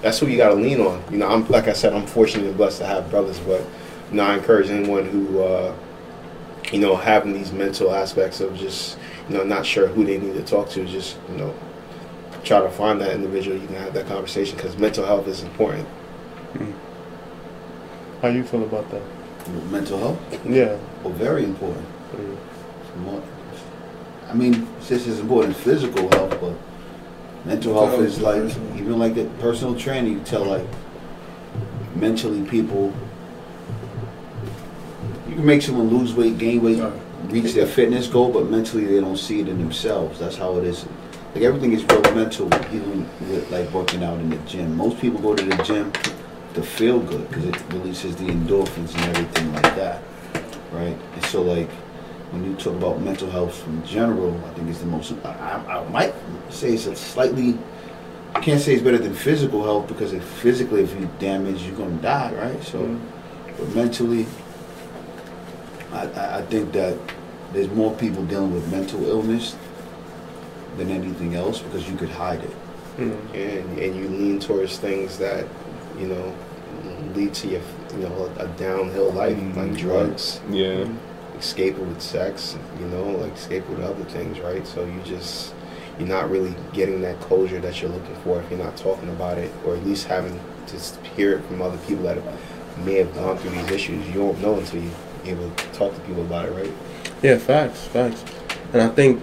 That's 0.02 0.18
who 0.18 0.28
you 0.28 0.38
got 0.38 0.50
to 0.50 0.56
lean 0.56 0.80
on. 0.80 1.04
You 1.12 1.18
know, 1.18 1.28
I'm 1.28 1.46
like 1.50 1.68
I 1.68 1.74
said, 1.74 1.94
I'm 1.94 2.08
fortunate 2.08 2.48
and 2.48 2.58
blessed 2.58 2.80
to 2.80 2.86
have 2.86 3.12
brothers, 3.12 3.38
but 3.40 3.62
you 4.10 4.16
know, 4.18 4.24
I 4.24 4.38
encourage 4.38 4.70
anyone 4.70 5.06
who, 5.06 5.42
uh, 5.42 5.76
you 6.72 6.80
know, 6.80 6.96
having 6.96 7.34
these 7.34 7.52
mental 7.52 7.94
aspects 7.94 8.40
of 8.42 8.56
just, 8.56 8.98
you 9.28 9.36
know, 9.36 9.44
not 9.44 9.66
sure 9.66 9.88
who 9.88 10.06
they 10.06 10.18
need 10.18 10.34
to 10.34 10.44
talk 10.44 10.70
to, 10.70 10.86
just 10.86 11.18
you 11.32 11.38
know, 11.38 11.54
try 12.44 12.60
to 12.62 12.70
find 12.70 13.02
that 13.02 13.12
individual 13.14 13.58
you 13.58 13.66
can 13.68 13.76
have 13.78 13.94
that 13.94 14.08
conversation 14.08 14.56
because 14.56 14.78
mental 14.78 15.06
health 15.06 15.28
is 15.28 15.42
important. 15.44 15.88
How 18.22 18.28
you 18.28 18.44
feel 18.44 18.64
about 18.64 18.90
that? 18.92 19.02
Mental 19.72 19.98
health, 19.98 20.20
Yeah. 20.48 20.76
well, 21.04 21.14
very 21.14 21.44
important. 21.44 21.86
Mm. 22.16 23.04
More- 23.04 23.22
I 24.30 24.34
mean, 24.34 24.68
this 24.88 25.08
is 25.08 25.20
important 25.20 25.56
physical 25.56 26.08
health, 26.10 26.38
but 26.40 26.54
mental 27.46 27.74
health 27.74 28.00
Mental 28.00 28.06
is 28.06 28.20
like 28.22 28.44
even 28.76 29.00
like 29.00 29.18
a 29.18 29.26
personal 29.42 29.74
trainer. 29.76 30.08
You 30.10 30.20
tell 30.20 30.46
like 30.46 30.68
mentally 31.96 32.42
people. 32.44 32.94
Can 35.40 35.46
make 35.46 35.62
someone 35.62 35.88
lose 35.88 36.14
weight, 36.14 36.38
gain 36.38 36.62
weight, 36.62 36.84
reach 37.30 37.54
their 37.54 37.66
fitness 37.66 38.08
goal, 38.08 38.30
but 38.30 38.50
mentally 38.50 38.84
they 38.84 39.00
don't 39.00 39.16
see 39.16 39.40
it 39.40 39.48
in 39.48 39.58
themselves. 39.58 40.20
That's 40.20 40.36
how 40.36 40.58
it 40.58 40.66
is. 40.66 40.86
Like 41.34 41.46
everything 41.46 41.72
is 41.72 41.82
real 41.86 42.02
mental, 42.14 42.54
even 42.74 43.08
with 43.22 43.50
like 43.50 43.72
working 43.72 44.04
out 44.04 44.20
in 44.20 44.32
the 44.32 44.36
gym. 44.40 44.76
Most 44.76 45.00
people 45.00 45.22
go 45.22 45.34
to 45.34 45.46
the 45.46 45.64
gym 45.64 45.94
to 46.56 46.62
feel 46.62 47.00
good 47.00 47.26
because 47.30 47.46
it 47.46 47.56
releases 47.70 48.18
the 48.18 48.26
endorphins 48.26 48.94
and 48.96 49.16
everything 49.16 49.54
like 49.54 49.74
that, 49.78 50.04
right? 50.74 50.98
And 51.14 51.26
so 51.28 51.42
like 51.42 51.70
when 52.32 52.44
you 52.44 52.54
talk 52.56 52.76
about 52.76 53.00
mental 53.00 53.30
health 53.30 53.66
in 53.66 53.86
general, 53.86 54.38
I 54.46 54.54
think 54.56 54.68
it's 54.68 54.80
the 54.80 54.88
most. 54.88 55.14
I, 55.24 55.30
I, 55.30 55.80
I 55.80 55.88
might 55.88 56.14
say 56.50 56.74
it's 56.74 56.86
a 56.86 56.98
slightly. 56.98 57.58
I 58.36 58.42
can't 58.42 58.60
say 58.60 58.74
it's 58.74 58.84
better 58.84 58.98
than 58.98 59.14
physical 59.14 59.64
health 59.64 59.88
because 59.88 60.12
if 60.12 60.22
physically, 60.22 60.82
if 60.82 61.00
you 61.00 61.10
damage, 61.18 61.64
you're 61.64 61.78
gonna 61.78 61.96
die, 62.02 62.34
right? 62.34 62.62
So, 62.62 62.80
mm-hmm. 62.80 63.56
but 63.58 63.74
mentally, 63.74 64.26
I, 65.92 66.08
I, 66.08 66.38
I 66.38 66.42
think 66.44 66.72
that 66.74 66.98
there's 67.54 67.70
more 67.70 67.94
people 67.96 68.26
dealing 68.26 68.54
with 68.54 68.70
mental 68.72 69.06
illness 69.08 69.56
than 70.78 70.90
anything 70.90 71.36
else 71.36 71.60
because 71.60 71.90
you 71.90 71.98
could 71.98 72.10
hide 72.10 72.44
it. 72.44 72.54
Hmm. 73.00 73.12
and 73.34 73.80
and 73.80 73.96
you 73.96 74.10
lean 74.10 74.40
towards 74.40 74.78
things 74.78 75.18
that 75.20 75.48
you 75.98 76.08
know 76.08 76.36
lead 77.16 77.34
to 77.36 77.48
your 77.48 77.62
you 77.94 78.00
know 78.00 78.34
a 78.38 78.48
downhill 78.58 79.12
life 79.12 79.38
hmm. 79.38 79.58
like 79.58 79.78
drugs. 79.78 80.42
Yeah. 80.50 80.86
escaping 81.38 81.88
with 81.88 82.02
sex 82.02 82.58
you 82.78 82.86
know 82.88 83.12
like 83.12 83.34
escaping 83.34 83.78
with 83.78 83.86
other 83.86 84.04
things 84.06 84.40
right? 84.40 84.68
So 84.68 84.84
you 84.84 85.02
just 85.06 85.54
you're 85.98 86.08
not 86.08 86.30
really 86.30 86.56
getting 86.74 87.02
that 87.02 87.20
closure 87.22 87.60
that 87.62 87.82
you're 87.82 87.92
looking 87.92 88.16
for 88.24 88.42
if 88.42 88.50
you're 88.50 88.64
not 88.64 88.76
talking 88.76 89.10
about 89.10 89.38
it 89.38 89.52
or 89.66 89.76
at 89.76 89.86
least 89.86 90.08
having 90.08 90.38
to 90.68 90.78
hear 91.16 91.38
it 91.38 91.44
from 91.46 91.62
other 91.62 91.78
people 91.80 92.04
that 92.04 92.18
have, 92.18 92.86
may 92.86 92.96
have 92.96 93.14
gone 93.14 93.38
through 93.38 93.52
these 93.52 93.72
issues. 93.72 94.08
You 94.10 94.24
won't 94.24 94.42
know 94.42 94.60
until 94.60 94.82
you're 94.82 94.92
able 95.26 95.50
to 95.50 95.66
talk 95.74 95.94
to 95.94 96.00
people 96.02 96.22
about 96.22 96.46
it 96.46 96.52
right 96.52 96.74
Yeah, 97.22 97.38
facts, 97.38 97.86
facts. 97.88 98.24
And 98.74 98.82
I 98.82 98.90
think 98.90 99.22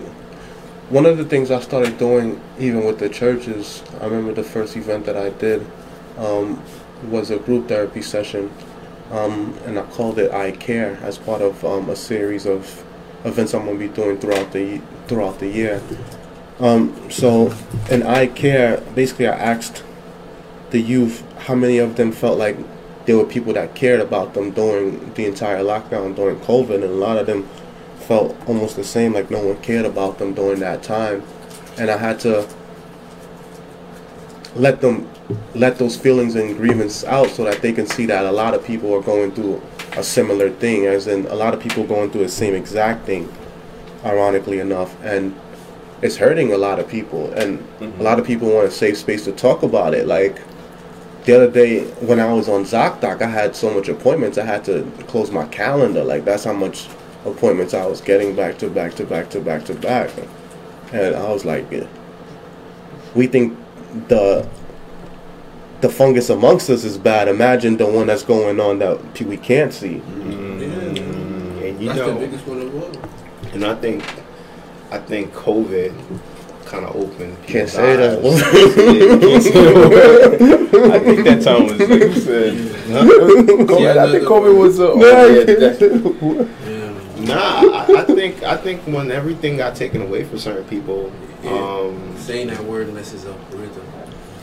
one 0.89 1.07
of 1.07 1.19
the 1.19 1.25
things 1.25 1.51
I 1.51 1.61
started 1.61 1.99
doing, 1.99 2.41
even 2.59 2.85
with 2.85 2.99
the 2.99 3.09
churches, 3.09 3.83
I 4.01 4.05
remember 4.05 4.33
the 4.33 4.43
first 4.43 4.77
event 4.77 5.07
that 5.07 5.17
I 5.17 5.31
did 5.31 5.67
um, 6.17 6.63
was 7.11 7.31
a 7.31 7.39
group 7.39 7.69
therapy 7.69 8.03
session, 8.03 8.53
um, 9.11 9.59
and 9.65 9.79
I 9.79 9.83
called 9.83 10.19
it 10.19 10.33
I 10.33 10.53
Care 10.53 10.99
as 11.03 11.19
part 11.19 11.43
of 11.43 11.65
um, 11.65 11.91
a 11.91 11.97
series 11.97 12.47
of 12.47 12.85
events 13.25 13.55
I'm 13.55 13.65
going 13.65 13.79
to 13.79 13.89
be 13.89 13.93
doing 13.93 14.19
throughout 14.19 14.53
the 14.53 14.81
throughout 15.09 15.39
the 15.39 15.49
year. 15.49 15.83
Um, 16.61 17.11
so, 17.11 17.53
in 17.91 18.03
I 18.03 18.29
Care, 18.29 18.81
basically, 18.95 19.29
I 19.29 19.37
asked 19.37 19.83
the 20.71 20.81
youth 20.81 21.23
how 21.47 21.55
many 21.55 21.79
of 21.79 21.97
them 21.97 22.13
felt 22.13 22.39
like 22.39 22.57
there 23.07 23.17
were 23.17 23.25
people 23.25 23.53
that 23.53 23.75
cared 23.75 24.01
about 24.01 24.35
them 24.35 24.51
during 24.51 25.15
the 25.15 25.25
entire 25.27 25.63
lockdown 25.63 26.15
during 26.15 26.39
COVID, 26.41 26.75
and 26.75 26.85
a 26.85 26.89
lot 26.89 27.17
of 27.17 27.27
them 27.27 27.49
felt 28.01 28.37
almost 28.49 28.77
the 28.77 28.85
same, 28.85 29.15
like 29.15 29.31
no 29.31 29.45
one 29.45 29.57
cared 29.63 29.87
about 29.87 30.19
them 30.19 30.35
during 30.35 30.61
that 30.61 30.83
time, 30.83 31.23
and 31.79 31.91
I 31.91 31.97
had 31.97 32.21
to 32.21 32.49
let 34.55 34.81
them 34.81 35.09
let 35.55 35.77
those 35.79 35.97
feelings 35.97 36.35
and 36.35 36.57
grievances 36.57 37.05
out 37.05 37.29
so 37.31 37.45
that 37.45 37.61
they 37.61 37.73
can 37.73 37.87
see 37.87 38.07
that 38.07 38.25
a 38.25 38.31
lot 38.33 38.55
of 38.55 38.65
people 38.65 38.95
are 38.95 39.03
going 39.03 39.33
through 39.33 39.61
a 39.97 40.03
similar 40.03 40.51
thing, 40.51 40.87
as 40.87 41.07
in 41.07 41.27
a 41.27 41.35
lot 41.35 41.55
of 41.55 41.61
people 41.61 41.85
going 41.85 42.11
through 42.11 42.23
the 42.23 42.29
same 42.29 42.55
exact 42.55 43.07
thing, 43.07 43.33
ironically 44.05 44.59
enough, 44.59 44.97
and 45.05 45.39
it's 46.03 46.17
hurting 46.17 46.53
a 46.53 46.59
lot 46.59 46.79
of 46.79 46.89
people, 46.89 47.33
and 47.35 47.59
a 47.59 47.85
mm-hmm. 47.85 48.03
lot 48.03 48.19
of 48.19 48.27
people 48.27 48.49
want 48.53 48.67
a 48.67 48.71
safe 48.71 48.97
space 48.97 49.25
to 49.25 49.33
talk 49.33 49.63
about 49.63 49.95
it, 49.95 50.09
like. 50.09 50.41
The 51.27 51.35
other 51.35 51.51
day 51.51 51.85
when 52.07 52.21
I 52.21 52.33
was 52.33 52.49
on 52.49 52.63
ZocDoc, 52.63 53.21
I 53.21 53.27
had 53.27 53.57
so 53.57 53.75
much 53.75 53.89
appointments 53.89 54.39
I 54.39 54.45
had 54.45 54.65
to 54.67 54.89
close 55.09 55.33
my 55.33 55.45
calendar. 55.49 56.05
Like 56.05 56.25
that's 56.25 56.45
how 56.45 56.53
much 56.53 56.87
appointments 57.25 57.75
I 57.75 57.85
was 57.85 58.01
getting 58.01 58.37
back 58.37 58.59
to 58.59 58.71
back 58.71 58.95
to 58.95 59.05
back 59.05 59.29
to 59.31 59.41
back 59.41 59.65
to 59.65 59.75
back, 59.75 60.11
and 60.93 61.17
I 61.17 61.29
was 61.29 61.45
like, 61.45 61.69
yeah. 61.73 61.89
we 63.17 63.27
think 63.27 63.59
the 64.07 64.49
the 65.81 65.89
fungus 65.89 66.31
amongst 66.31 66.71
us 66.71 66.85
is 66.85 66.97
bad. 66.97 67.27
Imagine 67.27 67.77
the 67.77 67.87
one 67.87 68.07
that's 68.07 68.23
going 68.23 68.61
on 68.61 68.79
that 68.79 69.15
p- 69.15 69.25
we 69.25 69.37
can't 69.37 69.73
see. 69.73 69.97
Mm. 69.97 71.63
And 71.63 71.83
you 71.83 71.89
That's 71.89 72.01
the 72.01 72.15
biggest 72.15 72.47
one 72.47 72.63
of 72.63 72.75
all. 72.75 73.53
and 73.53 73.65
I 73.65 73.75
think, 73.75 74.05
I 74.93 74.99
think 74.99 75.35
COVID 75.35 75.93
kind 76.67 76.85
of 76.85 76.95
opened. 76.97 77.37
Can't 77.47 77.69
say 77.69 77.93
eyes. 77.93 77.99
that. 77.99 78.23
I 80.93 80.99
think 80.99 81.25
that 81.25 81.43
time 81.43 81.65
was 81.65 81.79
like 81.79 81.89
you 81.89 82.15
said. 82.15 82.55
COVID, 82.87 83.81
Yeah, 83.81 84.05
I 84.05 84.11
think 84.11 84.23
no, 84.25 84.31
COVID 84.31 84.55
was. 84.59 84.81
Uh, 84.81 84.95
Yeah, 84.97 85.27
Yeah. 86.71 87.25
Nah, 87.27 87.73
I, 87.73 87.75
I 88.03 88.05
think 88.05 88.43
I 88.43 88.57
think 88.57 88.83
when 88.83 89.11
everything 89.11 89.57
got 89.57 89.75
taken 89.75 90.03
away 90.03 90.25
from 90.25 90.39
certain 90.39 90.65
people, 90.65 91.11
um, 91.47 92.15
Saying 92.19 92.49
that 92.49 92.63
word 92.65 92.93
messes 92.93 93.25
up 93.27 93.51
the 93.51 93.57
rhythm. 93.59 93.83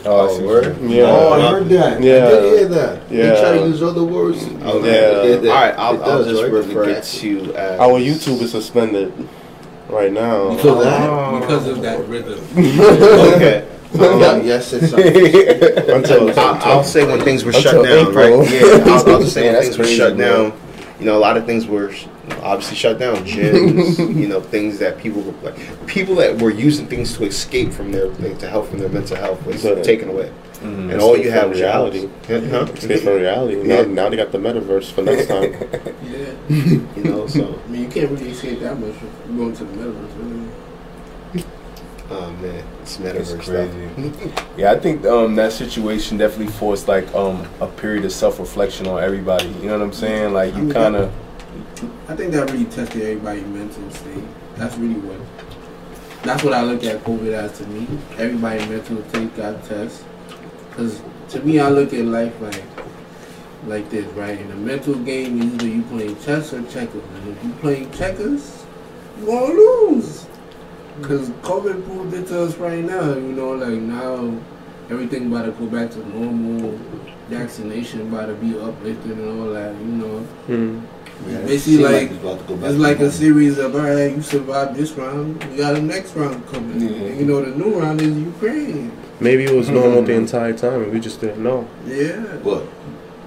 oh, 0.04 0.26
I 0.26 0.30
Oh, 0.30 0.46
word? 0.46 0.76
Yeah. 0.82 1.04
Oh, 1.04 1.32
I 1.34 1.50
heard 1.50 1.68
that. 1.68 2.02
Yeah. 2.02 2.26
I 2.26 2.30
did 2.30 2.58
hear 2.58 2.68
that. 2.68 3.02
Yeah. 3.10 3.22
They 3.34 3.40
try 3.40 3.52
to 3.58 3.66
use 3.68 3.82
other 3.82 4.04
words. 4.04 4.38
Oh, 4.62 4.84
Yeah. 4.84 5.50
all 5.50 5.54
right, 5.54 5.74
I'll, 5.78 6.02
I'll 6.02 6.18
does, 6.24 6.28
just 6.28 6.42
right? 6.42 6.52
refer 6.52 6.84
It 6.84 6.98
it 6.98 7.04
to 7.04 7.54
as 7.54 7.80
Our 7.80 7.98
YouTube 8.00 8.40
is 8.42 8.50
suspended 8.50 9.12
right 9.88 10.12
now. 10.12 10.52
You 10.52 10.58
feel 10.58 10.78
that? 10.80 11.08
Oh. 11.08 11.40
Because 11.40 11.66
of 11.66 11.82
that 11.82 12.06
rhythm. 12.08 12.40
okay. 12.56 13.68
Um, 13.94 14.20
yeah, 14.20 14.36
yes, 14.42 14.72
it's 14.72 14.90
something. 14.90 15.06
Until, 15.94 16.38
I'll, 16.38 16.62
I'll 16.78 16.84
say 16.84 17.06
when 17.06 17.20
things 17.20 17.44
were 17.44 17.52
shut 17.52 17.74
down, 17.84 18.08
April. 18.08 18.40
right? 18.40 18.50
Yeah, 18.50 18.92
I'll, 18.92 19.08
I'll 19.08 19.20
just 19.20 19.34
say 19.34 19.44
when 19.44 19.52
that's 19.54 19.66
things 19.66 19.78
were 19.78 19.84
crazy, 19.84 19.96
shut 19.96 20.16
bro. 20.16 20.50
down. 20.50 20.60
You 20.98 21.06
know, 21.06 21.16
a 21.16 21.20
lot 21.20 21.36
of 21.36 21.46
things 21.46 21.66
were 21.66 21.92
obviously 22.42 22.76
shut 22.76 22.98
down. 22.98 23.16
Gyms, 23.24 23.98
you 24.16 24.26
know, 24.26 24.40
things 24.40 24.78
that 24.80 24.98
people 24.98 25.22
were 25.22 25.32
like, 25.42 25.86
people 25.86 26.16
that 26.16 26.40
were 26.40 26.50
using 26.50 26.86
things 26.88 27.16
to 27.16 27.24
escape 27.24 27.72
from 27.72 27.92
their 27.92 28.08
like, 28.08 28.38
to 28.38 28.48
help 28.48 28.68
from 28.68 28.80
their 28.80 28.88
mental 28.88 29.16
health 29.16 29.44
was 29.46 29.62
But- 29.62 29.84
taken 29.84 30.08
away, 30.08 30.32
Mm. 30.64 30.92
and 30.92 31.00
all 31.02 31.16
you 31.16 31.30
have 31.30 31.42
from 31.42 31.50
was 31.50 31.60
reality. 31.60 32.08
reality. 32.28 32.48
Huh? 32.50 32.64
Escape 32.72 33.00
from 33.02 33.14
reality. 33.16 33.68
Yeah. 33.68 33.82
Now, 33.82 33.88
now 34.04 34.08
they 34.08 34.16
got 34.16 34.32
the 34.32 34.38
metaverse 34.38 34.90
for 34.90 35.02
next 35.02 35.28
time. 35.28 35.52
Yeah. 36.04 36.32
You 36.96 37.04
know, 37.04 37.26
so 37.26 37.60
I 37.64 37.68
mean, 37.70 37.82
you 37.82 37.88
can't 37.88 38.10
really 38.10 38.30
escape 38.30 38.60
that 38.60 38.78
much 38.78 38.94
from 38.96 39.36
going 39.36 39.54
to 39.56 39.64
the 39.64 39.72
metaverse. 39.76 40.16
Really. 40.18 41.44
oh 42.10 42.30
man, 42.32 42.64
it's 42.82 42.98
It's 43.00 43.32
metaverse 43.32 43.44
crazy. 43.44 44.20
stuff. 44.30 44.44
Yeah, 44.58 44.72
I 44.72 44.78
think 44.78 45.04
um, 45.04 45.34
that 45.36 45.52
situation 45.52 46.16
definitely 46.18 46.52
forced 46.52 46.88
like 46.88 47.12
um, 47.14 47.46
a 47.60 47.66
period 47.66 48.04
of 48.04 48.12
self 48.12 48.38
reflection 48.38 48.86
on 48.86 49.02
everybody. 49.02 49.48
You 49.48 49.66
know 49.66 49.78
what 49.78 49.84
I'm 49.84 49.92
saying? 49.92 50.32
Like 50.32 50.54
you 50.54 50.72
kind 50.72 50.96
of. 50.96 51.12
I 52.08 52.16
think 52.16 52.32
that 52.32 52.50
really 52.50 52.64
tested 52.66 53.02
everybody's 53.02 53.44
mental 53.46 53.90
state. 53.90 54.24
That's 54.56 54.76
really 54.78 55.00
what. 55.00 55.20
That's 56.22 56.42
what 56.42 56.54
I 56.54 56.62
look 56.62 56.82
at 56.84 57.04
COVID 57.04 57.32
as 57.32 57.58
to 57.58 57.66
me. 57.66 57.86
Everybody's 58.16 58.66
mental 58.68 59.04
state 59.10 59.36
got 59.36 59.62
tested. 59.64 60.06
Cause 60.76 61.00
to 61.30 61.40
me, 61.40 61.58
I 61.60 61.68
look 61.70 61.92
at 61.92 62.04
life 62.04 62.34
like 62.40 62.62
like 63.66 63.88
this, 63.90 64.04
right? 64.14 64.38
In 64.38 64.50
a 64.50 64.56
mental 64.56 64.94
game, 64.94 65.40
either 65.42 65.66
you 65.66 65.82
playing 65.84 66.20
chess 66.20 66.52
or 66.52 66.62
checkers, 66.64 67.02
and 67.14 67.36
if 67.36 67.44
you 67.44 67.50
playing 67.60 67.90
checkers, 67.92 68.64
you 69.20 69.26
gonna 69.26 69.52
lose. 69.54 70.26
Cause 71.02 71.30
COVID 71.42 71.84
proved 71.86 72.14
it 72.14 72.26
to 72.28 72.42
us 72.44 72.56
right 72.56 72.84
now. 72.84 73.14
You 73.14 73.32
know, 73.32 73.52
like 73.52 73.80
now 73.80 74.36
everything 74.90 75.26
about 75.26 75.46
to 75.46 75.52
go 75.52 75.66
back 75.66 75.90
to 75.92 75.98
normal. 76.18 76.78
Vaccination 77.30 78.02
about 78.02 78.26
to 78.26 78.34
be 78.34 78.58
uplifted 78.58 79.12
and 79.12 79.40
all 79.40 79.50
that. 79.54 79.74
You 79.78 79.84
know. 79.86 80.18
Hmm. 80.46 80.80
Yeah, 81.28 81.38
Basically, 81.42 81.58
seemed 81.58 81.82
like, 81.84 82.10
it's 82.10 82.20
about 82.20 82.38
to 82.40 82.44
go 82.44 82.56
back 82.56 82.70
It's 82.70 82.78
like 82.78 82.96
a 82.96 83.00
normal. 83.06 83.12
series 83.12 83.58
of, 83.58 83.74
alright, 83.76 84.14
you 84.16 84.20
survived 84.20 84.74
this 84.76 84.90
round, 84.92 85.42
you 85.44 85.56
got 85.56 85.76
a 85.76 85.80
next 85.80 86.14
round 86.16 86.44
coming. 86.48 86.80
Yeah. 86.80 86.88
And 87.06 87.20
you 87.20 87.24
know, 87.24 87.40
the 87.40 87.56
new 87.56 87.78
round 87.80 88.00
is 88.02 88.18
Ukraine. 88.18 88.90
Maybe 89.20 89.44
it 89.44 89.54
was 89.54 89.68
normal 89.70 90.02
the 90.02 90.14
entire 90.24 90.52
time 90.52 90.82
and 90.82 90.92
we 90.92 91.00
just 91.00 91.20
didn't 91.20 91.42
know. 91.42 91.66
Yeah. 91.86 92.20
What? 92.42 92.64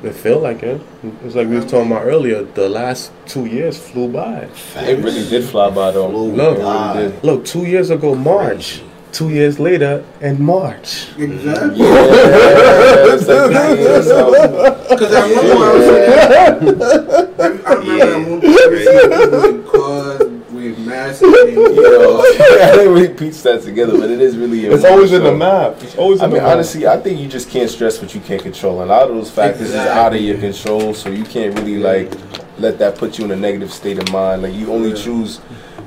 It 0.03 0.13
felt 0.13 0.43
like 0.43 0.61
it. 0.61 0.79
It's 1.25 1.33
like 1.33 1.47
we 1.47 1.55
was 1.55 1.65
talking 1.65 1.91
about 1.91 2.05
earlier. 2.05 2.43
The 2.43 2.69
last 2.69 3.11
two 3.25 3.45
years 3.47 3.79
flew 3.79 4.07
by. 4.11 4.47
It 4.75 4.99
really 5.03 5.27
did 5.27 5.43
fly 5.45 5.69
by 5.71 5.89
though. 5.91 6.09
Flew 6.11 6.33
Look. 6.33 6.59
By. 6.59 7.11
Look, 7.23 7.45
two 7.45 7.65
years 7.65 7.89
ago, 7.89 8.13
March. 8.13 8.81
Two 9.11 9.29
years 9.31 9.57
later, 9.59 10.03
in 10.21 10.39
March. 10.43 11.07
Exactly. 11.17 11.85
it's 11.88 13.27
like 13.27 14.89
Because 14.89 15.13
I 15.15 15.27
remember 15.29 15.53
I 15.53 15.73
was 15.73 15.85
saying. 15.88 17.61
I 17.65 17.73
remember 17.73 17.97
Yeah. 17.97 18.03
at 18.05 18.27
one 18.27 18.41
point 18.41 18.53
I 18.53 19.38
was 19.38 19.66
with 21.10 21.22
masks 21.22 21.22
and 21.22 21.76
You 21.76 21.82
know, 21.84 22.20
I 22.22 22.72
didn't 22.76 22.93
really 22.93 23.14
piece 23.14 23.41
that 23.43 23.62
together, 23.64 23.97
but 23.97 24.10
it 24.10 24.22
is 24.22 24.38
really. 24.38 24.66
It's 24.66 24.84
always 24.86 25.12
in 25.12 25.24
the 25.24 25.32
so- 25.32 25.36
map. 25.38 25.82
It's 25.82 25.95
always 25.97 26.22
I 26.22 26.28
mean, 26.28 26.36
the 26.38 26.49
honestly, 26.49 26.88
I 26.88 26.97
think 26.97 27.20
you 27.20 27.28
just 27.28 27.49
can't 27.49 27.70
stress 27.70 28.01
what 28.01 28.14
you 28.14 28.22
can't 28.22 28.41
control. 28.41 28.82
And 28.82 28.91
a 28.91 28.93
lot 28.93 29.10
of 29.10 29.16
those 29.16 29.32
factors 29.32 29.70
is 29.70 29.76
out 29.76 30.14
of 30.16 30.22
your 30.22 30.38
control, 30.38 30.93
so 30.93 31.10
you 31.10 31.24
can't 31.24 31.58
really 31.60 31.78
like 31.78 32.12
let 32.60 32.80
that 32.80 32.95
put 32.97 33.18
you 33.20 33.26
in 33.26 33.32
a 33.32 33.36
negative 33.36 33.72
state 33.72 33.97
of 33.99 34.12
mind. 34.12 34.41
Like 34.41 34.53
you 34.53 34.72
only 34.72 34.89
Yeah. 34.89 34.95
choose 34.95 35.41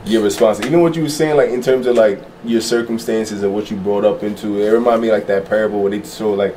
your 0.06 0.22
response. 0.22 0.60
Even 0.64 0.80
what 0.80 0.94
you 0.96 1.02
were 1.02 1.08
saying, 1.08 1.36
like 1.36 1.50
in 1.50 1.62
terms 1.62 1.86
of 1.86 1.94
like 1.96 2.22
your 2.44 2.60
circumstances 2.60 3.42
and 3.42 3.52
what 3.54 3.70
you 3.70 3.76
brought 3.76 4.04
up 4.04 4.22
into, 4.22 4.60
it 4.62 4.70
reminded 4.70 5.02
me 5.02 5.12
like 5.12 5.26
that 5.26 5.46
parable 5.46 5.82
where 5.82 5.90
they 5.90 6.02
show 6.06 6.32
like 6.32 6.56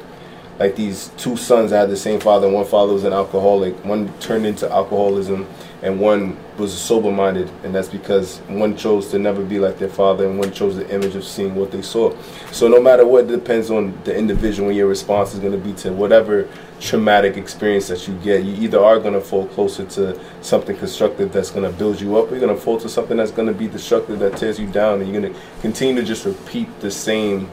like 0.60 0.76
these 0.76 1.10
two 1.18 1.36
sons 1.36 1.72
that 1.72 1.80
had 1.82 1.90
the 1.90 1.98
same 1.98 2.20
father. 2.20 2.48
One 2.48 2.66
father 2.66 2.94
was 2.94 3.04
an 3.04 3.12
alcoholic. 3.14 3.74
One 3.84 4.14
turned 4.20 4.46
into 4.46 4.70
alcoholism, 4.72 5.48
and 5.84 6.00
one 6.00 6.38
was 6.58 6.76
sober 6.76 7.12
minded. 7.12 7.52
And 7.64 7.76
that's 7.76 7.90
because 7.90 8.40
one 8.48 8.78
chose 8.78 9.12
to 9.12 9.20
never 9.20 9.44
be 9.44 9.60
like 9.60 9.78
their 9.78 9.90
father, 9.90 10.26
and 10.28 10.40
one 10.40 10.52
chose 10.52 10.78
the 10.78 10.90
image 10.90 11.14
of 11.16 11.26
seeing 11.26 11.56
what 11.56 11.72
they 11.72 11.82
saw. 11.82 12.16
So 12.52 12.70
no 12.70 12.82
matter 12.82 13.06
what, 13.06 13.26
it 13.26 13.28
depends 13.28 13.70
on 13.70 13.94
the 14.06 14.16
individual 14.16 14.70
and 14.70 14.78
your 14.78 14.88
response 14.88 15.34
is 15.34 15.42
going 15.42 15.52
to 15.52 15.58
be 15.58 15.74
to 15.82 15.92
whatever 15.92 16.48
traumatic 16.80 17.36
experience 17.36 17.90
that 17.90 18.08
you 18.08 18.16
get. 18.20 18.46
You 18.46 18.56
either 18.64 18.80
are 18.80 18.98
going 18.98 19.14
to 19.14 19.22
fall 19.22 19.46
closer 19.48 19.86
to 19.86 20.18
something 20.42 20.76
constructive 20.78 21.34
that's 21.34 21.52
going 21.52 21.70
to 21.70 21.78
build 21.78 22.00
you 22.00 22.18
up, 22.18 22.28
or 22.28 22.32
you're 22.32 22.40
going 22.46 22.56
to 22.56 22.62
fall 22.62 22.80
to 22.80 22.88
something 22.88 23.18
that's 23.18 23.32
going 23.32 23.50
to 23.50 23.54
be 23.54 23.68
destructive 23.68 24.20
that 24.20 24.38
tears 24.38 24.58
you 24.58 24.68
down, 24.68 25.02
and 25.02 25.12
you're 25.12 25.22
going 25.22 25.34
to 25.34 25.40
continue 25.60 25.96
to 25.96 26.08
just 26.08 26.26
repeat 26.26 26.68
the 26.80 26.90
same 26.90 27.52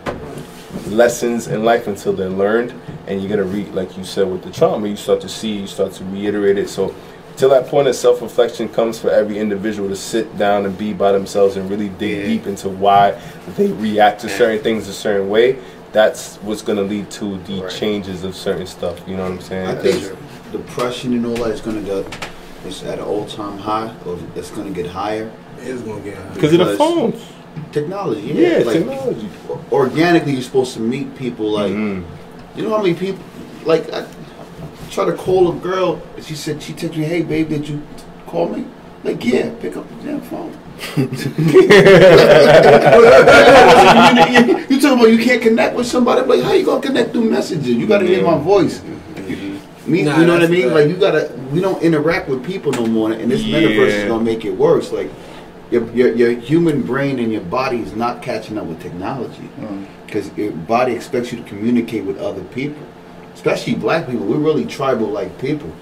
lessons 0.86 1.48
in 1.48 1.64
life 1.64 1.88
until 1.88 2.12
they're 2.12 2.28
learned 2.28 2.72
and 3.06 3.20
you're 3.20 3.28
gonna 3.28 3.42
read 3.42 3.68
like 3.74 3.96
you 3.96 4.04
said 4.04 4.30
with 4.30 4.42
the 4.42 4.50
trauma 4.50 4.86
you 4.86 4.96
start 4.96 5.20
to 5.20 5.28
see 5.28 5.52
you 5.52 5.66
start 5.66 5.92
to 5.92 6.04
reiterate 6.06 6.56
it 6.56 6.68
so 6.68 6.94
till 7.40 7.48
that 7.48 7.66
point 7.68 7.88
of 7.88 7.94
self-reflection 7.96 8.68
comes 8.68 8.98
for 8.98 9.10
every 9.10 9.38
individual 9.38 9.88
to 9.88 9.96
sit 9.96 10.36
down 10.36 10.66
and 10.66 10.76
be 10.76 10.92
by 10.92 11.10
themselves 11.10 11.56
and 11.56 11.70
really 11.70 11.88
dig 11.88 12.18
Yeah. 12.18 12.26
deep 12.26 12.46
into 12.46 12.68
why 12.68 13.18
they 13.56 13.68
react 13.72 14.20
to 14.20 14.28
certain 14.28 14.62
things 14.62 14.88
a 14.88 14.92
certain 14.92 15.30
way 15.30 15.56
that's 15.92 16.36
what's 16.42 16.60
gonna 16.60 16.82
lead 16.82 17.10
to 17.12 17.38
the 17.46 17.62
Right. 17.62 17.70
changes 17.70 18.24
of 18.24 18.36
certain 18.36 18.66
stuff 18.66 19.00
you 19.06 19.16
know 19.16 19.22
what 19.22 19.32
i'm 19.32 19.40
saying 19.40 19.66
I 19.68 19.74
think 19.74 20.12
depression 20.52 21.14
and 21.14 21.24
all 21.26 21.34
that 21.36 21.50
is 21.52 21.62
gonna 21.62 21.80
get 21.80 22.04
it's 22.66 22.82
at 22.82 22.98
an 22.98 23.04
all 23.06 23.24
time 23.24 23.56
high 23.56 23.90
or 24.04 24.18
it's 24.36 24.50
gonna 24.50 24.70
get 24.70 24.86
higher. 24.86 25.30
It's 25.62 25.80
going 25.80 26.02
to 26.02 26.10
get 26.10 26.18
higher 26.18 26.34
because 26.34 26.52
of 26.52 26.58
the 26.58 26.76
phones 26.76 27.22
Technology, 27.72 28.20
yeah. 28.20 28.58
yeah 28.58 28.64
like, 28.64 28.76
technology 28.76 29.28
Organically, 29.72 30.32
you're 30.32 30.42
supposed 30.42 30.74
to 30.74 30.80
meet 30.80 31.16
people 31.16 31.50
like 31.50 31.72
Mhm. 31.72 32.02
you 32.54 32.62
know 32.62 32.70
how 32.70 32.82
many 32.82 32.94
people 32.94 33.22
like 33.64 33.90
I 33.92 34.04
try 34.90 35.04
to 35.04 35.12
call 35.12 35.50
a 35.52 35.54
girl 35.60 36.02
and 36.16 36.24
she 36.24 36.34
said 36.34 36.62
she 36.62 36.72
texted 36.72 36.96
me, 36.96 37.04
"Hey, 37.04 37.22
babe, 37.22 37.48
did 37.48 37.68
you 37.68 37.82
call 38.26 38.48
me?" 38.48 38.66
Like, 39.02 39.24
yeah, 39.24 39.54
pick 39.60 39.76
up 39.76 39.88
the 39.88 39.94
damn 40.04 40.20
phone. 40.20 40.52
you, 40.96 41.06
you 44.68 44.80
talking 44.80 44.98
about 44.98 45.10
you 45.10 45.18
can't 45.18 45.42
connect 45.42 45.74
with 45.74 45.86
somebody? 45.86 46.22
Like, 46.22 46.42
how 46.42 46.52
you 46.52 46.64
gonna 46.64 46.82
connect 46.82 47.12
through 47.12 47.30
messages? 47.30 47.68
You 47.68 47.86
gotta 47.86 48.06
hear 48.06 48.22
my 48.22 48.38
voice. 48.38 48.82
Me, 49.86 50.02
Nah, 50.02 50.18
you 50.20 50.26
know 50.26 50.34
what 50.34 50.42
I 50.44 50.48
mean? 50.48 50.72
Like, 50.72 50.88
you 50.88 50.96
gotta. 50.96 51.32
We 51.50 51.60
don't 51.60 51.82
interact 51.82 52.28
with 52.28 52.44
people 52.44 52.72
no 52.72 52.86
more, 52.86 53.12
and 53.12 53.30
this 53.30 53.42
metaverse 53.42 53.88
is 53.88 54.04
gonna 54.08 54.22
make 54.22 54.44
it 54.44 54.52
worse. 54.52 54.92
Like, 54.92 55.10
your, 55.70 55.90
your 55.92 56.14
your 56.14 56.32
human 56.32 56.82
brain 56.82 57.18
and 57.18 57.32
your 57.32 57.40
body 57.42 57.78
is 57.78 57.94
not 57.94 58.22
catching 58.22 58.58
up 58.58 58.66
with 58.66 58.80
technology 58.82 59.48
mm. 59.58 59.86
because 60.06 60.30
your 60.36 60.52
body 60.52 60.92
expects 60.92 61.32
you 61.32 61.42
to 61.42 61.48
communicate 61.48 62.04
with 62.04 62.18
other 62.18 62.44
people, 62.44 62.82
especially 63.40 63.74
black 63.74 64.06
people. 64.06 64.26
We're 64.26 64.36
really 64.36 64.66
tribal 64.66 65.06
like 65.06 65.38
people. 65.40 65.72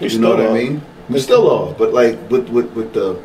We 0.00 0.08
you 0.08 0.18
know 0.20 0.30
what 0.30 0.38
still 0.38 0.52
I 0.54 0.58
mean? 0.58 0.82
We 1.08 1.18
still 1.18 1.50
are, 1.50 1.74
but 1.74 1.92
like 1.92 2.30
with 2.30 2.48
with, 2.50 2.70
with 2.74 2.92
the 2.94 3.20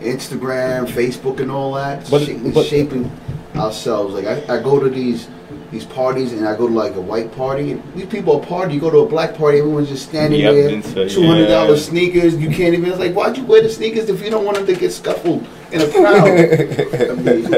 Instagram, 0.00 0.86
Facebook, 0.86 1.38
and 1.40 1.50
all 1.50 1.74
that, 1.74 2.10
But- 2.10 2.22
sh- 2.22 2.30
it's 2.30 2.54
but- 2.54 2.66
shaping 2.66 3.10
ourselves. 3.54 4.14
Like 4.14 4.26
I, 4.26 4.56
I 4.58 4.62
go 4.62 4.80
to 4.80 4.88
these 4.90 5.28
these 5.70 5.84
parties 5.84 6.32
and 6.32 6.48
I 6.48 6.56
go 6.56 6.66
to 6.66 6.72
like 6.74 6.94
a 6.96 7.00
white 7.00 7.30
party. 7.36 7.72
And 7.72 7.82
these 7.94 8.06
people 8.06 8.40
are 8.40 8.44
party. 8.46 8.74
You 8.74 8.80
go 8.80 8.90
to 8.90 8.98
a 8.98 9.06
black 9.08 9.34
party, 9.36 9.58
everyone's 9.58 9.88
just 9.88 10.08
standing 10.08 10.40
Yep, 10.40 10.54
there, 10.94 11.08
two 11.08 11.26
hundred 11.26 11.46
dollars 11.48 11.84
yeah. 11.84 11.90
sneakers. 11.90 12.34
You 12.36 12.48
can't 12.50 12.74
even. 12.74 12.86
It's 12.90 12.98
like, 12.98 13.14
why'd 13.14 13.36
you 13.36 13.44
wear 13.44 13.62
the 13.62 13.68
sneakers 13.68 14.08
if 14.08 14.20
you 14.24 14.30
don't 14.30 14.44
want 14.44 14.56
them 14.56 14.66
to 14.66 14.74
get 14.74 14.90
scuffled 14.92 15.46
in 15.72 15.80
a 15.82 15.88
crowd? 15.88 16.28
I 16.28 17.14
mean, 17.22 17.50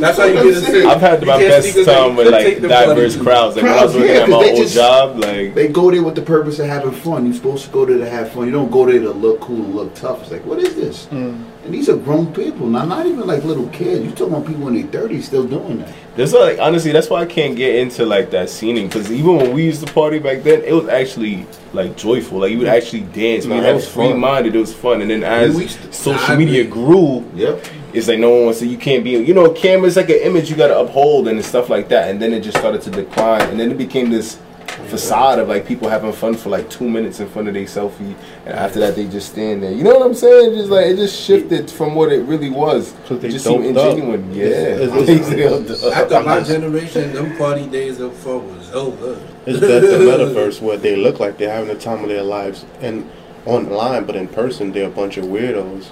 That's 0.00 0.18
how 0.18 0.24
you 0.24 0.34
get 0.34 0.46
a 0.46 0.60
sit. 0.60 0.86
I've 0.86 1.00
had 1.00 1.24
my 1.26 1.38
best 1.38 1.84
time 1.84 2.16
with 2.16 2.28
like 2.28 2.60
diverse 2.60 3.16
crowds. 3.16 3.56
Like 3.56 3.64
when 3.64 3.72
I 3.72 3.84
was 3.84 3.94
working 3.94 4.14
yeah, 4.14 4.22
at 4.22 4.28
my 4.28 4.36
old 4.36 4.56
just- 4.56 4.74
job, 4.74 5.18
like 5.18 5.54
They 5.54 5.68
go 5.68 5.90
there 5.90 6.02
with 6.02 6.14
the 6.14 6.22
purpose 6.22 6.58
of 6.58 6.66
having 6.66 6.92
fun. 6.92 7.24
You're 7.26 7.34
supposed 7.34 7.64
to 7.66 7.70
go 7.70 7.84
there 7.84 7.98
to 7.98 8.08
have 8.08 8.32
fun. 8.32 8.46
You 8.46 8.52
don't 8.52 8.70
go 8.70 8.86
there 8.86 9.00
to 9.00 9.10
look 9.10 9.40
cool 9.40 9.64
and 9.64 9.74
look 9.74 9.94
tough. 9.94 10.22
It's 10.22 10.30
like, 10.30 10.44
what 10.44 10.58
is 10.58 10.74
this? 10.76 11.06
Mm. 11.06 11.44
And 11.66 11.74
these 11.74 11.88
are 11.88 11.96
grown 11.96 12.32
people, 12.32 12.68
not 12.68 12.86
not 12.86 13.06
even 13.06 13.26
like 13.26 13.42
little 13.42 13.66
kids. 13.70 14.04
You 14.04 14.12
talking 14.12 14.34
about 14.34 14.46
people 14.46 14.68
in 14.68 14.74
their 14.74 14.86
thirties 14.86 15.26
still 15.26 15.44
doing 15.48 15.78
that? 15.78 15.92
That's 16.14 16.32
like 16.32 16.60
honestly, 16.60 16.92
that's 16.92 17.10
why 17.10 17.22
I 17.22 17.26
can't 17.26 17.56
get 17.56 17.74
into 17.74 18.06
like 18.06 18.30
that 18.30 18.48
scening 18.50 18.86
because 18.86 19.10
even 19.10 19.36
when 19.36 19.52
we 19.52 19.64
used 19.64 19.84
to 19.84 19.92
party 19.92 20.20
back 20.20 20.44
then, 20.44 20.62
it 20.62 20.70
was 20.72 20.86
actually 20.86 21.44
like 21.72 21.96
joyful. 21.96 22.38
Like 22.38 22.52
you 22.52 22.58
would 22.58 22.68
actually 22.68 23.00
dance. 23.00 23.46
We 23.46 23.58
that 23.58 23.74
was 23.74 23.88
free 23.88 24.12
minded. 24.14 24.54
It 24.54 24.60
was 24.60 24.72
fun. 24.72 25.00
And 25.02 25.10
then 25.10 25.24
as 25.24 25.56
to- 25.56 25.92
social 25.92 26.36
media 26.36 26.62
grew, 26.62 27.24
Yep. 27.34 27.64
it's 27.92 28.06
like 28.06 28.20
no 28.20 28.30
one 28.30 28.44
wants 28.44 28.60
to. 28.60 28.66
You 28.68 28.78
can't 28.78 29.02
be. 29.02 29.10
You 29.10 29.34
know, 29.34 29.50
cameras 29.50 29.96
like 29.96 30.08
an 30.08 30.20
image 30.22 30.48
you 30.48 30.54
got 30.54 30.68
to 30.68 30.78
uphold 30.78 31.26
and 31.26 31.44
stuff 31.44 31.68
like 31.68 31.88
that. 31.88 32.10
And 32.10 32.22
then 32.22 32.32
it 32.32 32.42
just 32.42 32.58
started 32.58 32.80
to 32.82 32.90
decline. 32.92 33.42
And 33.50 33.58
then 33.58 33.72
it 33.72 33.76
became 33.76 34.08
this 34.10 34.38
facade 34.68 35.38
of 35.38 35.48
like 35.48 35.66
people 35.66 35.88
having 35.88 36.12
fun 36.12 36.34
for 36.34 36.50
like 36.50 36.68
two 36.70 36.88
minutes 36.88 37.20
in 37.20 37.28
front 37.28 37.48
of 37.48 37.54
their 37.54 37.64
selfie, 37.64 38.14
and 38.44 38.54
after 38.54 38.78
that 38.80 38.94
they 38.96 39.06
just 39.06 39.32
stand 39.32 39.62
there. 39.62 39.72
You 39.72 39.84
know 39.84 39.94
what 39.98 40.06
I'm 40.06 40.14
saying? 40.14 40.54
Just 40.54 40.70
like 40.70 40.86
it 40.86 40.96
just 40.96 41.20
shifted 41.20 41.70
from 41.70 41.94
what 41.94 42.12
it 42.12 42.22
really 42.24 42.50
was. 42.50 42.94
'Cause 43.06 43.20
they 43.20 43.28
it 43.28 43.32
just 43.32 43.44
seemed 43.44 43.74
doped 43.74 44.00
up. 44.02 44.20
Yeah, 44.32 44.44
It's- 44.44 44.90
it's- 45.08 45.28
They 45.30 45.36
doped 45.42 45.70
up. 45.84 45.96
After 45.96 46.22
my 46.22 46.40
generation, 46.40 47.12
them 47.12 47.36
party 47.36 47.66
days 47.66 48.00
of 48.00 48.12
fun 48.14 48.56
was 48.56 48.70
over. 48.72 49.18
It's 49.46 49.60
that 49.60 49.80
the 49.80 49.98
metaverse 49.98 50.60
where 50.60 50.76
they 50.76 50.96
look 50.96 51.20
like 51.20 51.38
they're 51.38 51.50
having 51.52 51.68
the 51.68 51.74
time 51.80 52.02
of 52.02 52.08
their 52.08 52.22
lives 52.22 52.64
and 52.80 53.08
online, 53.46 54.04
but 54.04 54.16
in 54.16 54.28
person 54.28 54.72
they're 54.72 54.86
a 54.88 54.90
bunch 54.90 55.16
of 55.16 55.24
weirdos. 55.26 55.86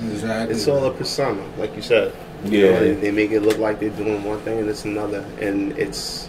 Exactly. 0.00 0.54
It's 0.56 0.66
all 0.68 0.84
a 0.84 0.90
persona, 0.92 1.42
like 1.58 1.74
you 1.76 1.82
said. 1.82 2.12
You 2.44 2.58
Yeah. 2.58 2.72
know, 2.72 2.80
they, 2.80 2.94
they 2.94 3.10
make 3.12 3.30
it 3.30 3.40
look 3.42 3.58
like 3.58 3.78
they're 3.78 3.90
doing 3.90 4.24
one 4.24 4.40
thing 4.40 4.58
and 4.58 4.68
it's 4.68 4.84
another, 4.84 5.24
and 5.40 5.72
it's 5.78 6.28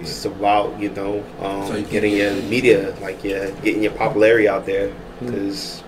it's 0.00 0.24
about 0.24 0.78
you 0.80 0.90
know 0.90 1.24
um, 1.40 1.66
So 1.66 1.76
you 1.76 1.84
getting 1.86 2.16
your 2.16 2.34
media, 2.42 2.94
like 3.00 3.22
yeah, 3.24 3.50
getting 3.62 3.82
your 3.82 3.92
popularity 3.92 4.48
out 4.48 4.66
there. 4.66 4.92
Because 5.20 5.82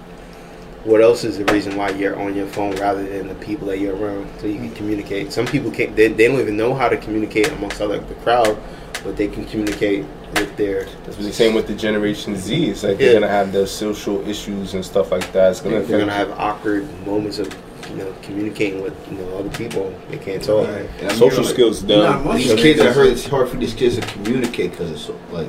what 0.84 1.02
else 1.02 1.24
is 1.24 1.38
the 1.38 1.44
reason 1.46 1.76
why 1.76 1.90
you're 1.90 2.18
on 2.18 2.34
your 2.34 2.46
phone 2.46 2.74
rather 2.76 3.06
than 3.06 3.28
the 3.28 3.34
people 3.34 3.66
that 3.68 3.78
you're 3.78 3.96
around, 3.96 4.28
so 4.40 4.46
you 4.46 4.56
can 4.56 4.74
communicate. 4.74 5.32
Some 5.32 5.46
people 5.46 5.70
can't; 5.70 5.94
they, 5.94 6.08
they 6.08 6.28
don't 6.28 6.40
even 6.40 6.56
know 6.56 6.74
how 6.74 6.88
to 6.88 6.96
communicate 6.96 7.48
amongst 7.52 7.80
other 7.80 7.98
the 7.98 8.14
crowd, 8.16 8.58
but 9.04 9.16
they 9.16 9.28
can 9.28 9.44
communicate 9.46 10.04
with 10.34 10.56
their. 10.56 10.84
That's 11.04 11.18
what 11.18 11.32
they're 11.32 11.52
with 11.52 11.66
the 11.66 11.74
Generation 11.74 12.36
Z. 12.36 12.70
It's 12.70 12.82
like 12.82 12.98
Yeah. 12.98 13.06
they're 13.06 13.20
gonna 13.20 13.28
have 13.32 13.52
their 13.52 13.66
social 13.66 14.26
issues 14.28 14.74
and 14.74 14.84
stuff 14.84 15.10
like 15.10 15.30
that. 15.32 15.50
It's 15.50 15.60
gonna 15.60 15.80
They're 15.80 16.00
gonna 16.00 16.12
have 16.12 16.30
awkward 16.32 16.86
moments 17.06 17.38
of 17.38 17.48
you 17.90 17.96
know 17.96 18.14
communicating 18.22 18.82
with 18.82 18.94
you 19.10 19.18
know 19.18 19.38
other 19.38 19.50
people. 19.50 19.92
They 20.10 20.18
can't 20.18 20.42
talk. 20.42 20.66
And 21.00 21.12
social 21.12 21.42
like, 21.44 21.52
skills 21.54 21.82
Nah, 21.82 22.12
down. 22.12 22.24
most 22.24 22.36
These 22.38 22.54
kids, 22.54 22.80
it 22.80 22.86
I 22.86 22.92
heard 22.92 23.08
it's 23.08 23.26
hard 23.26 23.48
for 23.48 23.56
these 23.56 23.74
kids 23.74 23.96
to 23.96 24.02
communicate 24.02 24.72
because 24.72 24.90
it's 24.90 25.02
so, 25.02 25.18
like, 25.32 25.48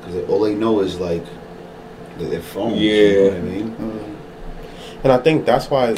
because 0.00 0.28
all 0.28 0.40
they 0.40 0.54
know 0.54 0.80
is 0.80 0.98
like 1.00 1.24
their- 2.18 2.28
their 2.30 2.40
phones. 2.40 2.80
You 2.80 2.90
know 2.90 3.22
Yeah. 3.22 3.28
what 3.28 3.36
I 3.36 3.40
mean? 3.42 3.70
Mm-hmm. 3.70 4.12
And 5.04 5.12
I 5.12 5.18
think 5.18 5.44
that's 5.46 5.70
why 5.70 5.94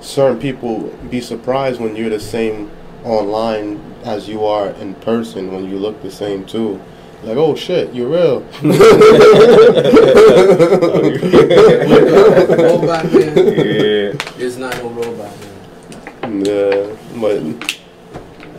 certain 0.00 0.38
people 0.38 0.92
be 1.10 1.20
surprised 1.20 1.80
when 1.80 1.96
you're 1.96 2.10
the 2.10 2.20
same 2.20 2.70
online 3.04 3.80
as 4.04 4.28
you 4.28 4.44
are 4.44 4.68
in 4.80 4.94
person 4.94 5.52
when 5.52 5.68
you 5.68 5.76
look 5.78 6.02
the 6.02 6.10
same 6.10 6.44
too. 6.44 6.80
Like, 7.22 7.36
oh 7.36 7.54
shit, 7.54 7.94
you're 7.94 8.08
real. 8.08 8.40
robot 12.58 13.04
man. 13.12 13.36
Yeah. 13.36 14.12
It's 14.38 14.56
not 14.56 14.76
no 14.78 14.88
robot 14.88 15.32
man. 15.40 16.44
Yeah, 16.44 16.96
but 17.20 17.42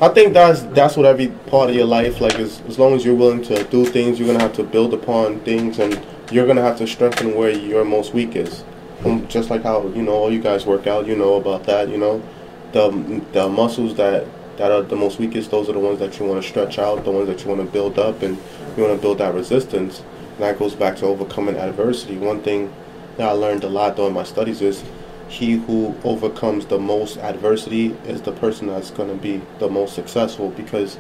I 0.02 0.10
think 0.10 0.34
that's 0.34 0.62
that's 0.74 0.96
what 0.96 1.06
every 1.06 1.28
part 1.48 1.70
of 1.70 1.76
your 1.76 1.86
life 1.86 2.22
like 2.22 2.36
as 2.36 2.62
as 2.68 2.80
long 2.80 2.94
as 2.94 3.04
you're 3.04 3.16
willing 3.16 3.42
to 3.44 3.64
do 3.66 3.86
things, 3.86 4.18
you're 4.20 4.28
gonna 4.28 4.44
have 4.44 4.54
to 4.54 4.64
build 4.64 4.94
upon 4.94 5.40
things, 5.42 5.80
and 5.80 6.02
you're 6.32 6.48
gonna 6.48 6.62
have 6.62 6.78
to 6.78 6.88
strengthen 6.88 7.36
where 7.36 7.50
your 7.50 7.84
most 7.84 8.14
weak 8.14 8.36
is. 8.36 8.64
Um, 9.06 9.28
just 9.28 9.50
like 9.50 9.64
how 9.64 9.88
you 9.88 10.02
know 10.02 10.14
all 10.14 10.32
you 10.32 10.40
guys 10.42 10.66
work 10.66 10.88
out, 10.88 11.06
you 11.06 11.16
know 11.16 11.36
about 11.36 11.64
that. 11.66 11.90
You 11.90 11.98
know, 11.98 12.24
the 12.72 13.22
the 13.34 13.50
muscles 13.50 13.96
that 13.96 14.26
that 14.58 14.72
are 14.72 14.82
the 14.82 14.96
most 14.96 15.20
weakest, 15.20 15.52
those 15.52 15.70
are 15.70 15.74
the 15.74 15.80
ones 15.80 16.00
that 16.00 16.20
you 16.20 16.26
want 16.26 16.42
to 16.42 16.48
stretch 16.48 16.78
out, 16.80 17.04
the 17.04 17.12
ones 17.12 17.28
that 17.28 17.44
you 17.44 17.50
want 17.50 17.62
to 17.62 17.68
build 17.72 17.98
up, 17.98 18.22
and 18.22 18.38
you 18.78 18.84
want 18.84 18.96
to 18.96 19.02
build 19.02 19.18
that 19.18 19.34
resistance. 19.34 20.02
And 20.36 20.40
that 20.40 20.60
goes 20.60 20.76
back 20.76 20.98
to 20.98 21.06
overcoming 21.06 21.56
adversity. 21.58 22.18
One 22.18 22.42
thing 22.42 22.72
that 23.18 23.30
I 23.30 23.32
learned 23.32 23.64
a 23.64 23.70
lot 23.70 23.96
during 23.96 24.14
my 24.14 24.24
studies 24.24 24.62
is 24.62 24.84
he 25.28 25.54
who 25.54 25.96
overcomes 26.04 26.68
the 26.68 26.78
most 26.78 27.18
adversity 27.18 27.96
is 28.06 28.22
the 28.22 28.32
person 28.32 28.68
that's 28.68 28.92
going 28.92 29.10
to 29.10 29.16
be 29.16 29.42
the 29.60 29.70
most 29.70 29.96
successful 29.96 30.50
because 30.50 30.98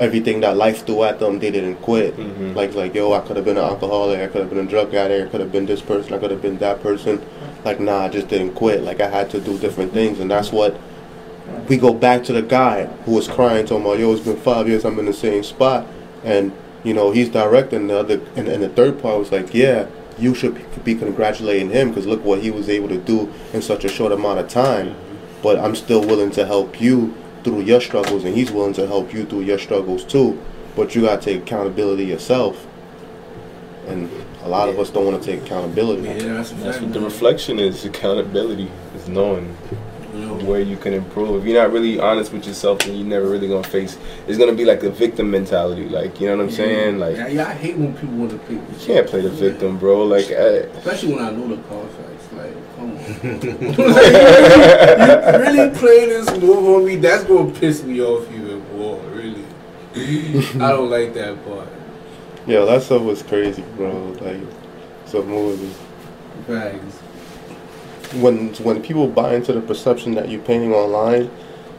everything 0.00 0.40
that 0.40 0.56
life 0.56 0.86
threw 0.86 1.04
at 1.04 1.18
them, 1.20 1.38
they 1.38 1.50
didn't 1.50 1.76
quit. 1.76 2.16
Mhm. 2.16 2.56
Like, 2.56 2.74
like, 2.74 2.94
yo, 2.94 3.12
I 3.12 3.20
could 3.20 3.36
have 3.36 3.44
been 3.44 3.58
an 3.58 3.64
alcoholic, 3.64 4.18
I 4.18 4.26
could 4.28 4.40
have 4.40 4.48
been 4.50 4.58
a 4.66 4.68
drug 4.68 4.94
addict, 4.94 5.28
I 5.28 5.30
could 5.30 5.40
have 5.40 5.52
been 5.52 5.66
this 5.66 5.82
person, 5.82 6.14
I 6.14 6.18
could 6.18 6.30
have 6.30 6.40
been 6.40 6.56
that 6.58 6.82
person. 6.82 7.20
Like, 7.64 7.78
nah, 7.80 8.04
I 8.04 8.08
just 8.08 8.28
didn't 8.28 8.54
quit. 8.54 8.82
Like, 8.82 9.00
I 9.00 9.08
had 9.08 9.28
to 9.30 9.40
do 9.40 9.58
different 9.58 9.92
things, 9.92 10.18
and 10.18 10.30
that's 10.30 10.50
what 10.50 10.74
we 11.68 11.76
go 11.76 11.94
back 11.94 12.24
to 12.24 12.32
the 12.32 12.42
guy 12.42 12.86
who 13.04 13.12
was 13.12 13.28
crying, 13.28 13.66
talking 13.66 13.84
about, 13.84 13.98
yo, 13.98 14.12
it's 14.12 14.24
been 14.24 14.36
five 14.36 14.68
years, 14.68 14.84
I'm 14.84 14.98
in 14.98 15.06
the 15.06 15.12
same 15.12 15.42
spot, 15.42 15.86
and 16.24 16.52
you 16.82 16.94
know 16.94 17.10
he's 17.10 17.28
directing 17.28 17.86
the 17.86 17.98
other, 17.98 18.20
and, 18.36 18.48
and 18.48 18.62
the 18.62 18.68
third 18.68 19.00
part 19.00 19.18
was 19.18 19.30
like, 19.30 19.54
yeah, 19.54 19.86
you 20.18 20.34
should 20.34 20.84
be 20.84 20.94
congratulating 20.94 21.70
him 21.70 21.88
because 21.88 22.06
look 22.06 22.24
what 22.24 22.42
he 22.42 22.50
was 22.50 22.68
able 22.68 22.88
to 22.88 22.98
do 22.98 23.32
in 23.52 23.62
such 23.62 23.84
a 23.84 23.88
short 23.88 24.12
amount 24.12 24.38
of 24.38 24.48
time. 24.48 24.94
But 25.42 25.58
I'm 25.58 25.74
still 25.74 26.00
willing 26.00 26.30
to 26.32 26.44
help 26.44 26.80
you 26.80 27.14
through 27.44 27.62
your 27.62 27.80
struggles, 27.80 28.24
and 28.24 28.34
he's 28.34 28.50
willing 28.50 28.74
to 28.74 28.86
help 28.86 29.14
you 29.14 29.24
through 29.24 29.42
your 29.42 29.58
struggles 29.58 30.04
too. 30.04 30.40
But 30.76 30.94
you 30.94 31.02
gotta 31.02 31.22
take 31.22 31.42
accountability 31.42 32.04
yourself, 32.04 32.66
and 33.86 34.10
a 34.42 34.48
lot 34.48 34.68
of 34.68 34.78
us 34.78 34.90
don't 34.90 35.06
want 35.06 35.22
to 35.22 35.30
take 35.30 35.44
accountability. 35.44 36.02
Yeah, 36.02 36.34
that's 36.34 36.50
That's 36.52 36.80
what 36.80 36.92
the 36.92 37.00
reflection 37.00 37.58
is. 37.58 37.84
Accountability 37.84 38.70
is 38.94 39.08
knowing 39.08 39.56
You 40.20 40.26
know, 40.26 40.44
where 40.44 40.60
you 40.60 40.76
can 40.76 40.92
improve. 40.92 41.40
If 41.40 41.48
you're 41.48 41.62
not 41.62 41.72
really 41.72 41.98
honest 41.98 42.32
with 42.32 42.46
yourself, 42.46 42.80
then 42.80 42.96
you're 42.96 43.06
never 43.06 43.26
really 43.28 43.48
gonna 43.48 43.66
face. 43.66 43.98
It's 44.26 44.36
gonna 44.36 44.54
be 44.54 44.64
like 44.64 44.82
a 44.82 44.90
victim 44.90 45.30
mentality. 45.30 45.88
Like 45.88 46.20
you 46.20 46.28
know 46.28 46.36
what 46.36 46.44
I'm 46.44 46.50
saying? 46.50 46.98
Like 46.98 47.16
yeah, 47.16 47.28
yeah, 47.28 47.48
I 47.48 47.54
hate 47.54 47.76
when 47.76 47.94
people 47.94 48.16
want 48.16 48.30
to 48.32 48.38
play. 48.38 48.56
you 48.56 48.62
can't 48.78 49.06
play 49.06 49.22
the 49.22 49.30
victim, 49.30 49.78
bro. 49.78 50.04
Like 50.04 50.30
uh, 50.30 50.68
Especially 50.78 51.14
when 51.14 51.24
I 51.24 51.30
know 51.30 51.48
the 51.48 51.62
contracts. 51.62 52.32
Like, 52.32 52.76
come 52.76 52.90
on. 52.92 52.96
like, 52.96 53.22
you 53.22 54.18
really, 55.38 55.56
you 55.56 55.60
really 55.60 55.78
playing 55.78 56.08
this 56.10 56.30
move 56.38 56.64
on 56.68 56.84
me? 56.84 56.96
That's 56.96 57.24
gonna 57.24 57.50
piss 57.52 57.82
me 57.82 58.00
off 58.02 58.30
even 58.30 58.60
more. 58.76 59.00
Really, 59.10 59.44
I 59.94 60.70
don't 60.70 60.90
like 60.90 61.14
that 61.14 61.44
part. 61.44 61.68
Yeah, 62.46 62.64
that 62.66 62.82
stuff 62.82 63.02
was 63.02 63.22
crazy, 63.22 63.62
bro. 63.76 64.16
Like, 64.20 64.40
some 65.06 65.26
movie. 65.26 65.74
Facts. 66.46 66.99
When 68.14 68.54
when 68.54 68.82
people 68.82 69.06
buy 69.06 69.34
into 69.34 69.52
the 69.52 69.60
perception 69.60 70.14
that 70.14 70.28
you're 70.28 70.42
painting 70.42 70.72
online, 70.72 71.30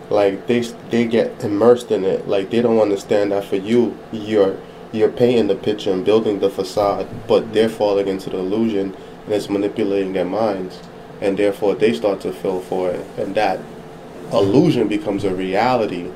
like 0.09 0.47
they 0.47 0.61
they 0.89 1.05
get 1.05 1.43
immersed 1.43 1.91
in 1.91 2.03
it. 2.03 2.27
Like 2.27 2.49
they 2.49 2.61
don't 2.61 2.79
understand 2.79 3.31
that 3.31 3.45
for 3.45 3.57
you, 3.57 3.97
you're 4.11 4.57
you're 4.91 5.11
painting 5.11 5.47
the 5.47 5.55
picture 5.55 5.91
and 5.91 6.03
building 6.03 6.39
the 6.39 6.49
facade, 6.49 7.07
but 7.27 7.53
they're 7.53 7.69
falling 7.69 8.07
into 8.07 8.29
the 8.29 8.37
illusion 8.37 8.95
and 9.25 9.33
it's 9.33 9.49
manipulating 9.49 10.13
their 10.13 10.25
minds, 10.25 10.79
and 11.21 11.37
therefore 11.37 11.75
they 11.75 11.93
start 11.93 12.21
to 12.21 12.33
feel 12.33 12.61
for 12.61 12.89
it, 12.91 13.05
and 13.17 13.35
that 13.35 13.59
illusion 14.33 14.87
becomes 14.87 15.23
a 15.23 15.33
reality, 15.33 16.11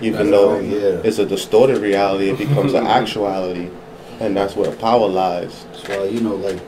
even 0.00 0.30
That's 0.30 0.30
though 0.30 0.54
right, 0.54 0.64
yeah. 0.64 1.00
it's 1.04 1.18
a 1.18 1.26
distorted 1.26 1.78
reality. 1.78 2.30
It 2.30 2.38
becomes 2.38 2.72
an 2.72 2.86
actuality, 3.00 3.70
and 4.20 4.36
that's 4.36 4.56
where 4.56 4.72
power 4.76 5.08
lies. 5.08 5.64
Why 5.86 6.04
you 6.04 6.20
know, 6.20 6.36
like 6.36 6.60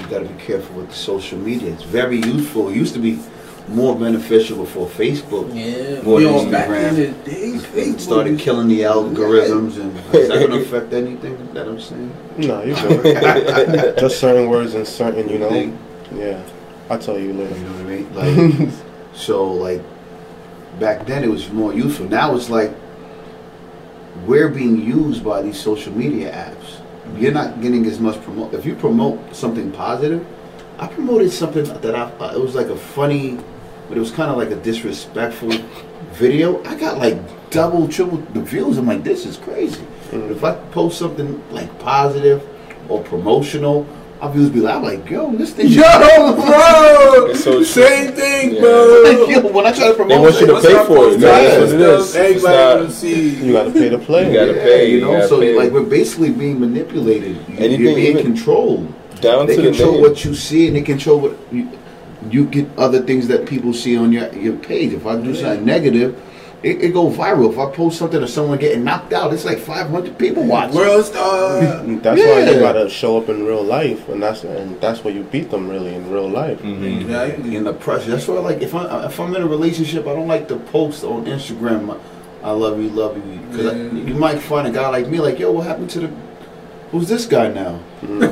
you 0.00 0.06
got 0.08 0.20
to 0.20 0.26
be 0.26 0.42
careful 0.42 0.76
with 0.76 0.88
the 0.88 0.94
social 0.94 1.38
media. 1.38 1.72
It's 1.72 1.82
very 1.82 2.16
useful. 2.18 2.68
It 2.68 2.76
used 2.76 2.94
to 2.94 3.00
be 3.00 3.18
more 3.68 3.96
beneficial 3.98 4.58
before 4.58 4.86
Facebook. 4.88 5.48
Yeah, 5.54 6.02
More 6.02 6.20
than 6.20 6.32
on 6.32 6.50
back 6.50 6.68
Instagram. 6.68 6.88
in 6.88 6.96
the 7.24 7.30
days. 7.30 7.62
Facebook 7.64 8.00
started 8.00 8.38
killing 8.38 8.68
the 8.68 8.80
algorithms, 8.82 9.80
and 9.80 9.96
is 10.14 10.28
that 10.28 10.38
going 10.38 10.50
to 10.50 10.58
affect 10.58 10.92
anything 10.92 11.52
that 11.54 11.66
I'm 11.66 11.80
saying? 11.80 12.12
No, 12.38 12.62
you 12.62 12.74
good. 12.74 13.98
Just 13.98 14.20
certain 14.20 14.48
words 14.48 14.74
and 14.74 14.86
certain, 14.86 15.28
you 15.28 15.38
know. 15.38 15.48
Think? 15.50 15.76
Yeah, 16.14 16.40
I'll 16.88 16.98
tell 16.98 17.18
you 17.18 17.32
later. 17.32 17.56
You 17.58 17.64
know 17.64 17.72
what 17.72 17.80
I 17.80 18.28
mean? 18.28 18.66
Like, 18.68 18.74
so 19.14 19.52
like 19.52 19.82
back 20.78 21.06
then 21.06 21.24
it 21.24 21.28
was 21.30 21.50
more 21.50 21.72
useful. 21.74 22.06
Now 22.08 22.36
it's 22.36 22.48
like 22.48 22.72
we're 24.26 24.48
being 24.48 24.80
used 24.80 25.24
by 25.24 25.42
these 25.42 25.60
social 25.60 25.92
media 25.92 26.32
apps. 26.32 26.80
You're 27.16 27.32
not 27.32 27.60
getting 27.62 27.86
as 27.86 27.98
much 28.00 28.20
promote. 28.22 28.52
If 28.54 28.66
you 28.66 28.74
promote 28.74 29.34
something 29.34 29.72
positive, 29.72 30.26
I 30.78 30.86
promoted 30.86 31.32
something 31.32 31.64
that 31.64 31.94
I. 31.94 32.02
uh, 32.20 32.34
It 32.34 32.40
was 32.40 32.54
like 32.54 32.66
a 32.68 32.76
funny, 32.76 33.38
but 33.88 33.96
it 33.96 34.00
was 34.00 34.10
kind 34.10 34.30
of 34.30 34.36
like 34.36 34.50
a 34.50 34.56
disrespectful 34.56 35.52
video. 36.12 36.62
I 36.64 36.74
got 36.78 36.98
like 36.98 37.18
double, 37.50 37.88
triple 37.88 38.18
the 38.18 38.40
views. 38.40 38.76
I'm 38.76 38.86
like, 38.86 39.02
this 39.04 39.24
is 39.24 39.36
crazy. 39.38 39.84
But 40.10 40.20
if 40.30 40.44
I 40.44 40.54
post 40.72 40.98
something 40.98 41.42
like 41.50 41.78
positive 41.78 42.46
or 42.88 43.02
promotional, 43.02 43.86
our 44.20 44.32
views 44.32 44.48
be 44.50 44.60
like, 44.60 44.74
I'm 44.76 44.82
like, 44.82 45.10
yo, 45.10 45.30
this 45.36 45.52
thing. 45.52 45.68
Yo, 45.68 45.82
bro! 45.82 47.26
It's 47.30 47.44
so 47.44 47.62
Same 47.62 48.12
thing, 48.12 48.54
Yeah. 48.54 48.60
bro. 48.60 49.02
Like, 49.04 49.28
yo, 49.44 49.52
when 49.52 49.66
I 49.66 49.72
try 49.72 49.88
to 49.88 49.94
promote, 49.94 50.08
They 50.16 50.18
want 50.18 50.40
you 50.40 50.46
to 50.46 50.56
it, 50.56 50.62
pay 50.62 50.86
for 50.86 50.96
it. 50.96 50.98
what's 50.98 51.10
man. 51.12 51.20
That's 51.20 51.56
what 51.56 51.62
it 51.62 51.68
stuff? 51.68 52.00
is. 52.00 52.06
It's 52.06 52.16
Everybody 52.16 52.56
not- 52.56 52.76
gonna 52.76 52.90
see. 52.90 53.28
You 53.46 53.52
got 53.52 53.64
to 53.64 53.70
pay 53.72 53.88
to 53.90 53.98
play. 53.98 54.26
You 54.28 54.32
gotta 54.34 54.54
Yeah, 54.54 54.62
pay, 54.64 54.90
you 54.90 54.94
you 54.96 55.00
know. 55.04 55.12
gotta 55.12 55.28
so 55.28 55.40
pay. 55.40 55.54
like 55.56 55.70
we're 55.72 55.82
basically 55.82 56.30
being 56.30 56.58
manipulated. 56.60 57.36
You, 57.48 57.54
Anything 57.58 57.80
you're 57.80 57.94
being 57.94 58.18
controlled. 58.18 58.92
down 59.20 59.46
They 59.46 59.56
to 59.56 59.62
the 59.62 59.68
control 59.70 59.92
name. 59.92 60.00
what 60.02 60.24
you 60.24 60.34
see, 60.34 60.66
and 60.68 60.76
they 60.76 60.82
control 60.82 61.20
what 61.20 61.36
you, 61.52 61.68
you 62.30 62.44
get. 62.46 62.66
Other 62.78 63.00
things 63.02 63.28
that 63.28 63.46
people 63.46 63.72
see 63.72 63.96
on 63.96 64.12
your 64.12 64.32
your 64.34 64.54
page. 64.54 64.92
If 64.92 65.06
I 65.06 65.16
do 65.16 65.34
something 65.34 65.64
negative, 65.64 66.16
it, 66.62 66.80
it 66.82 66.92
go 66.92 67.10
viral. 67.10 67.52
If 67.52 67.58
I 67.58 67.70
post 67.74 67.98
something 67.98 68.22
of 68.22 68.30
someone 68.30 68.58
getting 68.58 68.82
knocked 68.84 69.12
out, 69.12 69.32
it's 69.32 69.44
like 69.44 69.58
500 69.58 70.18
people 70.18 70.44
watching. 70.44 70.74
World 70.76 71.04
star. 71.04 71.60
That's 71.86 72.20
why 72.20 72.40
you 72.50 72.60
gotta 72.60 72.88
show 72.88 73.18
up 73.18 73.28
in 73.28 73.44
real 73.46 73.62
life, 73.62 74.08
and 74.08 74.22
that's 74.22 74.44
and 74.44 74.80
that's 74.80 75.04
where 75.04 75.12
you 75.14 75.22
beat 75.24 75.50
them 75.50 75.68
really 75.68 75.94
in 75.94 76.10
real 76.10 76.28
life. 76.28 76.58
Mhm. 76.62 77.02
Exactly. 77.02 77.56
in 77.56 77.64
the 77.64 77.72
pressure. 77.72 78.10
That's 78.12 78.26
why, 78.26 78.38
like, 78.38 78.62
if 78.62 78.74
I 78.74 79.06
if 79.06 79.18
I'm 79.20 79.34
in 79.36 79.42
a 79.42 79.46
relationship, 79.46 80.06
I 80.06 80.14
don't 80.14 80.28
like 80.28 80.48
to 80.48 80.56
post 80.56 81.04
on 81.04 81.24
Instagram. 81.26 81.96
I 82.42 82.50
love 82.52 82.80
you, 82.80 82.88
love 82.90 83.16
you, 83.16 83.38
because 83.50 83.66
Yeah. 83.74 83.92
you 84.08 84.14
might 84.14 84.38
find 84.40 84.66
a 84.68 84.70
guy 84.70 84.88
like 84.88 85.08
me, 85.08 85.18
like, 85.18 85.38
yo, 85.38 85.50
what 85.52 85.66
happened 85.66 85.90
to 85.90 86.00
the? 86.00 86.10
Who's 86.92 87.08
this 87.08 87.26
guy 87.26 87.48
now? 87.48 87.80
Mm. 88.02 88.22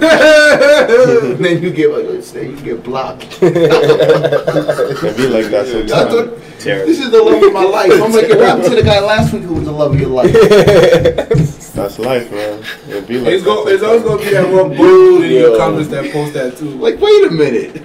and 1.35 1.39
then 1.45 1.63
you 1.63 1.71
get 1.73 1.91
like, 1.91 2.07
let's 2.07 2.29
say 2.29 2.49
you 2.51 2.57
get 2.61 2.83
blocked. 2.85 3.39
It 3.43 5.17
be 5.17 5.27
like 5.27 5.47
that 5.47 5.67
I 5.67 5.71
sometimes. 5.71 5.91
thought, 5.91 6.61
Terrible. 6.61 6.87
this 6.87 7.01
is 7.01 7.11
the 7.11 7.23
love 7.23 7.43
of 7.43 7.53
my 7.53 7.65
life. 7.65 7.93
I'm 7.93 8.13
like, 8.13 8.29
what 8.29 8.41
happened 8.41 8.65
to 8.65 8.77
the 8.77 8.83
guy 8.83 9.01
last 9.01 9.33
week 9.33 9.43
who 9.43 9.55
was 9.55 9.65
the 9.65 9.73
love 9.73 9.93
of 9.95 10.01
your 10.01 10.09
life? 10.11 10.33
That's 11.75 11.99
life, 11.99 12.31
man. 12.31 12.63
It 12.89 13.07
be 13.09 13.19
like 13.19 13.33
It's, 13.33 13.43
that 13.45 13.51
go, 13.51 13.67
it's 13.69 13.83
always 13.83 14.03
gonna 14.03 14.23
be 14.23 14.31
that 14.31 14.49
one 14.49 14.77
bull 14.77 15.23
in 15.23 15.31
Yo. 15.33 15.39
your 15.39 15.57
comments 15.59 15.89
that 15.91 16.13
post 16.13 16.33
that 16.35 16.57
too. 16.57 16.71
Like, 16.71 17.01
wait 17.01 17.25
a 17.27 17.31
minute. 17.31 17.79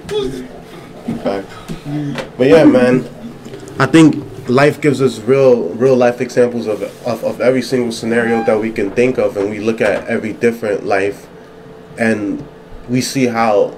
Fact. 1.23 1.47
But 2.37 2.47
yeah, 2.47 2.63
man. 2.65 3.03
I 3.79 3.85
think 3.87 4.23
life 4.49 4.81
gives 4.81 5.01
us 5.01 5.19
real, 5.19 5.69
real 5.69 5.95
life 5.95 6.19
examples 6.21 6.67
of, 6.67 6.81
of 7.05 7.23
of 7.23 7.39
every 7.39 7.61
single 7.61 7.91
scenario 7.91 8.43
that 8.43 8.59
we 8.59 8.71
can 8.71 8.91
think 8.91 9.17
of, 9.17 9.37
and 9.37 9.49
we 9.49 9.59
look 9.59 9.79
at 9.79 10.07
every 10.07 10.33
different 10.33 10.85
life, 10.85 11.27
and 11.97 12.45
we 12.89 13.01
see 13.01 13.27
how 13.27 13.77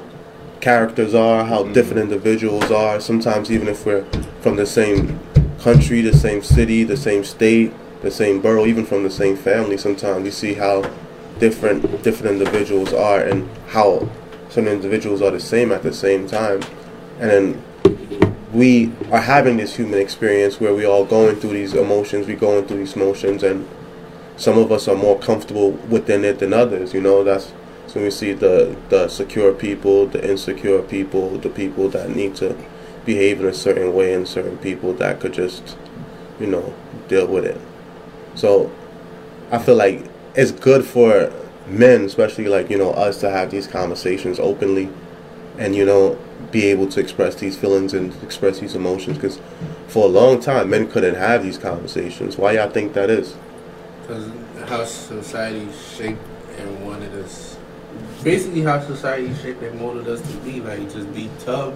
characters 0.62 1.14
are, 1.14 1.44
how 1.44 1.64
mm-hmm. 1.64 1.74
different 1.74 2.00
individuals 2.00 2.72
are. 2.72 3.00
Sometimes 3.00 3.52
even 3.52 3.68
if 3.68 3.86
we're 3.86 4.06
from 4.42 4.56
the 4.56 4.66
same 4.66 5.20
country, 5.60 6.02
the 6.02 6.16
same 6.16 6.42
city, 6.42 6.84
the 6.84 6.98
same 6.98 7.24
state, 7.24 7.74
the 8.02 8.12
same 8.12 8.42
borough, 8.42 8.66
even 8.66 8.86
from 8.86 9.04
the 9.04 9.10
same 9.10 9.36
family, 9.36 9.78
sometimes 9.78 10.24
we 10.24 10.32
see 10.32 10.54
how 10.54 10.90
different 11.40 12.04
different 12.04 12.40
individuals 12.40 12.94
are 12.94 13.20
and 13.20 13.50
how 13.68 14.08
some 14.50 14.68
individuals 14.68 15.22
are 15.22 15.32
the 15.32 15.40
same 15.40 15.72
at 15.72 15.84
the 15.84 15.94
same 15.94 16.28
time. 16.28 16.62
And 17.20 17.30
then 17.30 17.64
we 18.54 18.92
are 19.12 19.22
having 19.22 19.58
this 19.58 19.76
human 19.76 20.00
experience 20.00 20.60
where 20.60 20.74
we 20.74 20.86
all 20.86 21.06
going 21.06 21.38
through 21.38 21.54
these 21.54 21.74
emotions, 21.74 22.28
we 22.28 22.36
going 22.36 22.66
through 22.66 22.78
these 22.78 22.96
motions, 22.96 23.44
and 23.44 23.68
some 24.36 24.58
of 24.58 24.72
us 24.72 24.88
are 24.88 24.96
more 24.96 25.20
comfortable 25.20 25.72
within 25.72 26.26
it 26.26 26.40
than 26.40 26.54
others. 26.54 26.94
You 26.94 27.02
know, 27.02 27.24
that's 27.24 27.54
so 27.88 28.02
we 28.02 28.12
see 28.12 28.34
the 28.34 28.76
the 28.90 29.08
secure 29.08 29.54
people, 29.54 30.06
the 30.08 30.30
insecure 30.30 30.82
people, 30.82 31.38
the 31.38 31.50
people 31.50 31.90
that 31.90 32.10
need 32.10 32.36
to 32.36 32.58
behave 33.06 33.40
in 33.40 33.48
a 33.48 33.54
certain 33.54 33.94
way, 33.94 34.14
and 34.14 34.28
certain 34.28 34.58
people 34.58 34.94
that 34.94 35.20
could 35.20 35.34
just, 35.34 35.78
you 36.40 36.48
know, 36.48 36.74
deal 37.08 37.28
with 37.28 37.46
it. 37.46 37.60
So 38.36 38.72
I 39.52 39.60
feel 39.60 39.76
like 39.76 40.06
it's 40.36 40.52
good 40.52 40.86
for 40.86 41.32
men, 41.68 42.06
especially 42.06 42.48
like 42.48 42.70
you 42.70 42.78
know 42.78 42.92
us, 42.92 43.20
to 43.22 43.30
have 43.30 43.52
these 43.52 43.68
conversations 43.68 44.40
openly, 44.40 44.90
and 45.58 45.76
you 45.76 45.86
know 45.86 46.18
be 46.52 46.66
able 46.68 46.88
to 46.90 47.00
express 47.00 47.36
these 47.36 47.58
feelings 47.58 47.94
and 47.94 48.14
express 48.24 48.60
these 48.60 48.76
emotions. 48.76 49.18
Because 49.18 49.40
for 49.88 50.06
a 50.06 50.10
long 50.10 50.40
time, 50.40 50.70
men 50.70 50.90
couldn't 50.90 51.16
have 51.16 51.44
these 51.44 51.58
conversations. 51.58 52.38
Why 52.38 52.54
y'all 52.54 52.70
think 52.70 52.94
that 52.94 53.10
is? 53.10 53.36
Because 54.02 54.32
how 54.68 54.86
society 54.86 55.68
shaped 55.96 56.22
and 56.58 56.86
wanted 56.86 57.14
us, 57.16 57.58
basically 58.24 58.62
how 58.62 58.80
society 58.82 59.34
shaped 59.36 59.62
and 59.64 59.80
molded 59.80 60.08
us 60.08 60.22
to 60.22 60.38
be. 60.40 60.62
Like, 60.62 60.92
just 60.92 61.14
be 61.14 61.30
tough, 61.40 61.74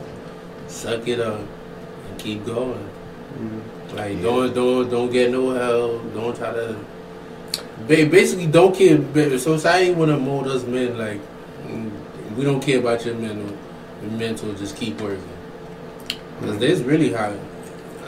suck 0.68 1.08
it 1.08 1.20
up, 1.20 1.40
and 1.40 2.20
keep 2.20 2.46
going. 2.46 2.90
Mm-hmm. 3.38 3.98
Like, 3.98 4.22
don't 4.22 4.54
don't 4.54 4.90
don't 4.90 5.12
get 5.12 5.32
no 5.32 5.52
help. 5.52 6.14
Don't 6.14 6.36
try 6.36 6.52
to. 6.52 6.76
ba- 7.88 8.10
Basically, 8.10 8.48
don't 8.48 8.76
care. 8.76 8.98
Society 9.38 9.94
want 9.94 10.12
to 10.12 10.18
mold 10.18 10.48
us 10.48 10.64
men 10.64 10.98
like 10.98 11.22
we 12.36 12.44
don't 12.44 12.62
care 12.62 12.80
about 12.80 13.06
your 13.06 13.16
mental. 13.16 13.58
Your 14.06 14.20
mental, 14.20 14.54
just 14.54 14.76
keep 14.76 15.02
working. 15.02 15.28
Because 16.40 16.60
that's 16.60 16.82
really 16.82 17.12
how 17.12 17.36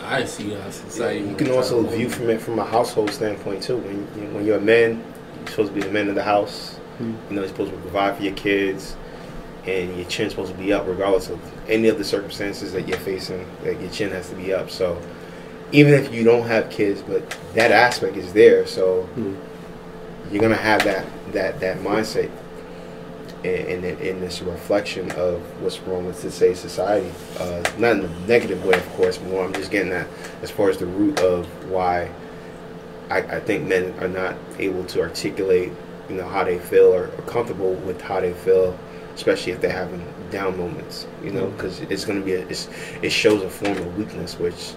I 0.03 0.25
see 0.25 0.55
our 0.55 0.71
society. 0.71 1.27
You 1.27 1.35
can 1.35 1.51
also 1.51 1.81
view 1.83 2.09
from 2.09 2.29
it 2.29 2.41
from 2.41 2.59
a 2.59 2.65
household 2.65 3.11
standpoint 3.11 3.63
too. 3.63 3.77
When 3.77 3.95
you, 3.95 4.29
when 4.29 4.45
you're 4.45 4.57
a 4.57 4.61
man, 4.61 5.03
you're 5.39 5.47
supposed 5.47 5.73
to 5.73 5.75
be 5.75 5.81
the 5.81 5.91
man 5.91 6.07
of 6.09 6.15
the 6.15 6.23
house. 6.23 6.75
Hmm. 6.97 7.15
You 7.29 7.35
know, 7.35 7.41
you're 7.41 7.47
supposed 7.49 7.71
to 7.71 7.77
provide 7.79 8.17
for 8.17 8.23
your 8.23 8.33
kids, 8.35 8.95
and 9.65 9.95
your 9.97 10.07
chin's 10.07 10.31
supposed 10.31 10.51
to 10.51 10.57
be 10.57 10.71
up 10.71 10.87
regardless 10.87 11.29
of 11.29 11.39
any 11.69 11.87
of 11.87 11.97
the 11.97 12.03
circumstances 12.03 12.71
that 12.73 12.87
you're 12.87 12.97
facing. 12.99 13.45
Like 13.63 13.79
your 13.81 13.89
chin 13.89 14.11
has 14.11 14.29
to 14.29 14.35
be 14.35 14.53
up. 14.53 14.69
So 14.69 15.01
even 15.71 15.93
if 15.93 16.13
you 16.13 16.23
don't 16.23 16.47
have 16.47 16.69
kids, 16.69 17.01
but 17.01 17.29
that 17.53 17.71
aspect 17.71 18.17
is 18.17 18.33
there, 18.33 18.65
so 18.65 19.03
hmm. 19.03 19.35
you're 20.31 20.41
gonna 20.41 20.55
have 20.55 20.83
that 20.83 21.05
that 21.33 21.59
that 21.59 21.79
mindset. 21.79 22.31
And, 23.47 23.85
and, 23.85 24.01
and 24.01 24.23
it's 24.23 24.41
a 24.41 24.45
reflection 24.45 25.09
of 25.11 25.41
what's 25.61 25.79
wrong 25.79 26.05
with 26.05 26.21
today's 26.21 26.59
society. 26.59 27.11
Uh, 27.39 27.63
not 27.77 27.97
in 27.97 28.05
a 28.05 28.19
negative 28.27 28.63
way, 28.65 28.75
of 28.75 28.89
course, 28.93 29.21
more 29.21 29.45
I'm 29.45 29.53
just 29.53 29.71
getting 29.71 29.93
at 29.93 30.07
as 30.41 30.51
far 30.51 30.69
as 30.69 30.77
the 30.77 30.85
root 30.85 31.19
of 31.21 31.45
why 31.71 32.11
I, 33.09 33.19
I 33.19 33.39
think 33.39 33.65
men 33.67 33.93
are 33.99 34.07
not 34.09 34.35
able 34.59 34.83
to 34.85 35.01
articulate, 35.01 35.71
you 36.09 36.15
know, 36.15 36.27
how 36.27 36.43
they 36.43 36.59
feel 36.59 36.93
or, 36.93 37.05
or 37.05 37.23
comfortable 37.23 37.73
with 37.73 38.01
how 38.01 38.19
they 38.19 38.33
feel, 38.33 38.77
especially 39.15 39.53
if 39.53 39.61
they're 39.61 39.71
having 39.71 40.05
down 40.29 40.57
moments, 40.57 41.07
you 41.23 41.31
know, 41.31 41.47
because 41.51 41.79
it's 41.81 42.03
going 42.03 42.19
to 42.19 42.25
be, 42.25 42.33
a, 42.33 42.45
it's, 42.47 42.67
it 43.01 43.11
shows 43.11 43.43
a 43.43 43.49
form 43.49 43.77
of 43.77 43.97
weakness, 43.97 44.37
which 44.37 44.73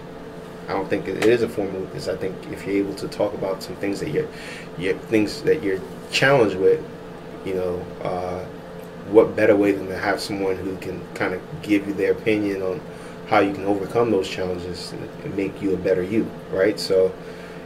I 0.68 0.74
don't 0.74 0.88
think 0.88 1.08
it 1.08 1.24
is 1.24 1.42
a 1.42 1.48
form 1.48 1.74
of 1.74 1.80
weakness. 1.80 2.06
I 2.06 2.16
think 2.16 2.36
if 2.52 2.64
you're 2.64 2.76
able 2.76 2.94
to 2.94 3.08
talk 3.08 3.34
about 3.34 3.64
some 3.64 3.74
things 3.76 3.98
that 3.98 4.10
you're, 4.10 4.28
you're 4.78 4.94
things 4.94 5.42
that 5.42 5.60
you're 5.64 5.80
challenged 6.12 6.56
with, 6.56 6.80
you 7.44 7.54
know, 7.54 7.84
uh, 8.02 8.44
what 9.12 9.36
better 9.36 9.56
way 9.56 9.72
than 9.72 9.86
to 9.88 9.96
have 9.96 10.20
someone 10.20 10.56
who 10.56 10.76
can 10.76 11.00
kind 11.14 11.34
of 11.34 11.40
give 11.62 11.86
you 11.86 11.94
their 11.94 12.12
opinion 12.12 12.62
on 12.62 12.80
how 13.28 13.38
you 13.38 13.52
can 13.52 13.64
overcome 13.64 14.10
those 14.10 14.28
challenges 14.28 14.92
and, 14.92 15.36
make 15.36 15.62
you 15.62 15.72
a 15.72 15.76
better 15.76 16.02
you, 16.02 16.28
right? 16.50 16.78
So 16.80 17.14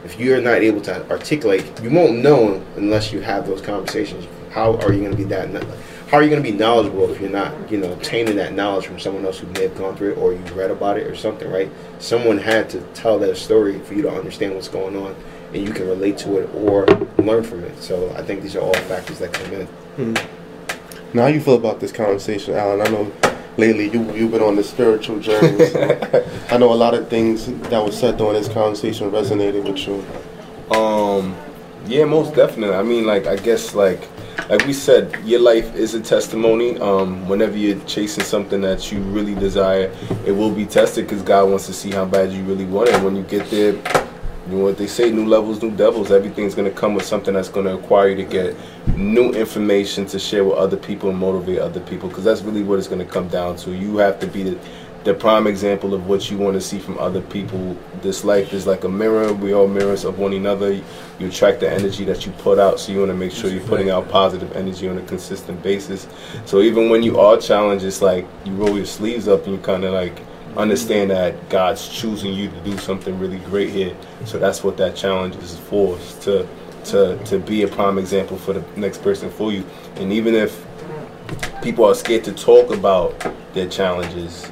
if 0.03 0.19
you're 0.19 0.39
not 0.39 0.59
able 0.59 0.81
to 0.81 1.09
articulate, 1.09 1.65
you 1.81 1.89
won't 1.89 2.17
know 2.17 2.63
unless 2.75 3.11
you 3.11 3.21
have 3.21 3.47
those 3.47 3.61
conversations. 3.61 4.27
How 4.51 4.77
are 4.77 4.93
you 4.93 4.99
going 4.99 5.11
to 5.11 5.17
be 5.17 5.23
that? 5.25 5.49
How 6.09 6.17
are 6.17 6.23
you 6.23 6.29
going 6.29 6.43
to 6.43 6.49
be 6.49 6.55
knowledgeable 6.55 7.09
if 7.09 7.19
you're 7.19 7.31
not, 7.31 7.71
you 7.71 7.79
know, 7.79 7.91
obtaining 7.91 8.35
that 8.35 8.53
knowledge 8.53 8.85
from 8.85 8.99
someone 8.99 9.25
else 9.25 9.39
who 9.39 9.47
may 9.47 9.63
have 9.63 9.75
gone 9.75 9.97
through 9.97 10.11
it 10.11 10.17
or 10.19 10.33
you 10.33 10.39
read 10.53 10.69
about 10.69 10.97
it 10.97 11.07
or 11.07 11.15
something, 11.15 11.49
right? 11.49 11.69
Someone 11.97 12.37
had 12.37 12.69
to 12.69 12.81
tell 12.93 13.17
that 13.19 13.35
story 13.35 13.79
for 13.79 13.95
you 13.95 14.03
to 14.03 14.11
understand 14.11 14.53
what's 14.53 14.67
going 14.67 14.95
on, 14.95 15.15
and 15.53 15.67
you 15.67 15.73
can 15.73 15.87
relate 15.87 16.19
to 16.19 16.37
it 16.37 16.49
or 16.53 16.85
learn 17.17 17.43
from 17.43 17.63
it. 17.63 17.81
So 17.81 18.13
I 18.15 18.21
think 18.21 18.43
these 18.43 18.55
are 18.55 18.61
all 18.61 18.75
factors 18.75 19.17
that 19.17 19.33
come 19.33 19.51
in. 19.53 19.65
Hmm. 19.65 20.34
Now, 21.13 21.23
how 21.23 21.27
you 21.27 21.39
feel 21.39 21.55
about 21.55 21.79
this 21.79 21.91
conversation, 21.91 22.55
Allen? 22.55 22.81
I 22.81 22.89
know 22.89 23.11
lately 23.57 23.89
you 23.89 24.11
you've 24.13 24.31
been 24.31 24.41
on 24.41 24.55
this 24.55 24.69
spiritual 24.69 25.19
journey. 25.19 25.65
so 25.67 26.25
I 26.49 26.57
know 26.57 26.73
a 26.73 26.75
lot 26.75 26.93
of 26.93 27.07
things 27.09 27.47
that 27.69 27.83
was 27.83 27.97
said 27.97 28.17
during 28.17 28.33
this 28.33 28.49
conversation 28.49 29.11
resonated 29.11 29.63
with 29.63 29.87
you. 29.87 30.03
Um, 30.75 31.35
Yeah, 31.87 32.05
most 32.05 32.33
definitely. 32.35 32.75
I 32.75 32.83
mean, 32.83 33.05
like 33.05 33.27
I 33.27 33.35
guess 33.35 33.75
like 33.75 34.01
like 34.49 34.65
we 34.65 34.73
said, 34.73 35.15
your 35.23 35.39
life 35.39 35.73
is 35.75 35.93
a 35.93 36.01
testimony. 36.01 36.77
Um, 36.79 37.27
whenever 37.29 37.57
you're 37.57 37.79
chasing 37.85 38.23
something 38.23 38.61
that 38.61 38.91
you 38.91 38.99
really 38.99 39.35
desire, 39.35 39.91
it 40.25 40.31
will 40.31 40.51
be 40.51 40.65
tested 40.65 41.05
because 41.07 41.21
God 41.23 41.49
wants 41.49 41.65
to 41.67 41.73
see 41.73 41.91
how 41.91 42.05
bad 42.05 42.31
you 42.31 42.43
really 42.43 42.65
want 42.65 42.89
it. 42.89 43.01
When 43.01 43.15
you 43.15 43.23
get 43.23 43.49
there, 43.49 43.73
you 44.47 44.57
know 44.57 44.63
what 44.63 44.77
they 44.77 44.87
say: 44.87 45.09
new 45.09 45.25
levels, 45.25 45.61
new 45.61 45.71
devils. 45.71 46.11
Everything's 46.11 46.53
gonna 46.53 46.71
come 46.71 46.93
with 46.93 47.05
something 47.05 47.33
that's 47.33 47.49
gonna 47.49 47.75
require 47.75 48.09
you 48.09 48.15
to 48.17 48.23
get 48.23 48.55
new 48.95 49.31
information 49.33 50.05
to 50.07 50.19
share 50.19 50.43
with 50.43 50.57
other 50.57 50.77
people 50.77 51.09
and 51.09 51.17
motivate 51.17 51.59
other 51.59 51.79
people. 51.79 52.09
Because 52.09 52.23
that's 52.23 52.41
really 52.41 52.63
what 52.63 52.77
it's 52.77 52.87
gonna 52.87 53.05
come 53.05 53.27
down 53.27 53.55
to. 53.57 53.75
You 53.75 53.97
have 53.97 54.19
to 54.19 54.27
be 54.27 54.43
the 54.43 54.59
the 55.05 55.13
prime 55.13 55.45
example 55.45 55.93
of 55.93 56.07
what 56.07 56.31
you 56.31 56.37
want 56.37 56.55
to 56.55 56.61
see 56.61 56.79
from 56.79 56.97
other 56.97 57.21
people. 57.21 57.77
This 58.01 58.23
life 58.23 58.53
is 58.53 58.65
like 58.65 58.85
a 58.85 58.89
mirror. 58.89 59.33
We 59.33 59.53
all 59.53 59.67
mirrors 59.67 60.03
of 60.03 60.17
one 60.17 60.33
another. 60.33 60.73
You 61.19 61.27
attract 61.27 61.59
the 61.59 61.71
energy 61.71 62.03
that 62.05 62.25
you 62.25 62.31
put 62.33 62.57
out, 62.57 62.79
so 62.79 62.91
you 62.91 62.99
want 62.99 63.11
to 63.11 63.15
make 63.15 63.31
sure 63.31 63.51
you're 63.51 63.67
putting 63.67 63.91
out 63.91 64.09
positive 64.09 64.55
energy 64.55 64.89
on 64.89 64.97
a 64.97 65.03
consistent 65.03 65.61
basis. 65.61 66.07
So 66.45 66.61
even 66.61 66.89
when 66.89 67.03
you 67.03 67.19
are 67.19 67.37
challenged, 67.37 67.85
it's 67.85 68.01
like 68.01 68.25
you 68.45 68.53
roll 68.53 68.75
your 68.75 68.87
sleeves 68.87 69.27
up 69.27 69.45
and 69.45 69.53
you 69.55 69.61
kind 69.61 69.83
of 69.83 69.93
like 69.93 70.19
understand 70.57 71.11
that 71.11 71.49
God's 71.49 71.87
choosing 71.89 72.33
you 72.33 72.49
to 72.49 72.59
do 72.61 72.77
something 72.77 73.17
really 73.19 73.39
great 73.39 73.69
here. 73.69 73.95
So 74.25 74.39
that's 74.39 74.63
what 74.63 74.77
that 74.77 74.95
challenge 74.95 75.35
is 75.37 75.57
for, 75.57 75.97
is 75.97 76.15
to 76.19 76.47
to 76.85 77.17
to 77.25 77.39
be 77.39 77.63
a 77.63 77.67
prime 77.67 77.97
example 77.97 78.37
for 78.37 78.53
the 78.53 78.63
next 78.75 79.01
person 79.01 79.29
for 79.29 79.51
you. 79.51 79.65
And 79.95 80.13
even 80.13 80.35
if 80.35 80.65
people 81.61 81.85
are 81.85 81.95
scared 81.95 82.23
to 82.25 82.31
talk 82.31 82.71
about 82.71 83.13
their 83.53 83.67
challenges, 83.67 84.51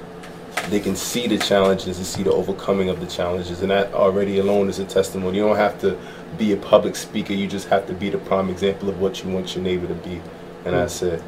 they 0.70 0.80
can 0.80 0.96
see 0.96 1.28
the 1.28 1.38
challenges 1.38 1.98
and 1.98 2.06
see 2.06 2.24
the 2.24 2.32
overcoming 2.32 2.90
of 2.90 3.00
the 3.00 3.06
challenges 3.06 3.62
and 3.62 3.72
that 3.72 3.94
already 3.94 4.40
alone 4.40 4.70
is 4.70 4.80
a 4.80 4.86
testimony 4.86 5.38
you 5.38 5.44
don't 5.44 5.58
have 5.58 5.80
to 5.80 5.98
be 6.38 6.54
a 6.54 6.58
public 6.58 6.96
speaker 6.96 7.34
you 7.34 7.48
just 7.48 7.68
have 7.68 7.86
to 7.86 7.94
be 7.94 8.10
the 8.10 8.18
prime 8.20 8.50
example 8.50 8.90
of 8.90 9.00
what 9.00 9.24
you 9.24 9.30
want 9.30 9.54
your 9.56 9.64
neighbor 9.64 9.88
to 9.88 9.94
be 9.96 10.22
and 10.66 10.74
that's 10.74 11.02
it 11.02 11.22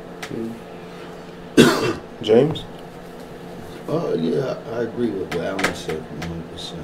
James? 2.21 2.63
Uh, 3.87 4.15
yeah, 4.15 4.57
I 4.71 4.81
agree 4.81 5.11
with 5.11 5.31
what 5.35 5.45
Allen 5.45 5.75
said, 5.75 6.03
100%. 6.21 6.75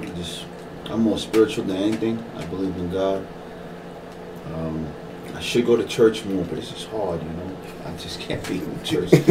I 0.00 0.04
just, 0.16 0.44
I'm 0.86 1.02
more 1.02 1.16
spiritual 1.16 1.64
than 1.64 1.76
anything. 1.76 2.24
I 2.36 2.44
believe 2.46 2.76
in 2.76 2.90
God. 2.90 3.24
Um, 4.52 4.88
I 5.32 5.40
should 5.40 5.66
go 5.66 5.76
to 5.76 5.84
church 5.84 6.24
more, 6.24 6.44
but 6.44 6.58
it's 6.58 6.72
just 6.72 6.88
hard, 6.88 7.22
you 7.22 7.28
know. 7.28 7.56
I 7.86 7.96
just 7.98 8.18
can't 8.18 8.46
be 8.48 8.58
in 8.58 8.82
church. 8.82 9.10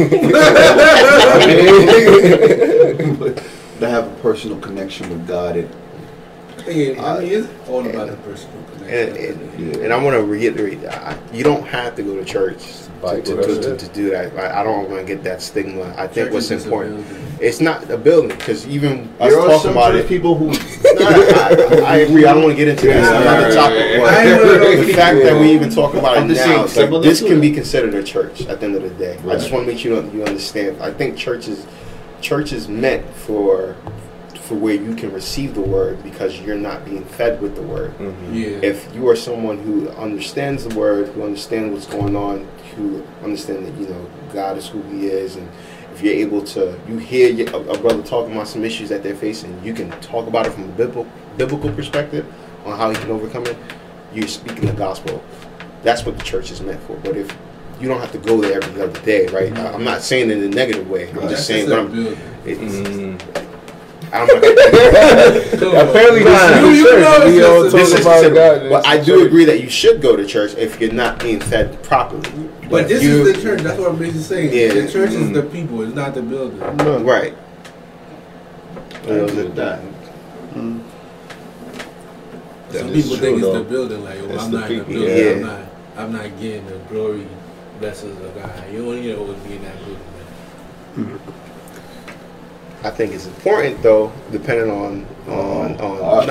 but 3.18 3.36
to 3.78 3.88
have 3.88 4.06
a 4.06 4.16
personal 4.22 4.58
connection 4.60 5.10
with 5.10 5.28
God, 5.28 5.56
it, 5.56 5.70
Yeah, 6.66 7.04
I 7.04 7.20
mean, 7.20 7.32
it's 7.32 7.48
all 7.68 7.86
about 7.86 8.08
the 8.08 8.16
personal 8.16 8.64
And, 8.84 9.14
and, 9.16 9.76
and 9.76 9.92
I 9.92 10.02
want 10.02 10.16
to 10.16 10.24
reiterate 10.24 10.80
that 10.82 11.18
you 11.34 11.44
don't 11.44 11.66
have 11.66 11.96
to 11.96 12.02
go 12.02 12.16
to 12.16 12.24
church 12.24 12.62
to, 13.00 13.22
to, 13.22 13.36
to, 13.36 13.60
to, 13.62 13.76
to 13.76 13.88
do 13.88 14.10
that. 14.10 14.36
I, 14.36 14.60
I 14.60 14.62
don't 14.64 14.90
want 14.90 15.06
to 15.06 15.14
get 15.14 15.22
that 15.24 15.40
stigma. 15.42 15.94
I 15.96 16.06
think 16.06 16.32
what's 16.32 16.48
Church 16.48 16.58
is 16.58 16.64
important, 16.64 17.06
it's 17.40 17.60
not 17.60 17.88
a 17.90 17.96
building 17.96 18.36
because 18.36 18.66
even 18.68 19.08
us 19.20 19.30
there 19.30 19.40
are 19.40 19.46
talking 19.46 19.60
some 19.60 19.70
about 19.72 19.92
church 19.92 20.04
it. 20.04 20.08
people 20.08 20.34
who 20.36 20.46
No, 21.00 21.06
I, 21.06 21.82
I 21.86 21.96
agree. 21.98 22.26
I 22.26 22.34
don't 22.34 22.42
want 22.42 22.56
to 22.56 22.64
get 22.64 22.68
into 22.68 22.86
that. 22.86 22.96
It's 22.98 23.08
Yeah, 23.08 23.20
another 23.22 23.46
right, 23.46 23.54
topic. 23.54 23.78
right, 23.78 23.96
but 23.96 24.02
right. 24.04 24.14
I 24.14 24.30
ain't 24.32 24.44
one 24.44 24.54
of 24.54 24.60
those 24.60 24.86
the 24.86 24.92
fact 24.94 25.22
that 25.22 25.40
we 25.40 25.52
even 25.52 25.70
talk 25.70 25.94
about 25.94 26.18
I'm 26.18 26.30
it 26.30 26.34
now, 26.34 26.66
saying, 26.66 26.90
like, 26.90 27.02
this 27.02 27.20
can 27.22 27.40
be 27.40 27.50
considered 27.50 27.94
a 27.94 28.02
church 28.02 28.42
at 28.46 28.60
the 28.60 28.66
end 28.66 28.76
of 28.76 28.82
the 28.82 28.90
day. 28.90 29.16
I 29.18 29.32
just 29.36 29.50
want 29.52 29.66
to 29.66 29.72
make 29.72 29.84
you 29.84 29.94
you 30.10 30.24
understand. 30.24 30.82
I 30.82 30.92
think 30.92 31.16
church 31.16 31.48
is 31.48 31.66
church 32.20 32.52
is 32.52 32.68
meant 32.68 33.08
for 33.14 33.76
for 34.34 34.56
where 34.56 34.74
you 34.74 34.94
can 34.96 35.12
receive 35.12 35.54
the 35.54 35.60
word 35.60 36.02
because 36.02 36.40
you're 36.40 36.56
not 36.58 36.84
being 36.84 37.04
fed 37.04 37.40
with 37.40 37.54
the 37.54 37.62
word. 37.62 37.96
Mhm. 37.98 38.14
Yeah. 38.32 38.46
If 38.68 38.92
you 38.94 39.08
are 39.08 39.14
someone 39.16 39.58
who 39.58 39.88
understands 39.90 40.64
the 40.66 40.74
word, 40.74 41.06
who 41.10 41.22
understands 41.22 41.72
what's 41.72 41.86
going 41.86 42.16
on, 42.16 42.46
who 42.76 43.04
understand 43.22 43.66
that 43.66 43.74
you 43.80 43.88
know 43.88 44.06
God 44.32 44.56
is 44.58 44.66
who 44.68 44.82
He 44.82 45.06
is, 45.06 45.36
and 45.36 45.48
if 45.92 46.02
you're 46.02 46.14
able 46.14 46.42
to, 46.44 46.78
you 46.88 46.98
hear 46.98 47.30
your, 47.30 47.48
a, 47.50 47.58
a 47.70 47.78
brother 47.78 48.02
talking 48.02 48.32
about 48.32 48.48
some 48.48 48.64
issues 48.64 48.88
that 48.88 49.02
they're 49.02 49.14
facing, 49.16 49.62
you 49.64 49.74
can 49.74 49.90
talk 50.00 50.26
about 50.28 50.46
it 50.46 50.50
from 50.52 50.64
a 50.64 50.68
biblical 50.68 51.06
biblical 51.36 51.70
perspective 51.72 52.26
on 52.64 52.76
how 52.78 52.90
he 52.90 52.96
can 52.96 53.10
overcome 53.10 53.44
it. 53.46 53.56
You're 54.14 54.28
speaking 54.28 54.66
the 54.66 54.72
gospel. 54.72 55.22
That's 55.82 56.04
what 56.04 56.18
the 56.18 56.24
church 56.24 56.50
is 56.50 56.60
meant 56.60 56.80
for. 56.82 56.96
But 56.98 57.16
if 57.16 57.34
you 57.80 57.88
don't 57.88 58.00
have 58.00 58.12
to 58.12 58.18
go 58.18 58.40
there 58.40 58.62
every 58.62 58.82
other 58.82 59.00
day, 59.00 59.26
right? 59.28 59.52
I- 59.56 59.72
I'm 59.72 59.84
not 59.84 60.02
saying 60.02 60.30
it 60.30 60.38
in 60.38 60.44
a 60.52 60.54
negative 60.54 60.88
way. 60.90 61.08
I'm 61.10 61.16
That's 61.16 61.30
just 61.32 61.46
saying 61.46 61.70
what 61.70 61.78
a 61.78 61.82
I'm. 61.82 61.92
building. 61.92 62.18
It's, 62.44 62.60
Mhm. 62.60 63.20
I'm 64.12 64.26
not, 64.26 64.36
Apparently, 65.88 66.24
this 66.24 66.60
You- 66.60 66.68
is 66.70 66.78
you 66.78 66.90
the 66.90 67.00
know 67.00 67.16
church. 67.18 67.32
We 67.32 67.42
all 67.44 67.62
talk 67.62 67.72
this 67.72 67.92
is 67.94 68.00
about 68.00 68.34
God. 68.34 68.68
But 68.68 68.78
It's 68.80 68.88
I 68.88 68.98
do 68.98 69.04
church. 69.18 69.26
agree 69.26 69.44
that 69.44 69.60
you 69.60 69.70
should 69.70 70.02
go 70.02 70.16
to 70.16 70.26
church 70.26 70.54
if 70.58 70.80
you're 70.80 70.92
not 70.92 71.20
being 71.20 71.40
fed 71.40 71.80
properly. 71.84 72.28
But 72.70 72.88
this 72.88 73.02
you- 73.02 73.26
is 73.26 73.36
the 73.36 73.42
church. 73.42 73.60
That's 73.62 73.78
what 73.78 73.90
I'm 73.90 73.98
basically 73.98 74.22
saying. 74.22 74.52
Yeah. 74.52 74.80
The 74.82 74.90
church 74.92 75.10
is 75.10 75.28
Mm. 75.30 75.34
the 75.34 75.42
people. 75.42 75.82
It's 75.82 75.94
not 75.94 76.14
the 76.14 76.22
building. 76.22 76.58
Right. 77.04 77.34
I 79.06 79.10
agree 79.12 79.42
with 79.44 79.54
that. 79.56 79.80
That 82.70 82.78
Some 82.80 82.92
people 82.92 83.16
true, 83.16 83.18
think 83.18 83.38
it's 83.42 83.52
the 83.52 83.64
building. 83.64 84.04
Like, 84.04 84.18
oh, 84.22 84.32
It's 84.32 84.42
I'm 84.44 84.50
the 84.52 84.58
not 84.60 84.70
in 84.70 84.78
the 84.78 84.84
building. 84.84 85.16
yeah. 85.16 85.30
I'm 85.32 85.42
not. 85.42 85.60
I'm 85.96 86.12
not 86.12 86.40
getting 86.40 86.66
the 86.66 86.76
glory, 86.88 87.26
blessings 87.80 88.16
of 88.24 88.34
God. 88.36 88.50
You 88.72 88.84
don't 88.84 88.94
need 89.00 89.08
to 89.08 89.18
always 89.18 89.38
be 89.38 89.54
in 89.56 89.62
that 89.64 89.74
building. 89.84 89.98
Man. 90.96 91.20
I 92.82 92.90
think 92.90 93.12
it's 93.12 93.26
important 93.26 93.82
though, 93.82 94.10
depending 94.32 94.70
on 94.70 95.06
on 95.28 95.78
on. 95.80 96.30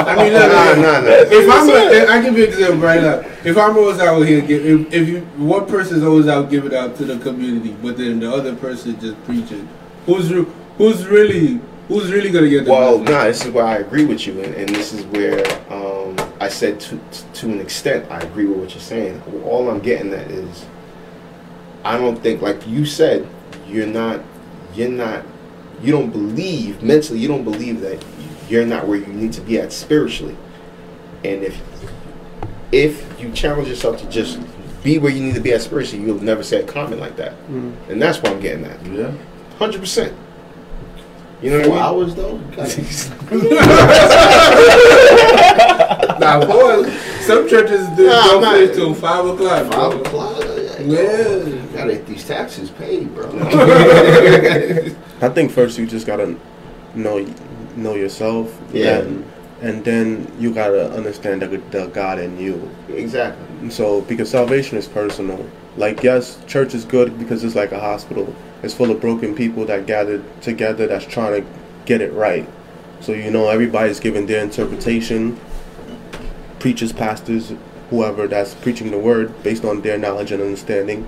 I 0.00 0.14
mean, 0.16 0.32
look, 0.32 0.50
Nah, 0.50 0.64
look, 0.64 0.78
nah, 0.78 1.00
nah. 1.00 1.08
If 1.08 1.50
I'm, 1.50 1.68
a, 1.68 2.06
I 2.10 2.22
give 2.22 2.38
you 2.38 2.44
an 2.44 2.48
example 2.48 2.78
right 2.78 3.02
now. 3.02 3.22
If 3.44 3.58
I'm 3.58 3.76
always 3.76 3.98
out 4.00 4.20
here, 4.22 4.40
give, 4.40 4.64
if, 4.64 4.92
if 4.94 5.08
you 5.08 5.20
one 5.36 5.66
person's 5.66 6.02
always 6.04 6.26
out 6.26 6.48
giving 6.48 6.74
out 6.74 6.96
to 6.96 7.04
the 7.04 7.18
community, 7.18 7.76
but 7.82 7.98
then 7.98 8.20
the 8.20 8.32
other 8.32 8.56
person 8.56 8.98
just 8.98 9.22
preaching, 9.24 9.68
who's 10.06 10.30
who's 10.78 11.06
really 11.06 11.60
who's 11.88 12.10
really 12.10 12.30
gonna 12.30 12.48
get 12.48 12.64
the 12.64 12.70
Well, 12.70 12.98
no, 12.98 13.24
this 13.24 13.44
is 13.44 13.52
where 13.52 13.66
I 13.66 13.76
agree 13.76 14.06
with 14.06 14.26
you, 14.26 14.40
and, 14.42 14.54
and 14.54 14.68
this 14.70 14.94
is 14.94 15.04
where 15.06 15.44
um, 15.70 16.16
I 16.40 16.48
said 16.48 16.80
to 16.80 16.98
to 17.34 17.46
an 17.46 17.60
extent 17.60 18.10
I 18.10 18.20
agree 18.20 18.46
with 18.46 18.58
what 18.58 18.70
you're 18.70 18.80
saying. 18.80 19.22
All 19.44 19.68
I'm 19.68 19.80
getting 19.80 20.14
at 20.14 20.30
is, 20.30 20.64
I 21.84 21.98
don't 21.98 22.16
think 22.16 22.40
like 22.40 22.66
you 22.66 22.86
said, 22.86 23.28
you're 23.66 23.86
not, 23.86 24.20
you're 24.74 24.88
not, 24.88 25.24
you 25.82 25.92
don't 25.92 26.10
believe 26.10 26.82
mentally, 26.82 27.18
you 27.18 27.28
don't 27.28 27.44
believe 27.44 27.80
that 27.80 28.02
you're 28.48 28.66
not 28.66 28.86
where 28.86 28.98
you 28.98 29.06
need 29.06 29.32
to 29.34 29.40
be 29.40 29.58
at 29.58 29.72
spiritually, 29.72 30.36
and 31.24 31.42
if 31.42 31.60
if 32.72 33.04
you 33.20 33.30
challenge 33.32 33.68
yourself 33.68 33.98
to 34.00 34.06
just 34.08 34.38
be 34.82 34.98
where 34.98 35.12
you 35.12 35.22
need 35.22 35.34
to 35.34 35.40
be 35.40 35.52
at 35.52 35.60
spiritually, 35.62 36.04
you'll 36.04 36.22
never 36.22 36.42
say 36.42 36.60
a 36.60 36.64
comment 36.66 37.00
like 37.00 37.16
that, 37.16 37.32
mm. 37.48 37.72
and 37.88 38.00
that's 38.00 38.18
why 38.22 38.30
I'm 38.30 38.40
getting 38.40 38.62
that 38.62 38.84
Yeah. 38.86 39.12
hundred 39.58 39.80
percent. 39.80 40.12
You 41.42 41.50
know 41.50 41.58
what 41.58 41.66
Four 41.66 41.76
I 41.76 41.78
mean? 41.78 41.86
hours 41.86 42.14
though. 42.14 42.40
Nah, 46.20 46.44
boy, 46.44 46.84
some 47.22 47.48
churches 47.48 47.86
do 47.96 48.06
Nah, 48.06 48.22
don't 48.26 48.44
I'm 48.44 48.54
finish 48.60 48.76
till 48.76 48.92
five 48.94 49.24
o'clock. 49.24 49.72
Five 49.72 50.02
bro. 50.02 50.10
O'clock. 50.80 50.98
Yeah. 50.98 51.44
You 51.46 51.68
gotta 51.74 51.92
get 51.94 52.06
these 52.06 52.26
taxes 52.26 52.70
paid, 52.70 53.14
bro. 53.14 53.30
I 55.20 55.28
think 55.28 55.50
first 55.50 55.78
you 55.78 55.86
just 55.86 56.06
gotta 56.06 56.36
know 56.94 57.26
know 57.76 57.94
yourself. 57.94 58.58
Yeah. 58.72 58.98
And, 58.98 59.24
and 59.62 59.84
then 59.84 60.32
you 60.38 60.52
gotta 60.52 60.90
understand 60.92 61.42
the, 61.42 61.48
the 61.48 61.86
God 61.88 62.18
in 62.18 62.38
you. 62.38 62.70
Exactly. 62.88 63.70
So 63.70 64.00
because 64.02 64.30
salvation 64.30 64.78
is 64.78 64.88
personal. 64.88 65.48
Like 65.76 66.02
yes, 66.02 66.38
church 66.46 66.74
is 66.74 66.84
good 66.84 67.18
because 67.18 67.44
it's 67.44 67.54
like 67.54 67.72
a 67.72 67.80
hospital. 67.80 68.34
It's 68.62 68.74
full 68.74 68.90
of 68.90 69.00
broken 69.00 69.34
people 69.34 69.64
that 69.66 69.86
gathered 69.86 70.22
together 70.42 70.86
that's 70.86 71.06
trying 71.06 71.42
to 71.42 71.48
get 71.84 72.00
it 72.00 72.12
right. 72.12 72.48
So 73.00 73.12
you 73.12 73.30
know 73.30 73.48
everybody's 73.48 74.00
giving 74.00 74.26
their 74.26 74.42
interpretation. 74.42 75.38
Preachers, 76.58 76.92
pastors, 76.92 77.54
whoever 77.90 78.26
that's 78.26 78.54
preaching 78.54 78.90
the 78.90 78.98
word 78.98 79.42
based 79.42 79.64
on 79.64 79.82
their 79.82 79.98
knowledge 79.98 80.32
and 80.32 80.42
understanding. 80.42 81.06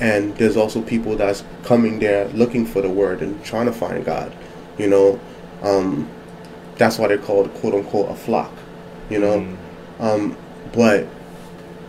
And 0.00 0.34
there's 0.36 0.56
also 0.56 0.80
people 0.82 1.16
that's 1.16 1.44
coming 1.64 1.98
there 1.98 2.28
looking 2.28 2.64
for 2.66 2.80
the 2.82 2.90
word 2.90 3.20
and 3.22 3.42
trying 3.44 3.66
to 3.66 3.72
find 3.72 4.04
God. 4.04 4.32
You 4.78 4.88
know, 4.88 5.20
um, 5.62 6.08
that's 6.76 6.98
why 6.98 7.08
they're 7.08 7.18
called 7.18 7.52
quote 7.54 7.74
unquote 7.74 8.10
a 8.10 8.14
flock. 8.14 8.52
You 9.10 9.18
know, 9.20 9.38
Mm. 9.40 9.56
um, 10.00 10.36
but 10.72 11.06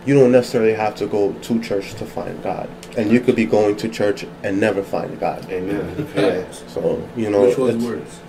you 0.04 0.14
don't 0.14 0.30
necessarily 0.32 0.74
have 0.74 0.94
to 0.96 1.06
go 1.06 1.32
to 1.32 1.60
church 1.60 1.94
to 1.94 2.04
find 2.04 2.42
God, 2.42 2.68
and 2.98 3.10
you 3.10 3.20
could 3.20 3.34
be 3.36 3.46
going 3.46 3.76
to 3.76 3.88
church 3.88 4.26
and 4.42 4.60
never 4.60 4.82
find 4.82 5.18
God. 5.18 5.50
Amen. 5.50 6.06
Yeah. 6.14 6.44
So 6.68 7.08
you 7.16 7.30
know, 7.30 7.42
Which 7.46 7.56
was 7.56 7.74
it's, 7.76 7.84
worse? 7.84 8.20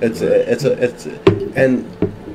it's 0.00 0.20
a, 0.22 0.52
it's 0.52 0.64
a, 0.64 0.72
it's 0.82 1.06
a, 1.06 1.18
and 1.54 1.86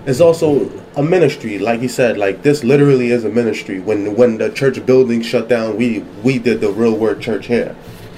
it's 0.06 0.20
also 0.22 0.70
a 0.96 1.04
ministry. 1.04 1.60
Like 1.60 1.80
he 1.80 1.88
said, 1.88 2.18
like 2.18 2.44
this 2.44 2.64
literally 2.64 3.12
is 3.12 3.24
a 3.26 3.30
ministry. 3.30 3.80
When 3.80 4.16
when 4.16 4.38
the 4.38 4.50
church 4.50 4.86
building 4.86 5.22
shut 5.22 5.48
down, 5.50 5.78
we 5.78 6.00
we 6.24 6.40
did 6.40 6.62
the 6.62 6.72
real 6.72 6.96
word 6.96 7.22
church 7.22 7.48
here, 7.48 7.76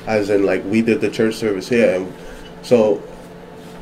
as 0.08 0.30
in 0.30 0.44
like 0.46 0.64
we 0.66 0.82
did 0.82 1.02
the 1.02 1.10
church 1.10 1.36
service 1.36 1.70
here, 1.70 1.96
and 1.96 2.14
so 2.64 3.02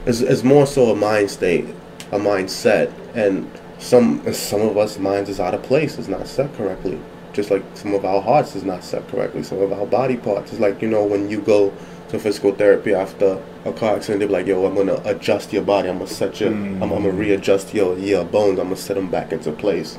it's 0.06 0.22
it's 0.22 0.44
more 0.44 0.68
so 0.68 0.92
a 0.92 0.96
mind 0.96 1.30
state. 1.32 1.66
a 2.12 2.20
mindset, 2.20 2.92
and 3.16 3.50
some 3.80 4.22
some 4.34 4.62
of 4.62 4.78
us 4.78 4.98
minds 5.00 5.30
is 5.30 5.40
out 5.40 5.54
of 5.54 5.64
place. 5.64 5.98
It's 5.98 6.08
not 6.08 6.28
set 6.28 6.54
correctly. 6.56 7.00
Just 7.34 7.50
like 7.50 7.64
some 7.74 7.94
of 7.96 8.06
our 8.06 8.22
hearts 8.22 8.56
is 8.56 8.64
not 8.64 8.84
set 8.84 9.08
correctly. 9.08 9.44
Some 9.44 9.60
of 9.60 9.72
our 9.74 9.86
body 9.88 10.18
parts. 10.18 10.52
It's 10.52 10.62
like 10.62 10.82
you 10.82 10.90
know 10.90 11.04
when 11.04 11.30
you 11.30 11.42
go 11.42 11.74
to 12.14 12.20
physical 12.20 12.54
therapy 12.54 12.94
after 12.94 13.42
a 13.66 13.74
car 13.74 13.96
accident—they 13.96 14.28
be 14.28 14.32
like, 14.32 14.46
"Yo, 14.48 14.66
I'm 14.66 14.76
gonna 14.76 15.02
adjust 15.04 15.52
your 15.52 15.64
body. 15.64 15.90
I'm 15.90 15.98
gonna 15.98 16.10
set 16.10 16.40
your, 16.40 16.52
I'm, 16.52 16.82
I'm 16.84 16.90
gonna 16.90 17.12
readjust 17.12 17.74
your 17.74 17.98
your 17.98 18.24
bones. 18.24 18.60
I'm 18.60 18.66
gonna 18.66 18.78
set 18.78 18.96
them 18.96 19.10
back 19.10 19.32
into 19.32 19.52
place." 19.52 19.98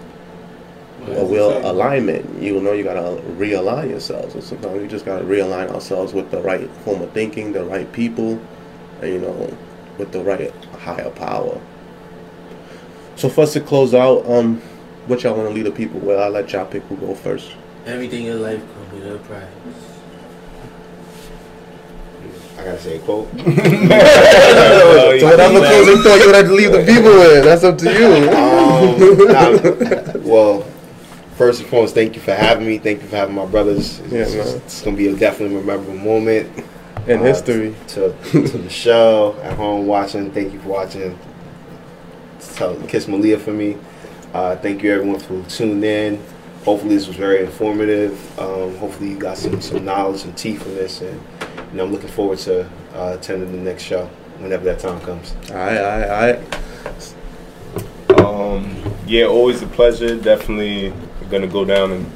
a 1.07 1.25
wheel 1.25 1.71
alignment. 1.71 2.43
You 2.43 2.61
know, 2.61 2.73
you 2.73 2.83
gotta 2.83 3.21
realign 3.37 3.91
yourselves. 3.91 4.35
And 4.35 4.43
sometimes 4.43 4.81
we 4.81 4.89
just 4.89 5.05
gotta 5.05 5.25
realign 5.25 5.71
ourselves 5.71 6.15
with 6.15 6.31
the 6.31 6.41
right 6.41 6.71
form 6.85 7.03
of 7.03 7.13
thinking, 7.13 7.53
the 7.53 7.65
right 7.65 7.91
people, 7.93 8.41
and 9.03 9.13
you 9.13 9.19
know, 9.19 9.57
with 9.99 10.13
the 10.13 10.23
right 10.23 10.53
higher 10.81 11.11
power. 11.11 11.61
So 13.17 13.29
for 13.29 13.43
us 13.43 13.53
to 13.53 13.61
close 13.61 13.95
out, 13.95 14.27
um, 14.27 14.61
what 15.07 15.23
y'all 15.23 15.37
want 15.37 15.49
to 15.49 15.55
lead 15.55 15.67
the 15.67 15.71
people 15.71 16.01
with? 16.01 16.19
I'll 16.19 16.31
let 16.31 16.53
y'all 16.53 16.67
pick 16.67 16.83
who 16.85 16.97
go 16.97 17.15
first. 17.15 17.53
Everything 17.87 18.27
in 18.27 18.41
life 18.41 18.61
comes 18.61 18.93
with 18.95 19.15
a 19.15 19.19
price. 19.19 19.47
I 22.65 22.69
gotta 22.69 22.81
say 22.81 22.97
a 22.97 23.01
quote. 23.01 23.29
So 25.21 25.27
whatever 25.31 25.59
closing 25.59 26.03
thought 26.03 26.19
you 26.21 26.27
would 26.27 26.35
have 26.35 26.47
to 26.47 26.55
leave 26.55 26.73
the 26.73 26.79
people 26.85 27.11
with, 27.13 27.45
that's 27.45 27.63
up 27.63 27.77
to 27.79 27.93
you. 27.93 28.07
Um, 28.31 29.29
nah, 29.29 30.19
well, 30.21 30.63
first 31.37 31.61
and 31.61 31.69
foremost, 31.69 31.95
thank 31.95 32.15
you 32.15 32.21
for 32.23 32.33
having 32.35 32.67
me. 32.67 32.79
Thank 32.79 33.03
you 33.03 33.09
for 33.09 33.17
having 33.17 33.35
my 33.35 33.45
brothers. 33.47 34.01
It's, 34.01 34.13
Yeah, 34.13 34.21
it's, 34.23 34.35
man. 34.35 34.57
it's 34.57 34.83
gonna 34.83 34.97
be 34.97 35.09
a 35.09 35.17
definitely 35.17 35.63
memorable 35.63 35.95
moment 35.95 36.51
In 37.07 37.21
Uh, 37.21 37.23
history. 37.25 37.75
to, 37.89 38.15
to 38.31 38.41
the 38.41 38.71
show 38.71 39.37
at 39.43 39.55
home 39.57 39.87
watching. 39.87 40.31
Thank 40.33 40.53
you 40.55 40.61
for 40.61 40.69
watching. 40.71 41.19
Tell 42.55 42.75
kiss 42.87 43.07
Malia 43.09 43.39
for 43.39 43.53
me. 43.53 43.77
Uh, 44.33 44.57
thank 44.57 44.83
you 44.83 44.91
everyone 44.93 45.21
for 45.21 45.43
tuning 45.49 45.85
in. 45.85 46.23
Hopefully 46.65 46.95
this 46.97 47.07
was 47.07 47.17
very 47.17 47.45
informative. 47.45 48.13
Um, 48.39 48.75
hopefully 48.79 49.11
you 49.11 49.19
got 49.19 49.37
some, 49.37 49.61
some 49.61 49.85
knowledge 49.85 50.25
and 50.25 50.35
tea 50.37 50.57
from 50.57 50.75
this, 50.75 51.03
and 51.03 51.21
you 51.75 51.79
know 51.79 51.87
I'm 51.87 51.93
looking 51.93 52.09
forward 52.09 52.39
to 52.41 52.71
uh, 52.95 53.17
attending 53.19 53.51
the 53.51 53.59
next 53.59 53.83
show 53.83 54.07
whenever 54.39 54.65
that 54.65 54.79
time 54.79 55.01
comes. 55.01 55.35
Alright, 55.51 55.77
alright, 55.77 56.39
alright. 56.39 58.21
Um, 58.21 58.95
yeah, 59.09 59.25
always 59.25 59.61
a 59.61 59.67
pleasure. 59.67 60.17
Definitely 60.17 60.93
gonna 61.31 61.49
go 61.49 61.65
down 61.65 61.91
and 61.91 62.07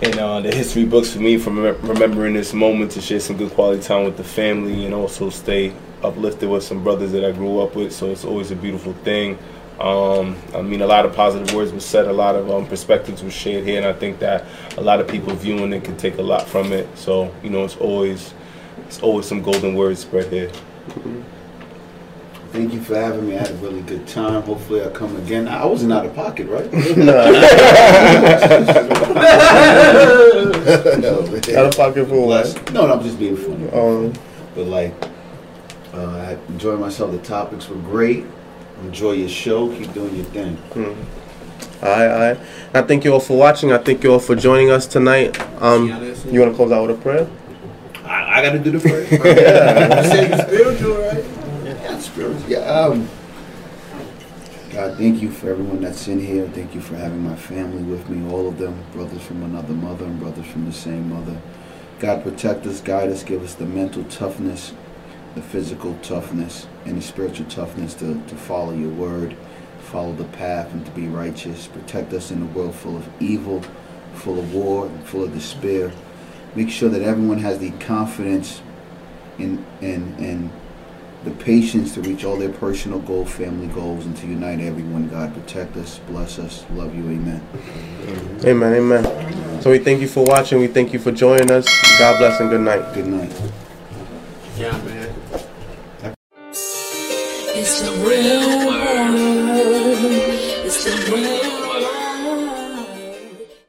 in 0.00 0.18
uh, 0.18 0.40
the 0.40 0.50
history 0.50 0.86
books 0.86 1.12
for 1.12 1.18
me 1.18 1.36
from 1.36 1.58
remembering 1.58 2.32
this 2.32 2.54
moment 2.54 2.92
to 2.92 3.02
share 3.02 3.20
some 3.20 3.36
good 3.36 3.50
quality 3.52 3.82
time 3.82 4.06
with 4.06 4.16
the 4.16 4.24
family 4.24 4.86
and 4.86 4.94
also 4.94 5.28
stay 5.28 5.74
uplifted 6.02 6.48
with 6.48 6.64
some 6.64 6.82
brothers 6.82 7.12
that 7.12 7.22
I 7.22 7.32
grew 7.32 7.60
up 7.60 7.76
with. 7.76 7.92
So 7.92 8.10
it's 8.10 8.24
always 8.24 8.50
a 8.50 8.56
beautiful 8.56 8.94
thing. 9.04 9.38
Um, 9.78 10.38
I 10.54 10.62
mean, 10.62 10.80
a 10.80 10.86
lot 10.86 11.04
of 11.04 11.14
positive 11.14 11.54
words 11.54 11.70
were 11.70 11.80
said, 11.80 12.06
a 12.06 12.12
lot 12.12 12.34
of 12.34 12.50
um, 12.50 12.66
perspectives 12.66 13.22
were 13.22 13.30
shared 13.30 13.64
here, 13.64 13.76
and 13.76 13.86
I 13.86 13.92
think 13.92 14.20
that 14.20 14.46
a 14.78 14.80
lot 14.80 15.00
of 15.00 15.08
people 15.08 15.34
viewing 15.34 15.74
it 15.74 15.84
can 15.84 15.98
take 15.98 16.16
a 16.16 16.22
lot 16.22 16.48
from 16.48 16.72
it. 16.72 16.88
So 16.96 17.30
you 17.42 17.50
know, 17.50 17.64
it's 17.64 17.76
always 17.76 18.32
it's 18.94 19.02
always 19.02 19.26
some 19.26 19.42
golden 19.42 19.74
words 19.74 19.98
spread 20.00 20.32
here. 20.32 20.48
Thank 22.52 22.72
you 22.72 22.80
for 22.80 22.94
having 22.94 23.28
me. 23.28 23.34
I 23.34 23.40
had 23.40 23.50
a 23.50 23.54
really 23.54 23.80
good 23.82 24.06
time. 24.06 24.42
Hopefully, 24.42 24.82
I'll 24.82 24.90
come 24.92 25.16
again. 25.16 25.48
I 25.48 25.64
wasn't 25.64 25.92
out 25.92 26.06
of 26.06 26.14
pocket, 26.14 26.46
right? 26.46 26.72
no, 26.72 27.16
but- 31.28 31.48
Out 31.56 31.66
of 31.66 31.76
pocket 31.76 32.06
for 32.06 32.24
what? 32.24 32.72
No, 32.72 32.86
no, 32.86 32.92
I'm 32.94 33.02
just 33.02 33.18
being 33.18 33.36
funny. 33.36 33.68
Um, 33.72 34.12
But 34.54 34.66
like, 34.66 34.94
uh, 35.92 36.06
I 36.06 36.38
enjoyed 36.50 36.78
myself. 36.78 37.10
The 37.10 37.18
topics 37.18 37.68
were 37.68 37.74
great. 37.76 38.24
Enjoy 38.84 39.12
your 39.12 39.28
show. 39.28 39.74
Keep 39.76 39.92
doing 39.92 40.14
your 40.14 40.24
thing. 40.26 40.56
Alright, 41.82 42.10
alright. 42.10 42.38
I 42.72 42.82
thank 42.82 43.04
you 43.04 43.12
all 43.12 43.18
for 43.20 43.36
watching. 43.36 43.72
I 43.72 43.78
thank 43.78 44.04
you 44.04 44.12
all 44.12 44.20
for 44.20 44.36
joining 44.36 44.70
us 44.70 44.86
tonight. 44.86 45.36
Um, 45.60 45.88
you 46.30 46.38
want 46.38 46.52
to 46.52 46.56
close 46.56 46.70
out 46.70 46.86
with 46.86 46.96
a 46.96 47.02
prayer? 47.02 47.28
I, 48.04 48.38
I 48.38 48.42
got 48.42 48.52
to 48.52 48.58
do 48.58 48.70
the 48.70 48.80
prayer. 48.80 49.02
yeah, 49.10 50.02
you 50.02 50.08
said 50.08 50.28
you're 50.28 50.46
spiritual, 50.46 50.96
right? 50.96 51.24
Yeah, 51.64 51.98
spiritual. 51.98 52.50
Yeah. 52.50 52.58
Um, 52.58 53.08
God, 54.70 54.98
thank 54.98 55.22
you 55.22 55.30
for 55.30 55.50
everyone 55.50 55.80
that's 55.80 56.08
in 56.08 56.18
here. 56.18 56.48
Thank 56.48 56.74
you 56.74 56.80
for 56.80 56.96
having 56.96 57.22
my 57.22 57.36
family 57.36 57.82
with 57.84 58.10
me, 58.10 58.28
all 58.30 58.48
of 58.48 58.58
them, 58.58 58.84
brothers 58.92 59.22
from 59.22 59.42
another 59.44 59.72
mother 59.72 60.04
and 60.04 60.18
brothers 60.18 60.46
from 60.46 60.64
the 60.64 60.72
same 60.72 61.08
mother. 61.08 61.40
God, 62.00 62.24
protect 62.24 62.66
us, 62.66 62.80
guide 62.80 63.08
us, 63.08 63.22
give 63.22 63.42
us 63.42 63.54
the 63.54 63.66
mental 63.66 64.02
toughness, 64.04 64.74
the 65.36 65.42
physical 65.42 65.96
toughness, 66.02 66.66
and 66.84 66.98
the 66.98 67.02
spiritual 67.02 67.46
toughness 67.46 67.94
to, 67.94 68.20
to 68.26 68.34
follow 68.34 68.74
your 68.74 68.90
word, 68.90 69.36
follow 69.78 70.12
the 70.12 70.24
path, 70.24 70.72
and 70.72 70.84
to 70.84 70.90
be 70.90 71.06
righteous. 71.06 71.68
Protect 71.68 72.12
us 72.12 72.32
in 72.32 72.42
a 72.42 72.46
world 72.46 72.74
full 72.74 72.96
of 72.96 73.08
evil, 73.22 73.62
full 74.14 74.40
of 74.40 74.52
war, 74.52 74.86
and 74.86 75.06
full 75.06 75.22
of 75.22 75.32
despair. 75.32 75.92
Make 76.54 76.70
sure 76.70 76.88
that 76.88 77.02
everyone 77.02 77.38
has 77.38 77.58
the 77.58 77.70
confidence 77.72 78.62
and, 79.38 79.64
and, 79.80 80.18
and 80.18 80.50
the 81.24 81.30
patience 81.30 81.94
to 81.94 82.02
reach 82.02 82.24
all 82.24 82.36
their 82.36 82.52
personal 82.52 82.98
goals, 83.00 83.30
family 83.30 83.66
goals, 83.68 84.04
and 84.04 84.16
to 84.18 84.26
unite 84.26 84.60
everyone. 84.60 85.08
God, 85.08 85.32
protect 85.34 85.76
us, 85.76 85.98
bless 86.06 86.38
us, 86.38 86.64
love 86.72 86.94
you, 86.94 87.02
amen. 87.02 87.42
Amen, 88.44 88.74
amen. 88.74 89.62
So 89.62 89.70
we 89.70 89.78
thank 89.78 90.00
you 90.00 90.08
for 90.08 90.24
watching. 90.24 90.60
We 90.60 90.66
thank 90.66 90.92
you 90.92 90.98
for 90.98 91.10
joining 91.10 91.50
us. 91.50 91.66
God 91.98 92.18
bless 92.18 92.40
and 92.40 92.50
good 92.50 92.60
night. 92.60 92.94
Good 92.94 93.06
night. 93.06 93.32
Yeah, 94.56 94.76
man. 94.84 95.14
It's 97.56 97.80
the 97.80 97.92
real 98.06 98.43